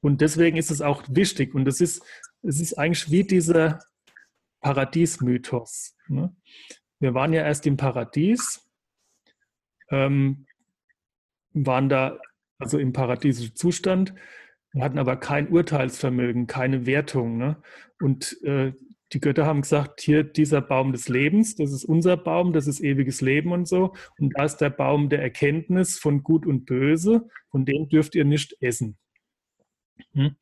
Und 0.00 0.20
deswegen 0.20 0.56
ist 0.56 0.70
es 0.70 0.82
auch 0.82 1.04
wichtig 1.08 1.54
und 1.54 1.66
es 1.68 1.80
ist, 1.80 2.04
es 2.42 2.60
ist 2.60 2.74
eigentlich 2.74 3.10
wie 3.10 3.24
dieser 3.24 3.80
Paradiesmythos. 4.60 5.96
Ne? 6.08 6.34
Wir 6.98 7.14
waren 7.14 7.32
ja 7.32 7.42
erst 7.42 7.66
im 7.66 7.76
Paradies, 7.76 8.68
ähm, 9.90 10.46
waren 11.54 11.88
da 11.88 12.18
also 12.58 12.78
im 12.78 12.92
paradiesischen 12.92 13.56
Zustand. 13.56 14.14
Hatten 14.78 14.98
aber 14.98 15.16
kein 15.16 15.48
Urteilsvermögen, 15.48 16.46
keine 16.46 16.86
Wertung. 16.86 17.36
Ne? 17.36 17.62
Und 18.00 18.42
äh, 18.42 18.72
die 19.12 19.20
Götter 19.20 19.44
haben 19.44 19.60
gesagt, 19.60 20.00
hier 20.00 20.24
dieser 20.24 20.62
Baum 20.62 20.92
des 20.92 21.08
Lebens, 21.08 21.54
das 21.56 21.72
ist 21.72 21.84
unser 21.84 22.16
Baum, 22.16 22.54
das 22.54 22.66
ist 22.66 22.80
ewiges 22.80 23.20
Leben 23.20 23.52
und 23.52 23.68
so. 23.68 23.92
Und 24.18 24.32
da 24.36 24.44
ist 24.44 24.56
der 24.56 24.70
Baum 24.70 25.10
der 25.10 25.20
Erkenntnis 25.20 25.98
von 25.98 26.22
Gut 26.22 26.46
und 26.46 26.64
Böse, 26.64 27.28
von 27.50 27.66
dem 27.66 27.88
dürft 27.90 28.14
ihr 28.14 28.24
nicht 28.24 28.56
essen. 28.60 28.96
Hm? 30.14 30.36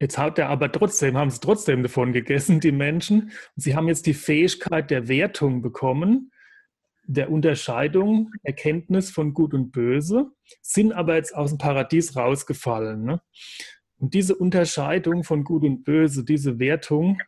Jetzt 0.00 0.18
hat 0.18 0.38
er 0.38 0.48
aber 0.48 0.72
trotzdem, 0.72 1.16
haben 1.16 1.30
sie 1.30 1.40
trotzdem 1.40 1.82
davon 1.82 2.12
gegessen, 2.12 2.58
die 2.58 2.72
Menschen. 2.72 3.30
Und 3.54 3.62
sie 3.62 3.76
haben 3.76 3.88
jetzt 3.88 4.06
die 4.06 4.14
Fähigkeit 4.14 4.90
der 4.90 5.06
Wertung 5.08 5.62
bekommen, 5.62 6.31
der 7.04 7.30
Unterscheidung, 7.30 8.30
Erkenntnis 8.42 9.10
von 9.10 9.34
Gut 9.34 9.54
und 9.54 9.72
Böse, 9.72 10.30
sind 10.60 10.92
aber 10.92 11.16
jetzt 11.16 11.34
aus 11.34 11.50
dem 11.50 11.58
Paradies 11.58 12.16
rausgefallen. 12.16 13.04
Ne? 13.04 13.20
Und 13.98 14.14
diese 14.14 14.34
Unterscheidung 14.34 15.24
von 15.24 15.44
Gut 15.44 15.64
und 15.64 15.84
Böse, 15.84 16.24
diese 16.24 16.58
Wertung, 16.58 17.18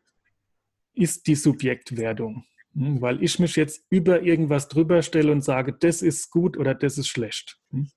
ist 0.95 1.27
die 1.27 1.35
Subjektwertung. 1.35 2.45
Hm? 2.75 3.01
Weil 3.01 3.23
ich 3.23 3.39
mich 3.39 3.57
jetzt 3.57 3.85
über 3.91 4.23
irgendwas 4.23 4.69
drüber 4.69 5.03
stelle 5.03 5.33
und 5.33 5.43
sage, 5.43 5.73
das 5.73 6.03
ist 6.03 6.31
gut 6.31 6.57
oder 6.57 6.75
das 6.75 6.99
ist 6.99 7.09
schlecht. 7.09 7.59
Hm? 7.71 7.89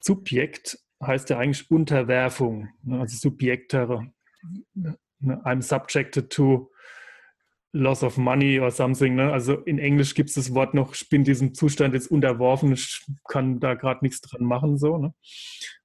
Subjekt 0.00 0.78
heißt 1.02 1.30
ja 1.30 1.38
eigentlich 1.38 1.70
Unterwerfung, 1.70 2.68
ne? 2.82 3.00
also 3.00 3.16
Subjektere. 3.16 4.12
Ne? 4.74 4.98
I'm 5.44 5.62
subjected 5.62 6.30
to 6.30 6.70
Loss 7.72 8.02
of 8.02 8.16
Money 8.16 8.58
or 8.58 8.70
something. 8.70 9.14
Ne? 9.14 9.32
Also 9.32 9.54
in 9.54 9.78
Englisch 9.78 10.14
gibt 10.14 10.30
es 10.30 10.34
das 10.34 10.54
Wort 10.54 10.74
noch, 10.74 10.94
ich 10.94 11.08
bin 11.08 11.24
diesem 11.24 11.54
Zustand 11.54 11.94
jetzt 11.94 12.10
unterworfen, 12.10 12.72
ich 12.72 13.04
kann 13.28 13.60
da 13.60 13.74
gerade 13.74 14.04
nichts 14.04 14.20
dran 14.20 14.44
machen. 14.44 14.78
So, 14.78 14.98
ne? 14.98 15.14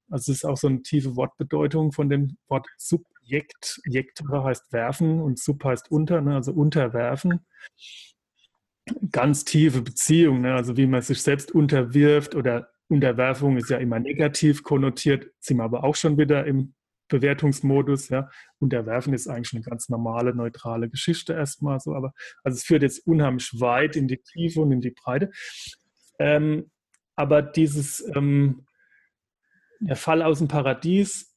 Also 0.09 0.31
es 0.31 0.39
ist 0.39 0.45
auch 0.45 0.57
so 0.57 0.67
eine 0.67 0.81
tiefe 0.81 1.15
Wortbedeutung 1.15 1.91
von 1.91 2.09
dem 2.09 2.37
Wort 2.47 2.67
Subjekt. 2.77 3.81
Jektere 3.85 4.43
heißt 4.43 4.71
werfen 4.71 5.21
und 5.21 5.39
Sub 5.39 5.63
heißt 5.63 5.91
unter, 5.91 6.21
ne? 6.21 6.35
also 6.35 6.51
unterwerfen. 6.51 7.45
Ganz 9.11 9.45
tiefe 9.45 9.81
Beziehung, 9.81 10.41
ne? 10.41 10.53
also 10.53 10.77
wie 10.77 10.85
man 10.85 11.01
sich 11.01 11.21
selbst 11.21 11.51
unterwirft 11.51 12.35
oder 12.35 12.69
Unterwerfung 12.87 13.57
ist 13.57 13.71
ja 13.71 13.77
immer 13.77 13.99
negativ 13.99 14.61
konnotiert, 14.61 15.31
sind 15.39 15.57
wir 15.57 15.63
aber 15.63 15.83
auch 15.83 15.95
schon 15.95 16.19
wieder 16.19 16.45
im 16.45 16.75
Bewertungsmodus. 17.07 18.09
Ja. 18.09 18.29
Unterwerfen 18.59 19.13
ist 19.13 19.27
eigentlich 19.27 19.53
eine 19.53 19.63
ganz 19.63 19.89
normale, 19.89 20.33
neutrale 20.33 20.89
Geschichte 20.89 21.33
erstmal 21.33 21.79
so, 21.79 21.95
aber 21.95 22.13
also 22.43 22.55
es 22.55 22.63
führt 22.63 22.83
jetzt 22.83 23.05
unheimlich 23.05 23.59
weit 23.59 23.95
in 23.95 24.07
die 24.07 24.17
Tiefe 24.17 24.61
und 24.61 24.71
in 24.71 24.81
die 24.81 24.91
Breite. 24.91 25.31
Ähm, 26.19 26.71
aber 27.15 27.41
dieses 27.41 28.05
ähm, 28.15 28.65
der 29.79 29.95
Fall 29.95 30.21
aus 30.21 30.39
dem 30.39 30.47
Paradies, 30.47 31.35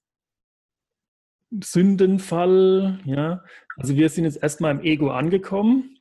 Sündenfall, 1.50 3.00
ja, 3.04 3.42
also 3.76 3.96
wir 3.96 4.08
sind 4.10 4.24
jetzt 4.24 4.42
erstmal 4.42 4.74
im 4.76 4.82
Ego 4.82 5.10
angekommen 5.10 5.98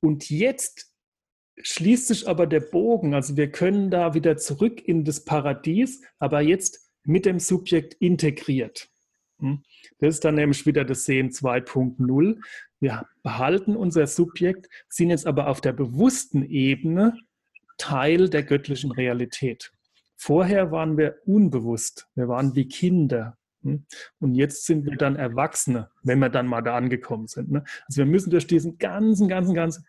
und 0.00 0.30
jetzt 0.30 0.94
schließt 1.60 2.08
sich 2.08 2.28
aber 2.28 2.46
der 2.46 2.60
Bogen, 2.60 3.14
also 3.14 3.36
wir 3.36 3.50
können 3.50 3.90
da 3.90 4.14
wieder 4.14 4.36
zurück 4.36 4.86
in 4.86 5.04
das 5.04 5.24
Paradies, 5.24 6.02
aber 6.18 6.40
jetzt 6.40 6.90
mit 7.04 7.26
dem 7.26 7.38
Subjekt 7.38 7.94
integriert. 7.94 8.88
Hm? 9.40 9.62
Das 9.98 10.14
ist 10.14 10.24
dann 10.24 10.34
nämlich 10.34 10.66
wieder 10.66 10.84
das 10.84 11.04
Sehen 11.04 11.30
2.0. 11.30 12.40
Wir 12.80 13.06
behalten 13.22 13.76
unser 13.76 14.06
Subjekt, 14.06 14.68
sind 14.88 15.10
jetzt 15.10 15.26
aber 15.26 15.48
auf 15.48 15.60
der 15.60 15.72
bewussten 15.72 16.44
Ebene 16.44 17.16
Teil 17.76 18.28
der 18.28 18.42
göttlichen 18.42 18.90
Realität. 18.90 19.72
Vorher 20.16 20.72
waren 20.72 20.98
wir 20.98 21.18
unbewusst, 21.26 22.08
wir 22.14 22.28
waren 22.28 22.54
wie 22.56 22.66
Kinder. 22.66 23.38
Hm? 23.62 23.86
Und 24.18 24.34
jetzt 24.34 24.66
sind 24.66 24.84
wir 24.84 24.96
dann 24.96 25.16
Erwachsene, 25.16 25.90
wenn 26.02 26.18
wir 26.18 26.28
dann 26.28 26.46
mal 26.46 26.62
da 26.62 26.76
angekommen 26.76 27.28
sind. 27.28 27.50
Ne? 27.50 27.64
Also 27.86 27.98
wir 27.98 28.06
müssen 28.06 28.30
durch 28.30 28.46
diesen 28.46 28.78
ganzen, 28.78 29.28
ganzen, 29.28 29.54
ganzen 29.54 29.86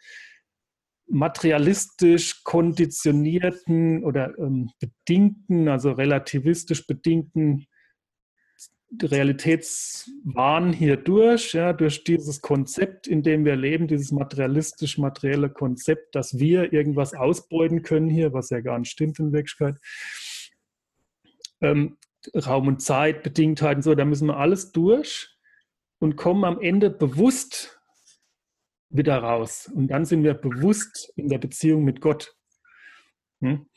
materialistisch 1.07 2.43
konditionierten 2.43 4.03
oder 4.03 4.37
ähm, 4.37 4.69
bedingten, 4.79 5.67
also 5.67 5.91
relativistisch 5.91 6.85
bedingten 6.85 7.65
Realitätswahn 9.01 10.73
hier 10.73 10.97
durch, 10.97 11.53
ja, 11.53 11.73
durch 11.73 12.03
dieses 12.03 12.41
Konzept, 12.41 13.07
in 13.07 13.21
dem 13.21 13.45
wir 13.45 13.55
leben, 13.55 13.87
dieses 13.87 14.11
materialistisch-materielle 14.11 15.49
Konzept, 15.49 16.15
dass 16.15 16.39
wir 16.39 16.73
irgendwas 16.73 17.13
ausbeuten 17.13 17.83
können 17.83 18.09
hier, 18.09 18.33
was 18.33 18.49
ja 18.49 18.61
gar 18.61 18.79
nicht 18.79 18.91
stimmt 18.91 19.19
in 19.19 19.31
Wirklichkeit. 19.31 19.75
Ähm, 21.61 21.97
Raum 22.35 22.67
und 22.67 22.81
Zeit, 22.81 23.23
Bedingtheiten, 23.23 23.83
so, 23.83 23.95
da 23.95 24.05
müssen 24.05 24.27
wir 24.27 24.37
alles 24.37 24.71
durch 24.71 25.37
und 25.99 26.15
kommen 26.15 26.43
am 26.43 26.59
Ende 26.59 26.89
bewusst 26.89 27.79
wieder 28.89 29.19
raus. 29.19 29.71
Und 29.73 29.87
dann 29.89 30.05
sind 30.05 30.23
wir 30.23 30.33
bewusst 30.33 31.13
in 31.15 31.29
der 31.29 31.37
Beziehung 31.37 31.83
mit 31.83 32.01
Gott. 32.01 32.35
Hm? 33.41 33.67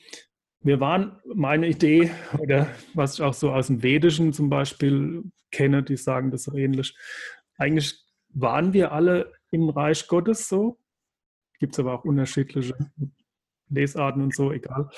Wir 0.65 0.79
waren, 0.79 1.19
meine 1.25 1.69
Idee, 1.69 2.13
oder 2.39 2.69
was 2.95 3.15
ich 3.15 3.23
auch 3.23 3.35
so 3.35 3.51
aus 3.53 3.67
dem 3.67 3.83
Vedischen 3.83 4.33
zum 4.33 4.49
Beispiel 4.49 5.25
kenne, 5.51 5.83
die 5.83 5.97
sagen 5.97 6.31
das 6.31 6.45
so 6.45 6.57
ähnlich, 6.57 6.97
eigentlich 7.57 8.01
waren 8.29 8.73
wir 8.73 8.93
alle 8.93 9.33
im 9.51 9.69
Reich 9.69 10.07
Gottes 10.07 10.49
so. 10.49 10.79
Gibt 11.59 11.75
es 11.75 11.81
aber 11.81 11.95
auch 11.95 12.05
unterschiedliche 12.05 12.75
Lesarten 13.69 14.23
und 14.23 14.35
so, 14.35 14.53
egal. 14.53 14.89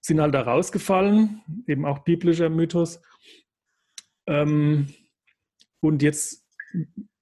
Sind 0.00 0.20
halt 0.20 0.34
da 0.34 0.42
rausgefallen, 0.42 1.42
eben 1.66 1.84
auch 1.84 2.00
biblischer 2.00 2.50
Mythos. 2.50 3.00
Ähm, 4.26 4.92
und 5.80 6.02
jetzt 6.02 6.44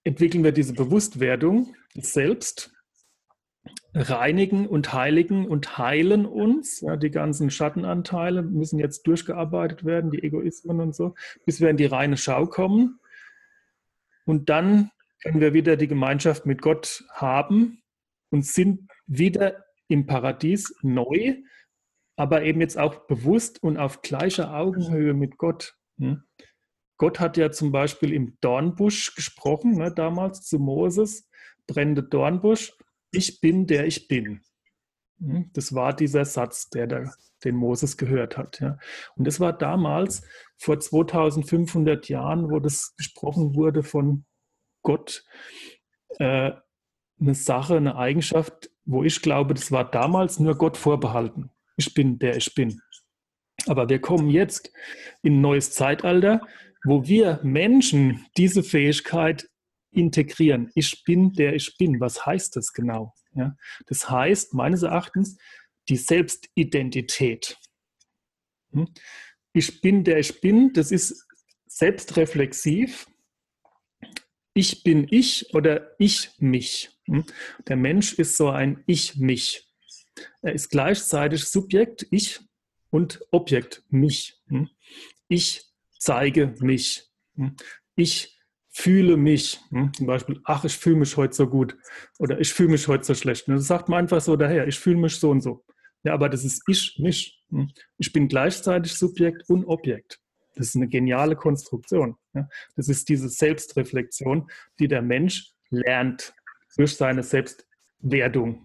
entwickeln 0.05 0.45
wir 0.45 0.53
diese 0.53 0.73
Bewusstwerdung 0.73 1.75
Selbst 1.95 2.73
reinigen 3.95 4.67
und 4.67 4.93
heiligen 4.93 5.47
und 5.47 5.79
heilen 5.79 6.27
uns. 6.27 6.81
Ja, 6.81 6.97
die 6.97 7.11
ganzen 7.11 7.51
Schattenanteile 7.51 8.43
müssen 8.43 8.79
jetzt 8.79 9.07
durchgearbeitet 9.07 9.85
werden, 9.85 10.11
die 10.11 10.23
Egoismen 10.23 10.81
und 10.81 10.95
so, 10.95 11.15
bis 11.45 11.61
wir 11.61 11.71
in 11.71 11.77
die 11.77 11.87
reine 11.87 12.17
Schau 12.17 12.47
kommen. 12.47 13.01
Und 14.25 14.49
dann 14.49 14.91
können 15.23 15.41
wir 15.41 15.55
wieder 15.55 15.77
die 15.77 15.89
Gemeinschaft 15.89 16.47
mit 16.47 16.63
Gott 16.63 17.05
haben 17.13 17.83
und 18.31 18.47
sind 18.47 18.89
wieder 19.07 19.65
im 19.89 20.07
Paradies 20.07 20.75
neu, 20.83 21.37
aber 22.17 22.43
eben 22.43 22.61
jetzt 22.61 22.79
auch 22.79 23.07
bewusst 23.07 23.63
und 23.63 23.77
auf 23.77 24.03
gleicher 24.03 24.55
Augenhöhe 24.55 25.15
mit 25.15 25.37
Gott. 25.37 25.77
Hm? 25.99 26.23
Gott 26.97 27.19
hat 27.19 27.37
ja 27.37 27.51
zum 27.51 27.73
Beispiel 27.73 28.13
im 28.13 28.37
Dornbusch 28.41 29.15
gesprochen, 29.15 29.79
ne, 29.79 29.91
damals 29.91 30.43
zu 30.43 30.59
Moses, 30.59 31.29
brennende 31.67 32.03
Dornbusch, 32.03 32.77
ich 33.11 33.41
bin 33.41 33.67
der 33.67 33.87
ich 33.87 34.09
bin. 34.09 34.41
Hm, 35.21 35.51
das 35.53 35.75
war 35.75 35.95
dieser 35.95 36.25
Satz, 36.25 36.71
der 36.71 36.87
da, 36.87 37.13
den 37.45 37.57
Moses 37.57 37.97
gehört 37.97 38.37
hat. 38.37 38.61
Ja. 38.61 38.79
Und 39.17 39.27
das 39.27 39.41
war 39.41 39.53
damals, 39.53 40.23
vor 40.57 40.79
2500 40.79 42.09
Jahren, 42.09 42.51
wo 42.51 42.59
das 42.59 42.95
gesprochen 42.97 43.55
wurde 43.55 43.83
von 43.83 44.25
Gott, 44.83 45.25
äh, 46.19 46.53
eine 47.21 47.35
Sache, 47.35 47.77
eine 47.77 47.97
Eigenschaft, 47.97 48.71
wo 48.85 49.05
ich 49.05 49.21
glaube, 49.23 49.55
das 49.55 49.71
war 49.73 49.91
damals 49.91 50.41
nur 50.41 50.57
Gott 50.57 50.77
vorbehalten. 50.77 51.51
Ich 51.77 51.95
bin 51.95 52.19
der 52.19 52.37
ich 52.37 52.55
bin. 52.55 52.81
Aber 53.67 53.89
wir 53.89 54.01
kommen 54.01 54.31
jetzt 54.31 54.73
in 55.23 55.35
ein 55.35 55.41
neues 55.41 55.73
Zeitalter, 55.73 56.41
wo 56.85 57.07
wir 57.07 57.41
Menschen 57.43 58.27
diese 58.37 58.63
Fähigkeit 58.63 59.50
integrieren. 59.91 60.71
Ich 60.75 61.05
bin 61.05 61.33
der 61.33 61.55
ich 61.55 61.77
bin. 61.77 62.01
Was 62.01 62.25
heißt 62.25 62.57
das 62.57 62.73
genau? 62.73 63.15
Ja, 63.35 63.57
das 63.87 64.11
heißt 64.11 64.55
meines 64.55 64.83
Erachtens 64.83 65.39
die 65.89 65.97
Selbstidentität. 65.97 67.59
Hm? 68.73 68.89
Ich 69.53 69.81
bin 69.81 70.05
der 70.05 70.19
ich 70.19 70.41
bin, 70.41 70.73
das 70.73 70.93
ist 70.93 71.27
selbstreflexiv. 71.67 73.07
Ich 74.55 74.83
bin 74.83 75.07
ich 75.11 75.55
oder 75.55 75.95
ich 75.99 76.31
mich. 76.39 76.91
Hm? 77.07 77.25
Der 77.67 77.77
Mensch 77.77 78.15
ist 78.15 78.37
so 78.37 78.51
ein 78.51 78.83
Ich-Mich. 78.87 79.69
Er 80.43 80.53
ist 80.53 80.71
gleichzeitig 80.71 81.45
Subjekt, 81.45 82.07
ich, 82.11 82.41
und 82.91 83.21
Objekt, 83.31 83.85
mich. 83.89 84.41
Hm? 84.49 84.69
Ich 85.29 85.65
zeige 85.99 86.55
mich. 86.61 87.09
Ich 87.95 88.40
fühle 88.81 89.17
mich. 89.17 89.61
Zum 89.71 90.07
Beispiel, 90.07 90.41
ach, 90.45 90.65
ich 90.65 90.77
fühle 90.77 90.97
mich 90.97 91.17
heute 91.17 91.35
so 91.35 91.47
gut 91.47 91.77
oder 92.19 92.41
ich 92.41 92.53
fühle 92.53 92.71
mich 92.71 92.89
heute 92.89 93.05
so 93.05 93.15
schlecht. 93.15 93.47
Das 93.49 93.67
sagt 93.67 93.89
man 93.89 94.01
einfach 94.01 94.21
so 94.21 94.37
daher, 94.37 94.67
ich 94.67 94.79
fühle 94.79 94.97
mich 94.97 95.17
so 95.17 95.31
und 95.31 95.43
so. 95.43 95.65
Ja, 96.03 96.15
aber 96.15 96.29
das 96.29 96.45
ist 96.45 96.63
ich, 96.67 96.99
mich. 96.99 97.45
Ich 97.99 98.13
bin 98.13 98.29
gleichzeitig 98.29 98.95
Subjekt 98.95 99.49
und 99.51 99.67
Objekt. 99.67 100.19
Das 100.55 100.69
ist 100.69 100.77
eine 100.77 100.89
geniale 100.89 101.37
Konstruktion. 101.37 102.17
Das 102.77 102.89
ist 102.89 103.09
diese 103.09 103.29
Selbstreflexion, 103.29 104.51
die 104.79 104.89
der 104.89 105.03
Mensch 105.03 105.53
lernt 105.69 106.35
durch 106.77 106.97
seine 106.97 107.23
Selbstwerdung. 107.23 108.65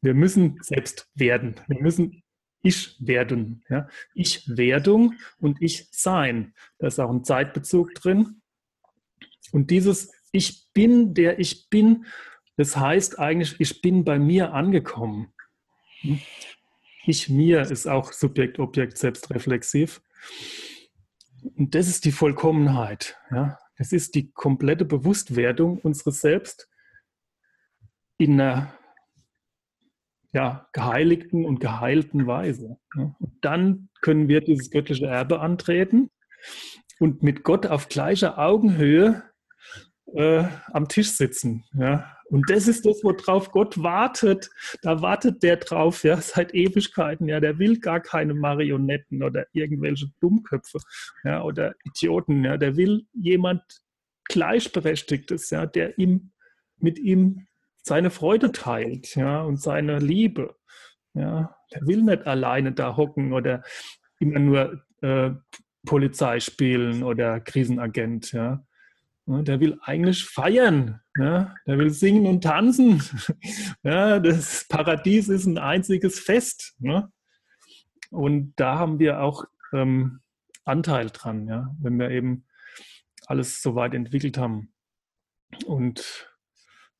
Wir 0.00 0.14
müssen 0.14 0.58
selbst 0.62 1.08
werden. 1.14 1.54
Wir 1.68 1.80
müssen 1.80 2.22
ich 2.62 2.96
werden. 3.00 3.64
Ich 4.14 4.48
Werdung 4.48 5.14
und 5.38 5.60
ich 5.60 5.88
Sein. 5.90 6.54
Da 6.78 6.86
ist 6.86 7.00
auch 7.00 7.10
ein 7.10 7.24
Zeitbezug 7.24 7.94
drin. 7.94 8.41
Und 9.50 9.70
dieses 9.70 10.12
Ich 10.30 10.68
bin, 10.72 11.14
der 11.14 11.38
ich 11.38 11.68
bin, 11.68 12.06
das 12.56 12.76
heißt 12.76 13.18
eigentlich, 13.18 13.56
ich 13.58 13.82
bin 13.82 14.04
bei 14.04 14.18
mir 14.18 14.54
angekommen. 14.54 15.32
Hm? 16.00 16.20
Ich 17.04 17.28
mir 17.28 17.62
ist 17.62 17.88
auch 17.88 18.12
Subjekt, 18.12 18.58
Objekt, 18.58 18.96
selbstreflexiv. 18.96 20.00
Und 21.56 21.74
das 21.74 21.88
ist 21.88 22.04
die 22.04 22.12
Vollkommenheit. 22.12 23.18
Ja? 23.30 23.58
Das 23.76 23.92
ist 23.92 24.14
die 24.14 24.30
komplette 24.30 24.84
Bewusstwerdung 24.84 25.78
unseres 25.78 26.20
Selbst 26.20 26.68
in 28.18 28.40
einer 28.40 28.72
ja, 30.32 30.68
geheiligten 30.72 31.44
und 31.44 31.60
geheilten 31.60 32.26
Weise. 32.26 32.78
Und 32.94 33.32
dann 33.42 33.88
können 34.00 34.28
wir 34.28 34.40
dieses 34.40 34.70
göttliche 34.70 35.06
Erbe 35.06 35.40
antreten 35.40 36.10
und 37.00 37.22
mit 37.22 37.42
Gott 37.42 37.66
auf 37.66 37.88
gleicher 37.88 38.38
Augenhöhe 38.38 39.22
äh, 40.14 40.44
am 40.72 40.88
Tisch 40.88 41.10
sitzen. 41.10 41.64
Ja. 41.74 42.16
Und 42.26 42.48
das 42.48 42.66
ist 42.66 42.86
das, 42.86 43.04
worauf 43.04 43.50
Gott 43.50 43.82
wartet. 43.82 44.50
Da 44.80 45.02
wartet 45.02 45.42
der 45.42 45.56
drauf, 45.56 46.02
ja, 46.02 46.16
seit 46.20 46.54
Ewigkeiten. 46.54 47.28
Ja, 47.28 47.40
der 47.40 47.58
will 47.58 47.78
gar 47.78 48.00
keine 48.00 48.34
Marionetten 48.34 49.22
oder 49.22 49.46
irgendwelche 49.52 50.10
Dummköpfe 50.20 50.78
ja, 51.24 51.42
oder 51.42 51.74
Idioten. 51.84 52.44
Ja. 52.44 52.56
Der 52.56 52.76
will 52.76 53.06
jemand 53.12 53.62
Gleichberechtigtes, 54.24 55.50
ja, 55.50 55.66
der 55.66 55.98
ihm 55.98 56.32
mit 56.78 56.98
ihm 56.98 57.46
seine 57.82 58.10
Freude 58.10 58.52
teilt, 58.52 59.14
ja, 59.16 59.42
und 59.42 59.60
seine 59.60 59.98
Liebe. 59.98 60.56
Ja, 61.14 61.54
der 61.72 61.86
will 61.86 62.02
nicht 62.02 62.26
alleine 62.26 62.72
da 62.72 62.96
hocken 62.96 63.32
oder 63.32 63.62
immer 64.20 64.38
nur 64.38 64.82
äh, 65.02 65.32
Polizei 65.84 66.40
spielen 66.40 67.02
oder 67.02 67.40
Krisenagent, 67.40 68.32
ja. 68.32 68.64
Der 69.26 69.60
will 69.60 69.78
eigentlich 69.82 70.24
feiern, 70.24 71.00
ja? 71.16 71.54
der 71.66 71.78
will 71.78 71.90
singen 71.90 72.26
und 72.26 72.42
tanzen. 72.42 73.02
Ja, 73.84 74.18
das 74.18 74.66
Paradies 74.68 75.28
ist 75.28 75.46
ein 75.46 75.58
einziges 75.58 76.18
Fest. 76.18 76.74
Ne? 76.78 77.10
Und 78.10 78.54
da 78.56 78.78
haben 78.78 78.98
wir 78.98 79.20
auch 79.20 79.44
ähm, 79.72 80.20
Anteil 80.64 81.10
dran, 81.10 81.46
ja? 81.46 81.74
wenn 81.80 81.98
wir 81.98 82.10
eben 82.10 82.46
alles 83.26 83.62
so 83.62 83.74
weit 83.74 83.94
entwickelt 83.94 84.38
haben. 84.38 84.72
Und 85.66 86.28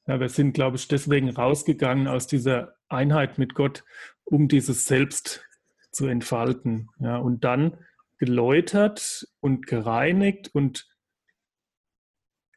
ja, 0.07 0.20
wir 0.20 0.29
sind, 0.29 0.53
glaube 0.53 0.77
ich, 0.77 0.89
deswegen 0.89 1.31
rausgegangen 1.31 2.09
aus 2.09 2.27
dieser 2.27 2.75
Einheit 2.89 3.39
mit 3.39 3.55
Gott, 3.55 3.85
um 4.25 4.49
dieses 4.49 4.85
Selbst 4.85 5.45
zu 5.91 6.07
entfalten. 6.07 6.89
Ja, 6.99 7.18
und 7.18 7.45
dann 7.45 7.79
geläutert 8.18 9.29
und 9.41 9.66
gereinigt 9.66 10.51
und 10.55 10.91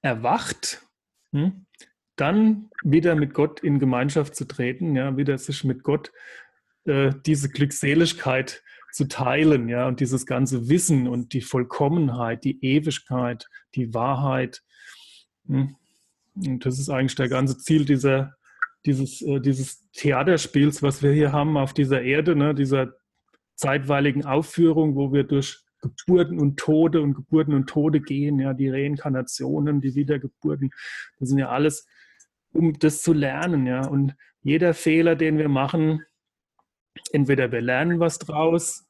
erwacht, 0.05 0.85
hm, 1.31 1.65
dann 2.15 2.69
wieder 2.83 3.15
mit 3.15 3.33
Gott 3.33 3.59
in 3.59 3.79
Gemeinschaft 3.79 4.35
zu 4.35 4.45
treten, 4.45 4.95
ja, 4.95 5.17
wieder 5.17 5.37
sich 5.37 5.63
mit 5.63 5.83
Gott 5.83 6.11
äh, 6.85 7.11
diese 7.25 7.49
Glückseligkeit 7.49 8.63
zu 8.93 9.07
teilen, 9.07 9.67
ja, 9.67 9.87
und 9.87 9.99
dieses 9.99 10.25
ganze 10.25 10.69
Wissen 10.69 11.07
und 11.07 11.33
die 11.33 11.41
Vollkommenheit, 11.41 12.43
die 12.43 12.63
Ewigkeit, 12.63 13.49
die 13.73 13.93
Wahrheit. 13.93 14.61
Hm, 15.47 15.75
und 16.35 16.65
das 16.65 16.79
ist 16.79 16.89
eigentlich 16.89 17.15
der 17.15 17.29
ganze 17.29 17.57
Ziel 17.57 17.83
dieser, 17.83 18.35
dieses, 18.85 19.21
äh, 19.23 19.39
dieses 19.39 19.89
Theaterspiels, 19.91 20.83
was 20.83 21.01
wir 21.01 21.11
hier 21.11 21.31
haben 21.31 21.57
auf 21.57 21.73
dieser 21.73 22.03
Erde, 22.03 22.35
ne, 22.35 22.53
dieser 22.53 22.93
zeitweiligen 23.55 24.23
Aufführung, 24.23 24.95
wo 24.95 25.11
wir 25.11 25.23
durch 25.23 25.64
Geburten 25.89 26.39
und 26.39 26.57
Tode 26.57 27.01
und 27.01 27.13
Geburten 27.13 27.53
und 27.53 27.67
Tode 27.67 28.01
gehen, 28.01 28.39
ja, 28.39 28.53
die 28.53 28.69
Reinkarnationen, 28.69 29.81
die 29.81 29.95
Wiedergeburten, 29.95 30.71
das 31.19 31.29
sind 31.29 31.37
ja 31.37 31.49
alles, 31.49 31.87
um 32.53 32.73
das 32.79 33.01
zu 33.01 33.13
lernen, 33.13 33.65
ja. 33.65 33.87
Und 33.87 34.15
jeder 34.41 34.73
Fehler, 34.73 35.15
den 35.15 35.37
wir 35.37 35.49
machen, 35.49 36.03
entweder 37.11 37.51
wir 37.51 37.61
lernen 37.61 37.99
was 37.99 38.19
draus 38.19 38.87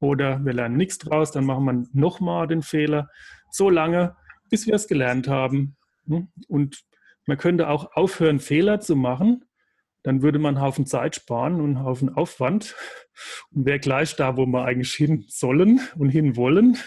oder 0.00 0.44
wir 0.44 0.52
lernen 0.52 0.76
nichts 0.76 0.98
draus, 0.98 1.32
dann 1.32 1.44
machen 1.44 1.64
wir 1.64 1.86
nochmal 1.92 2.46
den 2.46 2.62
Fehler, 2.62 3.08
so 3.50 3.70
lange, 3.70 4.16
bis 4.50 4.66
wir 4.66 4.74
es 4.74 4.86
gelernt 4.86 5.28
haben. 5.28 5.76
Ne? 6.04 6.28
Und 6.48 6.84
man 7.26 7.38
könnte 7.38 7.68
auch 7.68 7.92
aufhören, 7.94 8.40
Fehler 8.40 8.80
zu 8.80 8.96
machen. 8.96 9.44
Dann 10.08 10.22
würde 10.22 10.38
man 10.38 10.56
einen 10.56 10.64
Haufen 10.64 10.86
Zeit 10.86 11.16
sparen 11.16 11.56
und 11.56 11.76
einen 11.76 11.84
Haufen 11.84 12.08
Aufwand 12.08 12.74
und 13.50 13.66
wäre 13.66 13.78
gleich 13.78 14.16
da, 14.16 14.38
wo 14.38 14.46
wir 14.46 14.64
eigentlich 14.64 14.94
hin 14.94 15.26
sollen 15.28 15.82
und 15.96 16.08
hin 16.08 16.34
wollen. 16.34 16.78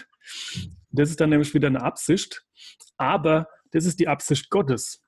Das 0.90 1.08
ist 1.08 1.20
dann 1.20 1.30
nämlich 1.30 1.54
wieder 1.54 1.68
eine 1.68 1.82
Absicht. 1.82 2.44
Aber 2.96 3.46
das 3.70 3.84
ist 3.84 4.00
die 4.00 4.08
Absicht 4.08 4.50
Gottes. 4.50 5.04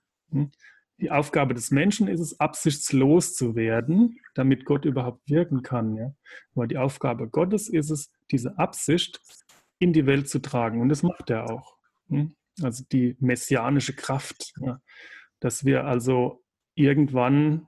Die 0.98 1.10
Aufgabe 1.10 1.54
des 1.54 1.72
Menschen 1.72 2.06
ist 2.06 2.20
es, 2.20 2.38
absichtslos 2.38 3.34
zu 3.34 3.56
werden, 3.56 4.20
damit 4.36 4.64
Gott 4.64 4.84
überhaupt 4.84 5.28
wirken 5.28 5.64
kann. 5.64 5.96
Ja? 5.96 6.14
Aber 6.54 6.68
die 6.68 6.78
Aufgabe 6.78 7.28
Gottes 7.28 7.68
ist 7.68 7.90
es, 7.90 8.12
diese 8.30 8.58
Absicht 8.58 9.20
in 9.80 9.92
die 9.92 10.06
Welt 10.06 10.28
zu 10.28 10.38
tragen. 10.38 10.80
Und 10.80 10.88
das 10.88 11.02
macht 11.02 11.30
er 11.30 11.50
auch. 11.50 11.78
Also 12.62 12.84
die 12.92 13.16
messianische 13.18 13.96
Kraft. 13.96 14.54
Dass 15.40 15.64
wir 15.64 15.84
also 15.84 16.44
irgendwann 16.76 17.66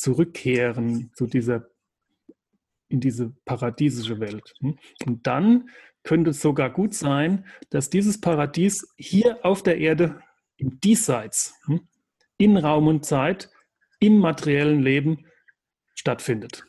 zurückkehren 0.00 1.10
zu 1.14 1.26
dieser, 1.26 1.68
in 2.88 3.00
diese 3.00 3.34
paradiesische 3.44 4.20
Welt. 4.20 4.54
Hm? 4.60 4.78
Und 5.06 5.26
dann 5.26 5.70
könnte 6.02 6.30
es 6.30 6.40
sogar 6.40 6.70
gut 6.70 6.94
sein, 6.94 7.46
dass 7.70 7.90
dieses 7.90 8.20
Paradies 8.20 8.92
hier 8.96 9.44
auf 9.44 9.62
der 9.62 9.78
Erde 9.78 10.20
im 10.56 10.80
Diesseits, 10.80 11.54
hm, 11.66 11.80
in 12.38 12.56
Raum 12.56 12.86
und 12.86 13.04
Zeit, 13.04 13.50
im 13.98 14.18
materiellen 14.18 14.82
Leben 14.82 15.26
stattfindet. 15.94 16.64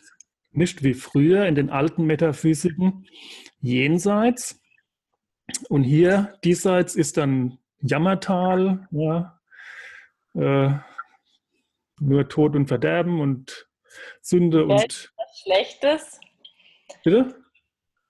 Nicht 0.51 0.83
wie 0.83 0.93
früher 0.93 1.45
in 1.45 1.55
den 1.55 1.69
alten 1.69 2.05
Metaphysiken 2.05 3.05
jenseits. 3.61 4.61
Und 5.69 5.83
hier 5.83 6.37
diesseits 6.43 6.95
ist 6.95 7.17
dann 7.17 7.57
Jammertal, 7.79 8.87
ja, 8.91 9.39
äh, 10.33 10.77
nur 12.01 12.27
Tod 12.27 12.55
und 12.55 12.67
Verderben 12.67 13.21
und 13.21 13.67
Sünde 14.21 14.65
und. 14.65 15.13
Was 15.15 15.41
Schlechtes? 15.43 16.19
Bitte? 17.03 17.35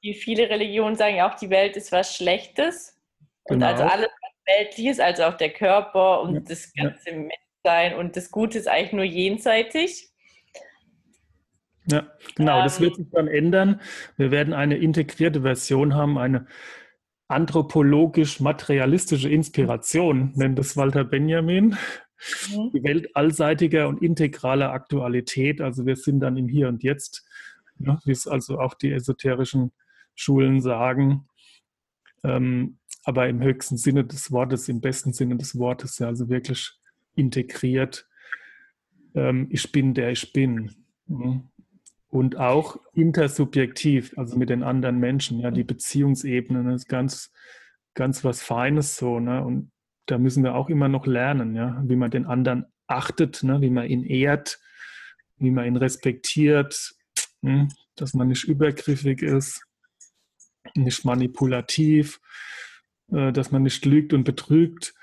wie 0.01 0.13
viele 0.13 0.49
Religionen 0.49 0.95
sagen 0.95 1.17
ja 1.17 1.31
auch, 1.31 1.35
die 1.35 1.49
Welt 1.49 1.77
ist 1.77 1.91
was 1.91 2.15
Schlechtes. 2.15 2.99
Und 3.43 3.59
genau. 3.59 3.71
also 3.71 3.83
alles, 3.83 4.07
was 4.07 4.57
weltlich 4.57 4.87
ist, 4.87 4.99
also 4.99 5.23
auch 5.23 5.35
der 5.35 5.51
Körper 5.51 6.21
und 6.21 6.35
ja. 6.35 6.41
das 6.41 6.73
ganze 6.73 7.11
ja. 7.11 7.17
Menschsein 7.17 7.97
und 7.97 8.15
das 8.15 8.31
Gute 8.31 8.57
ist 8.57 8.67
eigentlich 8.67 8.93
nur 8.93 9.03
jenseitig. 9.03 10.09
Ja, 11.85 12.11
genau, 12.35 12.57
ähm, 12.57 12.63
das 12.63 12.79
wird 12.79 12.95
sich 12.95 13.07
dann 13.11 13.27
ändern. 13.27 13.81
Wir 14.17 14.31
werden 14.31 14.53
eine 14.53 14.77
integrierte 14.77 15.41
Version 15.41 15.95
haben, 15.95 16.17
eine 16.17 16.47
anthropologisch-materialistische 17.27 19.29
Inspiration, 19.29 20.33
nennt 20.35 20.59
es 20.59 20.77
Walter 20.77 21.03
Benjamin. 21.03 21.77
Mhm. 22.49 22.71
Die 22.73 22.83
Welt 22.83 23.15
allseitiger 23.15 23.87
und 23.87 24.01
integraler 24.01 24.71
Aktualität. 24.71 25.61
Also 25.61 25.85
wir 25.85 25.95
sind 25.95 26.19
dann 26.19 26.37
im 26.37 26.47
Hier 26.47 26.67
und 26.67 26.83
Jetzt, 26.83 27.25
ja, 27.79 27.99
wie 28.05 28.11
es 28.11 28.27
also 28.27 28.59
auch 28.59 28.73
die 28.73 28.91
esoterischen 28.91 29.71
Schulen 30.15 30.61
sagen. 30.61 31.27
Ähm, 32.23 32.77
aber 33.03 33.27
im 33.27 33.41
höchsten 33.41 33.77
Sinne 33.77 34.03
des 34.03 34.31
Wortes, 34.31 34.69
im 34.69 34.81
besten 34.81 35.13
Sinne 35.13 35.35
des 35.37 35.57
Wortes, 35.57 35.99
ja, 35.99 36.07
also 36.07 36.29
wirklich 36.29 36.71
integriert. 37.15 38.07
Ähm, 39.15 39.47
ich 39.49 39.71
bin 39.71 39.93
der 39.93 40.11
ich 40.11 40.31
bin. 40.33 40.71
Mhm. 41.07 41.49
Und 42.09 42.35
auch 42.37 42.77
intersubjektiv, 42.93 44.13
also 44.17 44.37
mit 44.37 44.49
den 44.49 44.63
anderen 44.63 44.99
Menschen, 44.99 45.39
ja, 45.39 45.49
die 45.49 45.63
Beziehungsebene, 45.63 46.73
ist 46.73 46.89
ganz, 46.89 47.31
ganz 47.93 48.23
was 48.25 48.43
Feines 48.43 48.97
so, 48.97 49.19
ne? 49.19 49.43
Und 49.43 49.71
da 50.11 50.17
müssen 50.17 50.43
wir 50.43 50.55
auch 50.55 50.69
immer 50.69 50.89
noch 50.89 51.07
lernen, 51.07 51.55
ja, 51.55 51.81
wie 51.85 51.95
man 51.95 52.11
den 52.11 52.25
anderen 52.25 52.65
achtet, 52.87 53.43
ne? 53.43 53.61
wie 53.61 53.69
man 53.69 53.87
ihn 53.87 54.03
ehrt, 54.03 54.59
wie 55.37 55.51
man 55.51 55.65
ihn 55.65 55.77
respektiert, 55.77 56.93
hm? 57.41 57.69
dass 57.95 58.13
man 58.13 58.27
nicht 58.27 58.43
übergriffig 58.43 59.21
ist, 59.21 59.63
nicht 60.75 61.05
manipulativ, 61.05 62.19
äh, 63.11 63.31
dass 63.31 63.51
man 63.51 63.63
nicht 63.63 63.85
lügt 63.85 64.11
und 64.11 64.25
betrügt, 64.25 64.93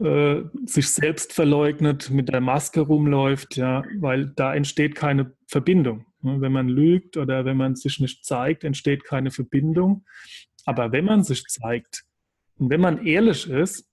äh, 0.00 0.42
sich 0.66 0.90
selbst 0.90 1.32
verleugnet, 1.32 2.10
mit 2.10 2.30
der 2.30 2.40
Maske 2.40 2.80
rumläuft, 2.80 3.56
ja, 3.56 3.84
weil 4.00 4.26
da 4.26 4.54
entsteht 4.54 4.96
keine 4.96 5.36
Verbindung. 5.46 6.06
Ne? 6.22 6.40
Wenn 6.40 6.52
man 6.52 6.68
lügt 6.68 7.16
oder 7.16 7.44
wenn 7.44 7.56
man 7.56 7.76
sich 7.76 8.00
nicht 8.00 8.24
zeigt, 8.24 8.64
entsteht 8.64 9.04
keine 9.04 9.30
Verbindung. 9.30 10.04
Aber 10.64 10.90
wenn 10.90 11.04
man 11.04 11.22
sich 11.22 11.44
zeigt 11.44 12.04
und 12.56 12.70
wenn 12.70 12.80
man 12.80 13.06
ehrlich 13.06 13.48
ist, 13.48 13.89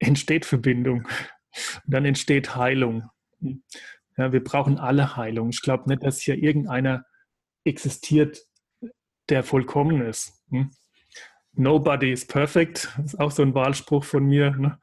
entsteht 0.00 0.44
Verbindung. 0.44 1.06
Und 1.84 1.94
dann 1.94 2.04
entsteht 2.04 2.56
Heilung. 2.56 3.08
Ja, 4.16 4.32
wir 4.32 4.42
brauchen 4.42 4.78
alle 4.78 5.16
Heilung. 5.16 5.50
Ich 5.50 5.62
glaube 5.62 5.88
nicht, 5.88 6.02
dass 6.02 6.20
hier 6.20 6.36
irgendeiner 6.36 7.04
existiert, 7.64 8.44
der 9.28 9.44
vollkommen 9.44 10.02
ist. 10.02 10.32
Hm? 10.50 10.70
Nobody 11.52 12.12
is 12.12 12.26
perfect. 12.26 12.92
Das 12.96 13.14
ist 13.14 13.20
auch 13.20 13.30
so 13.30 13.42
ein 13.42 13.54
Wahlspruch 13.54 14.04
von 14.04 14.24
mir. 14.26 14.50
Ne? 14.52 14.78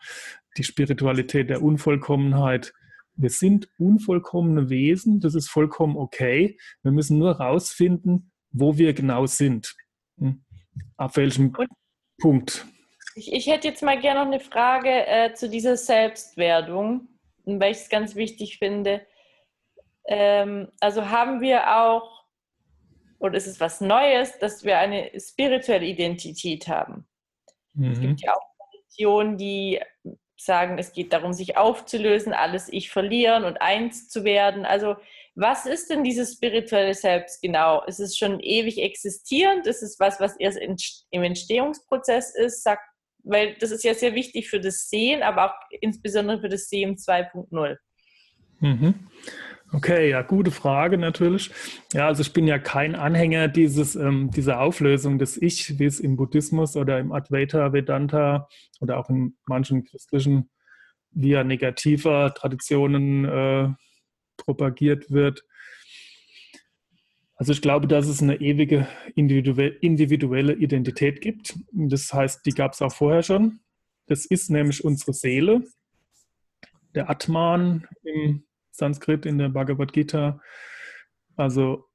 Die 0.57 0.63
Spiritualität 0.63 1.49
der 1.49 1.61
Unvollkommenheit. 1.61 2.73
Wir 3.15 3.29
sind 3.29 3.69
unvollkommene 3.77 4.69
Wesen. 4.69 5.19
Das 5.19 5.35
ist 5.35 5.49
vollkommen 5.49 5.97
okay. 5.97 6.57
Wir 6.83 6.91
müssen 6.91 7.17
nur 7.17 7.37
herausfinden, 7.37 8.31
wo 8.51 8.77
wir 8.77 8.93
genau 8.93 9.25
sind. 9.25 9.75
Hm? 10.19 10.43
Auf 10.97 11.15
welchem 11.17 11.53
Punkt. 12.19 12.65
Ich, 13.17 13.33
ich, 13.33 13.47
hätte 13.47 13.67
jetzt 13.67 13.81
mal 13.81 13.99
gerne 13.99 14.19
noch 14.19 14.27
eine 14.27 14.39
Frage 14.39 15.07
äh, 15.07 15.33
zu 15.33 15.49
dieser 15.49 15.75
Selbstwerdung, 15.75 17.07
weil 17.45 17.71
ich 17.71 17.77
es 17.77 17.89
ganz 17.89 18.13
wichtig 18.13 18.59
finde. 18.59 19.01
Ähm, 20.05 20.71
also 20.79 21.09
haben 21.09 21.41
wir 21.41 21.77
auch, 21.77 22.25
oder 23.17 23.35
ist 23.35 23.47
es 23.47 23.59
was 23.59 23.81
Neues, 23.81 24.37
dass 24.37 24.63
wir 24.63 24.77
eine 24.77 25.09
spirituelle 25.19 25.87
Identität 25.87 26.67
haben? 26.67 27.07
Mhm. 27.73 27.91
Es 27.91 27.99
gibt 27.99 28.21
ja 28.21 28.35
auch 28.35 28.45
Traditionen, 28.71 29.37
die 29.37 29.81
sagen, 30.39 30.77
es 30.77 30.93
geht 30.93 31.11
darum, 31.11 31.33
sich 31.33 31.57
aufzulösen, 31.57 32.33
alles 32.33 32.71
Ich 32.71 32.91
verlieren 32.91 33.45
und 33.45 33.59
eins 33.63 34.09
zu 34.09 34.25
werden. 34.25 34.63
Also 34.63 34.95
was 35.33 35.65
ist 35.65 35.89
denn 35.89 36.03
dieses 36.03 36.33
spirituelle 36.33 36.93
Selbst 36.93 37.41
genau? 37.41 37.83
Ist 37.85 37.99
es 37.99 38.15
schon 38.15 38.39
ewig 38.39 38.79
existierend? 38.79 39.65
Ist 39.65 39.81
es 39.81 39.99
was, 39.99 40.19
was 40.19 40.35
erst 40.37 40.59
im 40.59 41.23
Entstehungsprozess 41.23 42.35
ist? 42.35 42.61
Sagt 42.61 42.86
weil 43.27 43.55
das 43.59 43.71
ist 43.71 43.83
ja 43.83 43.93
sehr 43.93 44.15
wichtig 44.15 44.49
für 44.49 44.59
das 44.59 44.89
Sehen, 44.89 45.23
aber 45.23 45.45
auch 45.45 45.55
insbesondere 45.81 46.41
für 46.41 46.49
das 46.49 46.69
Sehen 46.69 46.95
2.0. 46.95 47.77
Mhm. 48.59 48.95
Okay, 49.73 50.09
ja, 50.09 50.21
gute 50.21 50.51
Frage 50.51 50.97
natürlich. 50.97 51.51
Ja, 51.91 52.07
also 52.07 52.21
ich 52.21 52.31
bin 52.31 52.47
ja 52.47 52.57
kein 52.57 52.95
Anhänger 52.95 53.49
dieses, 53.49 53.97
ähm, 53.97 54.31
dieser 54.31 54.61
Auflösung 54.61 55.19
des 55.19 55.39
Ich, 55.41 55.77
wie 55.77 55.85
es 55.85 55.99
im 55.99 56.15
Buddhismus 56.15 56.77
oder 56.77 56.99
im 56.99 57.11
Advaita 57.11 57.73
Vedanta 57.73 58.47
oder 58.79 58.97
auch 58.97 59.09
in 59.09 59.35
manchen 59.45 59.83
christlichen 59.83 60.49
via 61.11 61.43
negativer 61.43 62.33
Traditionen 62.33 63.25
äh, 63.25 63.69
propagiert 64.37 65.11
wird. 65.11 65.43
Also 67.37 67.51
ich 67.53 67.61
glaube, 67.61 67.87
dass 67.87 68.07
es 68.07 68.21
eine 68.21 68.41
ewige 68.41 68.87
individuelle 69.15 70.53
Identität 70.53 71.21
gibt. 71.21 71.57
Das 71.71 72.11
heißt, 72.11 72.45
die 72.45 72.51
gab 72.51 72.73
es 72.73 72.81
auch 72.81 72.93
vorher 72.93 73.21
schon. 73.21 73.59
Das 74.07 74.25
ist 74.25 74.49
nämlich 74.49 74.83
unsere 74.83 75.13
Seele, 75.13 75.63
der 76.95 77.09
Atman 77.09 77.87
im 78.03 78.43
Sanskrit, 78.71 79.25
in 79.25 79.37
der 79.37 79.49
Bhagavad 79.49 79.93
Gita. 79.93 80.41
Also 81.35 81.85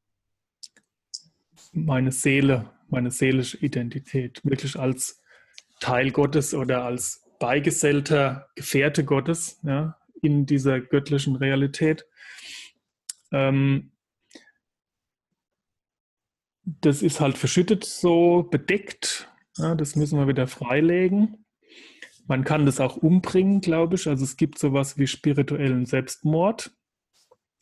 meine 1.73 2.13
Seele, 2.13 2.71
meine 2.89 3.11
seelische 3.11 3.57
Identität, 3.59 4.41
wirklich 4.45 4.79
als 4.79 5.23
Teil 5.81 6.13
Gottes 6.13 6.55
oder 6.55 6.85
als 6.85 7.25
beigesellter 7.41 8.49
Gefährte 8.55 9.05
Gottes 9.05 9.59
ja, 9.65 9.99
in 10.21 10.47
dieser 10.47 10.81
göttlichen 10.81 11.35
Realität. 11.35 12.07
Ähm, 13.33 13.92
das 16.65 17.03
ist 17.03 17.21
halt 17.21 17.39
verschüttet 17.39 17.85
so 17.85 18.49
bedeckt. 18.51 19.29
Ja, 19.57 19.75
das 19.75 19.97
müssen 19.97 20.19
wir 20.19 20.29
wieder 20.29 20.47
freilegen. 20.47 21.45
Man 22.27 22.45
kann 22.45 22.67
das 22.67 22.81
auch 22.81 22.97
umbringen, 22.97 23.61
glaube 23.61 23.97
ich. 23.97 24.09
Also 24.09 24.25
es 24.25 24.37
gibt 24.37 24.59
sowas 24.59 24.97
wie 24.97 25.07
spirituellen 25.07 25.87
Selbstmord. 25.87 26.73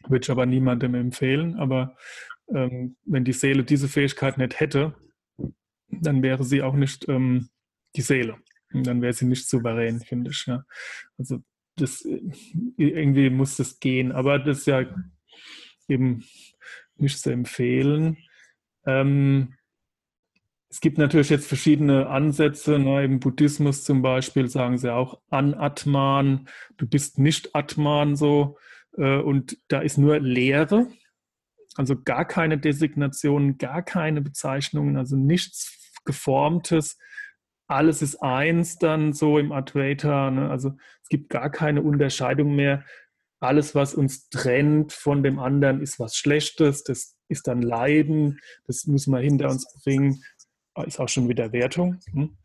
Würde 0.06 0.24
ich 0.24 0.30
aber 0.30 0.46
niemandem 0.46 0.94
empfehlen. 0.94 1.56
Aber 1.56 1.96
ähm, 2.54 2.96
wenn 3.04 3.24
die 3.24 3.32
Seele 3.32 3.64
diese 3.64 3.88
Fähigkeit 3.88 4.38
nicht 4.38 4.60
hätte, 4.60 4.94
dann 5.88 6.22
wäre 6.22 6.44
sie 6.44 6.62
auch 6.62 6.74
nicht 6.74 7.08
ähm, 7.08 7.48
die 7.96 8.02
Seele. 8.02 8.36
Und 8.72 8.86
dann 8.86 9.02
wäre 9.02 9.12
sie 9.12 9.26
nicht 9.26 9.48
souverän, 9.48 10.00
finde 10.00 10.30
ich. 10.30 10.44
Ja. 10.46 10.64
Also 11.18 11.42
das 11.76 12.06
irgendwie 12.76 13.30
muss 13.30 13.56
das 13.56 13.80
gehen. 13.80 14.12
Aber 14.12 14.38
das 14.38 14.58
ist 14.58 14.66
ja 14.66 14.84
eben 15.88 16.24
nicht 16.96 17.18
zu 17.18 17.30
empfehlen. 17.30 18.18
Ähm, 18.86 19.54
es 20.70 20.80
gibt 20.80 20.98
natürlich 20.98 21.30
jetzt 21.30 21.48
verschiedene 21.48 22.06
Ansätze. 22.08 22.78
Ne? 22.78 23.04
Im 23.04 23.18
Buddhismus 23.18 23.82
zum 23.82 24.02
Beispiel 24.02 24.48
sagen 24.48 24.78
sie 24.78 24.92
auch 24.92 25.20
Anatman, 25.28 26.48
du 26.76 26.86
bist 26.86 27.18
nicht 27.18 27.54
Atman 27.54 28.14
so. 28.14 28.56
Äh, 28.96 29.18
und 29.18 29.58
da 29.68 29.80
ist 29.80 29.98
nur 29.98 30.20
Lehre, 30.20 30.86
also 31.76 32.00
gar 32.00 32.24
keine 32.24 32.58
Designationen, 32.58 33.58
gar 33.58 33.82
keine 33.82 34.20
Bezeichnungen, 34.20 34.96
also 34.96 35.16
nichts 35.16 36.00
Geformtes. 36.04 36.98
Alles 37.66 38.02
ist 38.02 38.22
eins 38.22 38.78
dann 38.78 39.12
so 39.12 39.38
im 39.38 39.52
Advaita. 39.52 40.30
Ne? 40.30 40.50
Also 40.50 40.72
es 41.02 41.08
gibt 41.08 41.30
gar 41.30 41.50
keine 41.50 41.82
Unterscheidung 41.82 42.54
mehr. 42.54 42.84
Alles, 43.40 43.74
was 43.74 43.94
uns 43.94 44.28
trennt 44.28 44.92
von 44.92 45.22
dem 45.22 45.38
anderen, 45.38 45.80
ist 45.80 45.98
was 45.98 46.16
Schlechtes. 46.16 46.84
Das 46.84 47.16
ist 47.28 47.46
dann 47.48 47.62
Leiden, 47.62 48.40
das 48.66 48.86
müssen 48.86 49.12
wir 49.12 49.20
hinter 49.20 49.48
uns 49.48 49.66
bringen, 49.82 50.22
ah, 50.74 50.82
ist 50.82 51.00
auch 51.00 51.08
schon 51.08 51.28
wieder 51.28 51.52
Wertung. 51.52 51.98
Hm? 52.12 52.36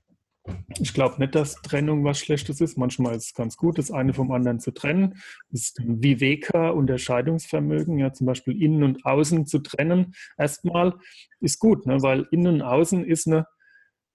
Ich 0.80 0.94
glaube 0.94 1.20
nicht, 1.20 1.34
dass 1.34 1.56
Trennung 1.56 2.04
was 2.04 2.20
Schlechtes 2.20 2.62
ist. 2.62 2.78
Manchmal 2.78 3.16
ist 3.16 3.26
es 3.26 3.34
ganz 3.34 3.58
gut, 3.58 3.80
das 3.80 3.90
eine 3.92 4.14
vom 4.14 4.32
anderen 4.32 4.60
zu 4.60 4.72
trennen. 4.72 5.16
Das 5.50 5.62
ist 5.62 5.82
Viveka, 5.84 6.70
Unterscheidungsvermögen, 6.70 7.98
ja, 7.98 8.14
zum 8.14 8.28
Beispiel 8.28 8.62
innen 8.62 8.84
und 8.84 9.06
außen 9.06 9.48
zu 9.48 9.60
trennen. 9.60 10.14
Erstmal 10.38 10.94
ist 11.40 11.60
gut, 11.60 11.88
ne, 11.88 12.02
weil 12.04 12.28
innen 12.32 12.56
und 12.56 12.62
außen 12.62 13.04
ist 13.04 13.28
eine, 13.28 13.48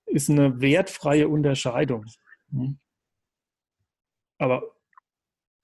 ist 0.07 0.31
eine 0.31 0.61
wertfreie 0.61 1.28
Unterscheidung. 1.28 2.07
Hm? 2.53 2.78
Aber 4.39 4.62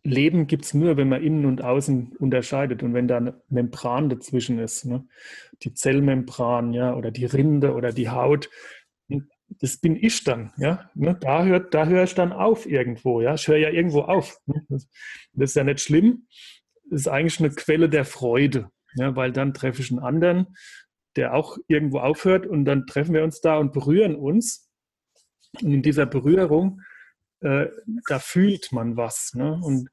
Leben 0.06 0.46
gibt 0.46 0.64
es 0.64 0.74
nur, 0.74 0.96
wenn 0.96 1.08
man 1.08 1.22
innen 1.22 1.46
und 1.46 1.62
außen 1.62 2.16
unterscheidet 2.18 2.82
und 2.82 2.94
wenn 2.94 3.08
da 3.08 3.18
eine 3.18 3.40
Membran 3.48 4.08
dazwischen 4.08 4.58
ist. 4.58 4.84
Ne? 4.84 5.06
Die 5.62 5.74
Zellmembran, 5.74 6.72
ja, 6.72 6.94
oder 6.94 7.10
die 7.10 7.24
Rinde 7.24 7.74
oder 7.74 7.92
die 7.92 8.08
Haut. 8.08 8.50
Das 9.60 9.76
bin 9.78 9.96
ich 9.96 10.24
dann, 10.24 10.52
ja. 10.58 10.90
Ne? 10.94 11.16
Da, 11.20 11.44
hört, 11.44 11.72
da 11.72 11.86
höre 11.86 12.04
ich 12.04 12.14
dann 12.14 12.32
auf 12.32 12.66
irgendwo, 12.66 13.20
ja. 13.20 13.34
Ich 13.34 13.46
höre 13.48 13.58
ja 13.58 13.70
irgendwo 13.70 14.02
auf. 14.02 14.38
Ne? 14.46 14.64
Das, 14.68 15.50
ist 15.50 15.56
ja 15.56 15.64
nicht 15.64 15.80
schlimm. 15.80 16.26
Das 16.90 17.02
ist 17.02 17.08
eigentlich 17.08 17.40
eine 17.40 17.50
Quelle 17.50 17.88
der 17.88 18.04
Freude, 18.04 18.70
ja, 18.94 19.14
weil 19.16 19.32
dann 19.32 19.54
treffe 19.54 19.82
ich 19.82 19.90
einen 19.90 20.00
anderen, 20.00 20.56
der 21.16 21.34
auch 21.34 21.58
irgendwo 21.68 21.98
aufhört 21.98 22.46
und 22.46 22.64
dann 22.64 22.86
treffen 22.86 23.14
wir 23.14 23.24
uns 23.24 23.40
da 23.40 23.58
und 23.58 23.72
berühren 23.72 24.14
uns. 24.14 24.70
Und 25.62 25.72
in 25.72 25.82
dieser 25.82 26.06
Berührung, 26.06 26.82
äh, 27.40 27.66
da 28.08 28.18
fühlt 28.18 28.72
man 28.72 28.96
was. 28.96 29.32
Ne? 29.34 29.58
Und 29.62 29.88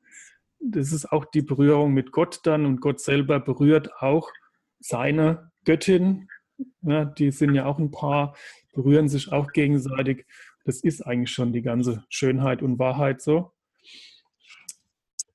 das 0.66 0.91
ist 0.91 1.11
auch 1.11 1.26
die 1.26 1.41
Berührung 1.41 1.93
mit 1.93 2.11
Gott 2.11 2.39
dann 2.43 2.66
und 2.66 2.80
Gott 2.80 2.99
selber 2.99 3.39
berührt 3.39 4.01
auch 4.01 4.32
seine 4.80 5.51
Göttin. 5.66 6.30
Ja, 6.82 7.05
die 7.05 7.32
sind 7.32 7.55
ja 7.55 7.66
auch 7.66 7.80
ein 7.80 7.91
Paar, 7.91 8.36
berühren 8.74 9.09
sich 9.09 9.32
auch 9.32 9.51
gegenseitig. 9.51 10.26
Das 10.66 10.82
ist 10.82 11.01
eigentlich 11.01 11.32
schon 11.32 11.51
die 11.51 11.61
ganze 11.61 12.05
Schönheit 12.09 12.61
und 12.61 12.80
Wahrheit 12.80 13.22
so. 13.22 13.51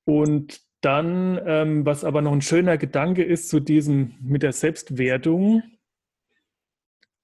Und 0.04 0.62
dann, 0.80 1.40
ähm, 1.44 1.84
was 1.84 2.04
aber 2.04 2.22
noch 2.22 2.32
ein 2.32 2.40
schöner 2.40 2.78
Gedanke 2.78 3.24
ist 3.24 3.48
zu 3.48 3.60
diesem 3.60 4.14
mit 4.20 4.42
der 4.42 4.52
Selbstwertung 4.52 5.62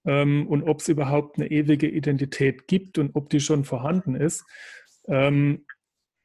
ähm, 0.05 0.47
und 0.49 0.65
ob 0.65 0.81
es 0.81 0.89
überhaupt 0.89 1.39
eine 1.39 1.51
ewige 1.51 1.89
Identität 1.89 2.67
gibt 2.67 2.99
und 2.99 3.15
ob 3.15 3.31
die 3.31 3.41
schon 3.41 3.65
vorhanden 3.65 4.17
ist. 4.17 4.45
Ähm, 5.07 5.65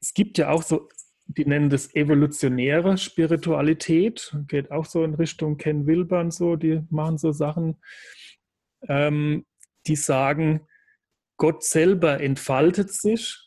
es 0.00 0.12
gibt 0.12 0.38
ja 0.38 0.50
auch 0.50 0.62
so, 0.62 0.88
die 1.36 1.44
nennen 1.44 1.70
das 1.70 1.94
evolutionäre 1.94 2.98
Spiritualität, 2.98 4.36
geht 4.48 4.70
auch 4.70 4.84
so 4.84 5.04
in 5.04 5.14
Richtung 5.14 5.56
Ken 5.58 5.86
Wilber 5.86 6.28
so, 6.30 6.56
die 6.56 6.82
machen 6.90 7.18
so 7.18 7.30
Sachen, 7.30 7.76
ähm, 8.88 9.44
die 9.86 9.96
sagen, 9.96 10.66
Gott 11.36 11.62
selber 11.62 12.20
entfaltet 12.20 12.92
sich 12.92 13.38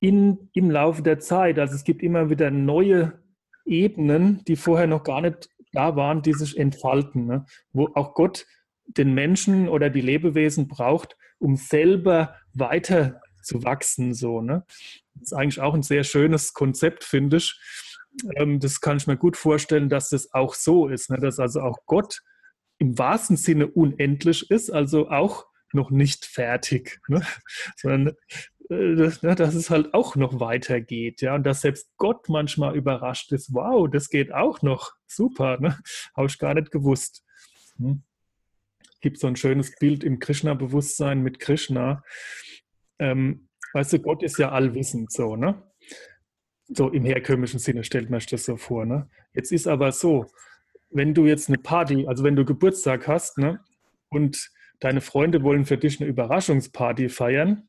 in, 0.00 0.50
im 0.52 0.70
Laufe 0.70 1.02
der 1.02 1.20
Zeit. 1.20 1.58
Also 1.58 1.74
es 1.74 1.84
gibt 1.84 2.02
immer 2.02 2.30
wieder 2.30 2.50
neue 2.50 3.22
Ebenen, 3.64 4.44
die 4.44 4.56
vorher 4.56 4.86
noch 4.86 5.04
gar 5.04 5.20
nicht 5.20 5.48
da 5.72 5.96
waren, 5.96 6.20
die 6.20 6.34
sich 6.34 6.58
entfalten. 6.58 7.26
Ne? 7.26 7.46
Wo 7.72 7.88
auch 7.94 8.14
Gott 8.14 8.46
den 8.86 9.14
Menschen 9.14 9.68
oder 9.68 9.88
die 9.88 10.02
Lebewesen 10.02 10.68
braucht, 10.68 11.16
um 11.38 11.56
selber 11.56 12.36
weiter 12.52 13.22
zu 13.42 13.62
wachsen. 13.64 14.12
So, 14.12 14.40
ne? 14.40 14.64
Das 15.14 15.22
ist 15.24 15.32
eigentlich 15.32 15.60
auch 15.60 15.74
ein 15.74 15.82
sehr 15.82 16.04
schönes 16.04 16.52
Konzept, 16.52 17.04
finde 17.04 17.38
ich. 17.38 17.58
Ähm, 18.36 18.60
das 18.60 18.80
kann 18.80 18.96
ich 18.96 19.06
mir 19.06 19.16
gut 19.16 19.36
vorstellen, 19.36 19.88
dass 19.88 20.10
das 20.10 20.32
auch 20.32 20.54
so 20.54 20.88
ist, 20.88 21.10
ne? 21.10 21.18
dass 21.18 21.38
also 21.38 21.60
auch 21.60 21.78
Gott 21.86 22.20
im 22.78 22.98
wahrsten 22.98 23.36
Sinne 23.36 23.66
unendlich 23.66 24.50
ist, 24.50 24.70
also 24.70 25.08
auch 25.08 25.46
noch 25.72 25.90
nicht 25.90 26.24
fertig, 26.24 27.00
ne? 27.08 27.22
sondern 27.76 28.14
äh, 28.70 28.94
dass, 28.94 29.22
ne, 29.22 29.34
dass 29.34 29.54
es 29.54 29.70
halt 29.70 29.92
auch 29.94 30.16
noch 30.16 30.40
weitergeht, 30.40 31.20
ja, 31.20 31.34
und 31.34 31.44
dass 31.44 31.62
selbst 31.62 31.90
Gott 31.96 32.28
manchmal 32.28 32.76
überrascht 32.76 33.32
ist, 33.32 33.52
wow, 33.52 33.88
das 33.90 34.08
geht 34.08 34.32
auch 34.32 34.62
noch, 34.62 34.92
super, 35.06 35.58
ne? 35.60 35.78
habe 36.16 36.26
ich 36.28 36.38
gar 36.38 36.54
nicht 36.54 36.70
gewusst. 36.70 37.24
Hm. 37.76 38.02
Gibt 39.00 39.18
so 39.18 39.26
ein 39.26 39.36
schönes 39.36 39.74
Bild 39.76 40.02
im 40.02 40.18
Krishna-Bewusstsein 40.18 41.20
mit 41.20 41.38
Krishna. 41.38 42.02
Ähm, 42.98 43.48
weißt 43.74 43.92
du, 43.92 43.98
Gott 43.98 44.22
ist 44.22 44.38
ja 44.38 44.50
allwissend, 44.50 45.12
so, 45.12 45.36
ne? 45.36 45.62
So 46.68 46.88
im 46.88 47.04
herkömmlichen 47.04 47.58
Sinne 47.58 47.84
stellt 47.84 48.08
man 48.08 48.20
sich 48.20 48.30
das 48.30 48.44
so 48.44 48.56
vor, 48.56 48.86
ne? 48.86 49.08
Jetzt 49.34 49.52
ist 49.52 49.66
aber 49.66 49.92
so, 49.92 50.26
wenn 50.90 51.12
du 51.12 51.26
jetzt 51.26 51.48
eine 51.48 51.58
Party, 51.58 52.06
also 52.06 52.24
wenn 52.24 52.36
du 52.36 52.44
Geburtstag 52.44 53.06
hast, 53.08 53.36
ne, 53.38 53.60
und 54.08 54.50
deine 54.80 55.00
Freunde 55.00 55.42
wollen 55.42 55.64
für 55.66 55.76
dich 55.76 56.00
eine 56.00 56.08
Überraschungsparty 56.08 57.08
feiern, 57.08 57.68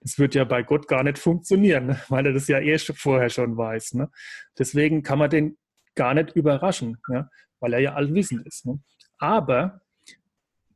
das 0.00 0.18
wird 0.18 0.34
ja 0.34 0.44
bei 0.44 0.62
Gott 0.62 0.86
gar 0.86 1.02
nicht 1.02 1.18
funktionieren, 1.18 1.86
ne? 1.86 2.00
weil 2.08 2.26
er 2.26 2.32
das 2.32 2.48
ja 2.48 2.60
eh 2.60 2.78
vorher 2.78 3.30
schon 3.30 3.56
weiß. 3.56 3.94
Ne? 3.94 4.10
Deswegen 4.58 5.02
kann 5.02 5.18
man 5.18 5.30
den 5.30 5.58
gar 5.94 6.14
nicht 6.14 6.36
überraschen, 6.36 6.98
ja? 7.08 7.28
weil 7.60 7.72
er 7.72 7.80
ja 7.80 7.94
allwissend 7.94 8.46
ist. 8.46 8.66
Ne? 8.66 8.80
Aber 9.18 9.80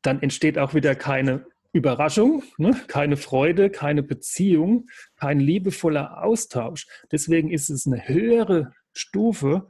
dann 0.03 0.21
entsteht 0.23 0.59
auch 0.59 0.75
wieder 0.75 0.97
keine 0.97 1.47
Überraschung, 1.73 2.43
ne? 2.59 2.79
keine 2.87 3.17
Freude, 3.17 3.71
keine 3.71 4.03
Beziehung, 4.03 4.89
kein 5.17 5.41
liebevoller 5.41 6.23
Austausch. 6.23 6.87
Deswegen 7.11 7.51
ist 7.51 7.71
es 7.71 7.87
eine 7.87 8.07
höhere 8.09 8.73
Stufe 8.93 9.69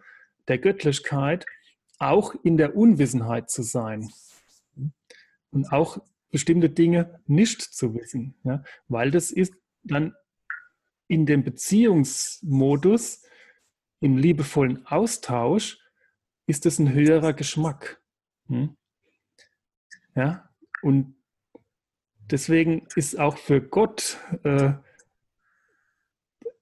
der 0.49 0.59
Göttlichkeit, 0.59 1.47
auch 1.99 2.35
in 2.43 2.57
der 2.57 2.77
Unwissenheit 2.77 3.51
zu 3.51 3.63
sein 3.63 4.11
und 5.51 5.71
auch 5.71 5.99
bestimmte 6.31 6.71
Dinge 6.71 7.21
nicht 7.27 7.63
zu 7.63 7.95
wissen, 7.95 8.35
ja? 8.43 8.65
weil 8.89 9.11
das 9.11 9.31
ist 9.31 9.55
dann 9.85 10.15
in 11.07 11.27
dem 11.27 11.45
Beziehungsmodus, 11.45 13.23
im 14.01 14.17
liebevollen 14.17 14.85
Austausch, 14.87 15.79
ist 16.47 16.67
es 16.67 16.81
ein 16.81 16.93
höherer 16.93 17.35
Geschmack. 17.35 18.03
Hm? 18.49 18.77
Ja, 20.17 20.51
und 20.83 21.15
deswegen 22.31 22.87
ist 22.97 23.19
auch 23.19 23.37
für 23.37 23.61
Gott 23.61 24.19
äh, 24.45 24.73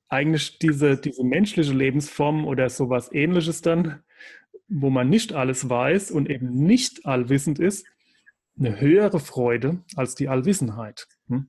eigentlich 0.08 0.58
diese, 0.58 0.96
diese 0.96 1.24
menschliche 1.24 1.72
Lebensform 1.72 2.46
oder 2.46 2.68
sowas 2.68 3.10
ähnliches 3.12 3.62
dann, 3.62 4.02
wo 4.68 4.90
man 4.90 5.08
nicht 5.08 5.32
alles 5.32 5.68
weiß 5.68 6.10
und 6.10 6.28
eben 6.28 6.52
nicht 6.52 7.06
allwissend 7.06 7.58
ist, 7.58 7.86
eine 8.58 8.80
höhere 8.80 9.20
Freude 9.20 9.82
als 9.96 10.14
die 10.14 10.28
Allwissenheit. 10.28 11.06
Hm? 11.28 11.48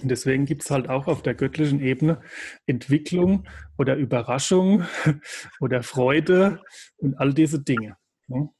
Und 0.00 0.10
deswegen 0.10 0.46
gibt 0.46 0.62
es 0.62 0.70
halt 0.70 0.88
auch 0.88 1.06
auf 1.06 1.22
der 1.22 1.34
göttlichen 1.34 1.80
Ebene 1.80 2.22
Entwicklung 2.66 3.46
oder 3.76 3.96
Überraschung 3.96 4.84
oder 5.60 5.82
Freude 5.82 6.62
und 6.96 7.18
all 7.18 7.34
diese 7.34 7.62
Dinge. 7.62 7.96
Hm? 8.28 8.50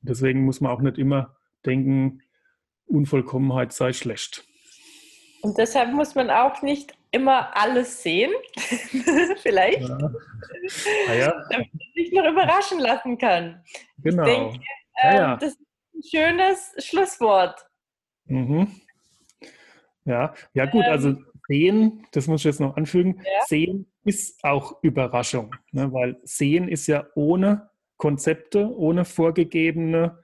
Deswegen 0.00 0.44
muss 0.44 0.60
man 0.60 0.70
auch 0.70 0.80
nicht 0.80 0.98
immer 0.98 1.36
denken, 1.64 2.22
Unvollkommenheit 2.86 3.72
sei 3.72 3.92
schlecht. 3.92 4.44
Und 5.42 5.58
deshalb 5.58 5.92
muss 5.92 6.14
man 6.14 6.30
auch 6.30 6.62
nicht 6.62 6.94
immer 7.10 7.56
alles 7.56 8.02
sehen, 8.02 8.32
vielleicht, 9.42 9.88
ja. 9.88 9.98
Ah, 11.08 11.14
ja. 11.14 11.44
damit 11.50 11.72
man 11.72 11.88
sich 11.94 12.12
noch 12.12 12.24
überraschen 12.24 12.80
lassen 12.80 13.16
kann. 13.18 13.62
Genau. 13.98 14.24
Ich 14.24 14.34
denke, 14.34 14.60
äh, 14.96 15.14
ja, 15.14 15.36
das 15.36 15.56
ein 15.94 16.02
schönes 16.02 16.74
Schlusswort. 16.78 17.66
Mhm. 18.24 18.68
Ja, 20.04 20.34
ja 20.54 20.66
gut, 20.66 20.84
also 20.84 21.10
ähm, 21.10 21.26
sehen, 21.48 22.06
das 22.12 22.26
muss 22.26 22.40
ich 22.40 22.46
jetzt 22.46 22.60
noch 22.60 22.76
anfügen, 22.76 23.22
sehen 23.46 23.86
ist 24.04 24.42
auch 24.44 24.82
Überraschung, 24.82 25.54
ne, 25.72 25.92
weil 25.92 26.18
sehen 26.24 26.68
ist 26.68 26.86
ja 26.86 27.06
ohne 27.14 27.70
Konzepte, 27.96 28.68
ohne 28.76 29.04
vorgegebene 29.04 30.22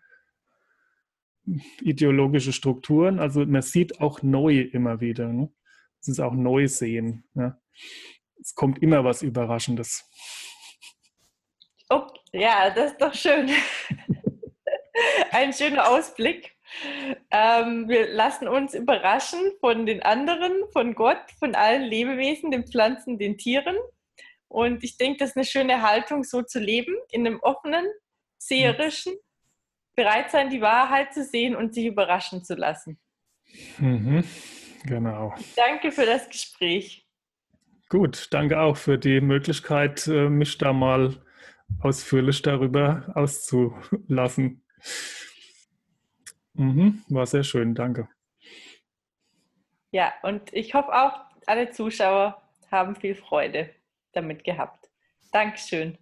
ideologische 1.80 2.53
Strukturen. 2.53 3.18
Also 3.18 3.45
man 3.47 3.62
sieht 3.62 4.01
auch 4.01 4.22
neu 4.22 4.61
immer 4.61 5.01
wieder. 5.01 5.28
Ne? 5.28 5.53
Es 6.01 6.09
ist 6.09 6.20
auch 6.20 6.32
Neusehen. 6.32 7.24
Ne? 7.34 7.61
Es 8.40 8.55
kommt 8.55 8.82
immer 8.82 9.05
was 9.05 9.22
Überraschendes. 9.22 10.09
Oh, 11.90 12.07
ja, 12.32 12.70
das 12.70 12.93
ist 12.93 13.01
doch 13.03 13.14
schön. 13.14 13.51
Ein 15.30 15.53
schöner 15.53 15.88
Ausblick. 15.88 16.57
Ähm, 17.30 17.88
wir 17.88 18.09
lassen 18.12 18.49
uns 18.49 18.74
überraschen 18.74 19.53
von 19.61 19.84
den 19.84 20.03
anderen, 20.03 20.53
von 20.72 20.95
Gott, 20.95 21.22
von 21.38 21.55
allen 21.55 21.82
Lebewesen, 21.82 22.51
den 22.51 22.66
Pflanzen, 22.66 23.18
den 23.18 23.36
Tieren. 23.36 23.76
Und 24.49 24.82
ich 24.84 24.97
denke, 24.97 25.18
das 25.18 25.30
ist 25.30 25.36
eine 25.36 25.45
schöne 25.45 25.82
Haltung, 25.82 26.24
so 26.24 26.43
zu 26.43 26.61
leben, 26.61 26.95
in 27.11 27.26
einem 27.26 27.40
offenen, 27.40 27.86
seherischen, 28.38 29.14
bereit 29.95 30.30
sein, 30.30 30.51
die 30.51 30.61
Wahrheit 30.61 31.12
zu 31.12 31.24
sehen 31.24 31.55
und 31.55 31.74
sich 31.74 31.86
überraschen 31.86 32.45
zu 32.45 32.55
lassen. 32.55 32.99
Mhm, 33.78 34.24
genau. 34.84 35.34
Danke 35.57 35.93
für 35.93 36.07
das 36.07 36.28
Gespräch. 36.28 37.07
Gut, 37.88 38.28
danke 38.30 38.59
auch 38.61 38.76
für 38.76 38.99
die 38.99 39.20
Möglichkeit, 39.20 40.07
äh, 40.07 40.28
mich 40.28 40.57
da 40.57 40.72
mal 40.72 41.22
ausführlich 41.80 42.40
darüber 42.43 43.12
auszulassen. 43.14 44.64
Mhm, 46.55 47.03
war 47.09 47.26
sehr 47.26 47.45
schön, 47.45 47.74
danke. 47.74 48.09
Ja, 49.90 50.12
und 50.22 50.53
ich 50.55 50.74
hoffe 50.74 50.93
auch, 50.95 51.20
alle 51.47 51.70
Zuschauer 51.70 52.40
haben 52.70 52.97
viel 52.97 53.14
Freude 53.14 53.70
damit 54.12 54.45
gehabt. 54.45 54.90
Dankeschön. 55.32 55.99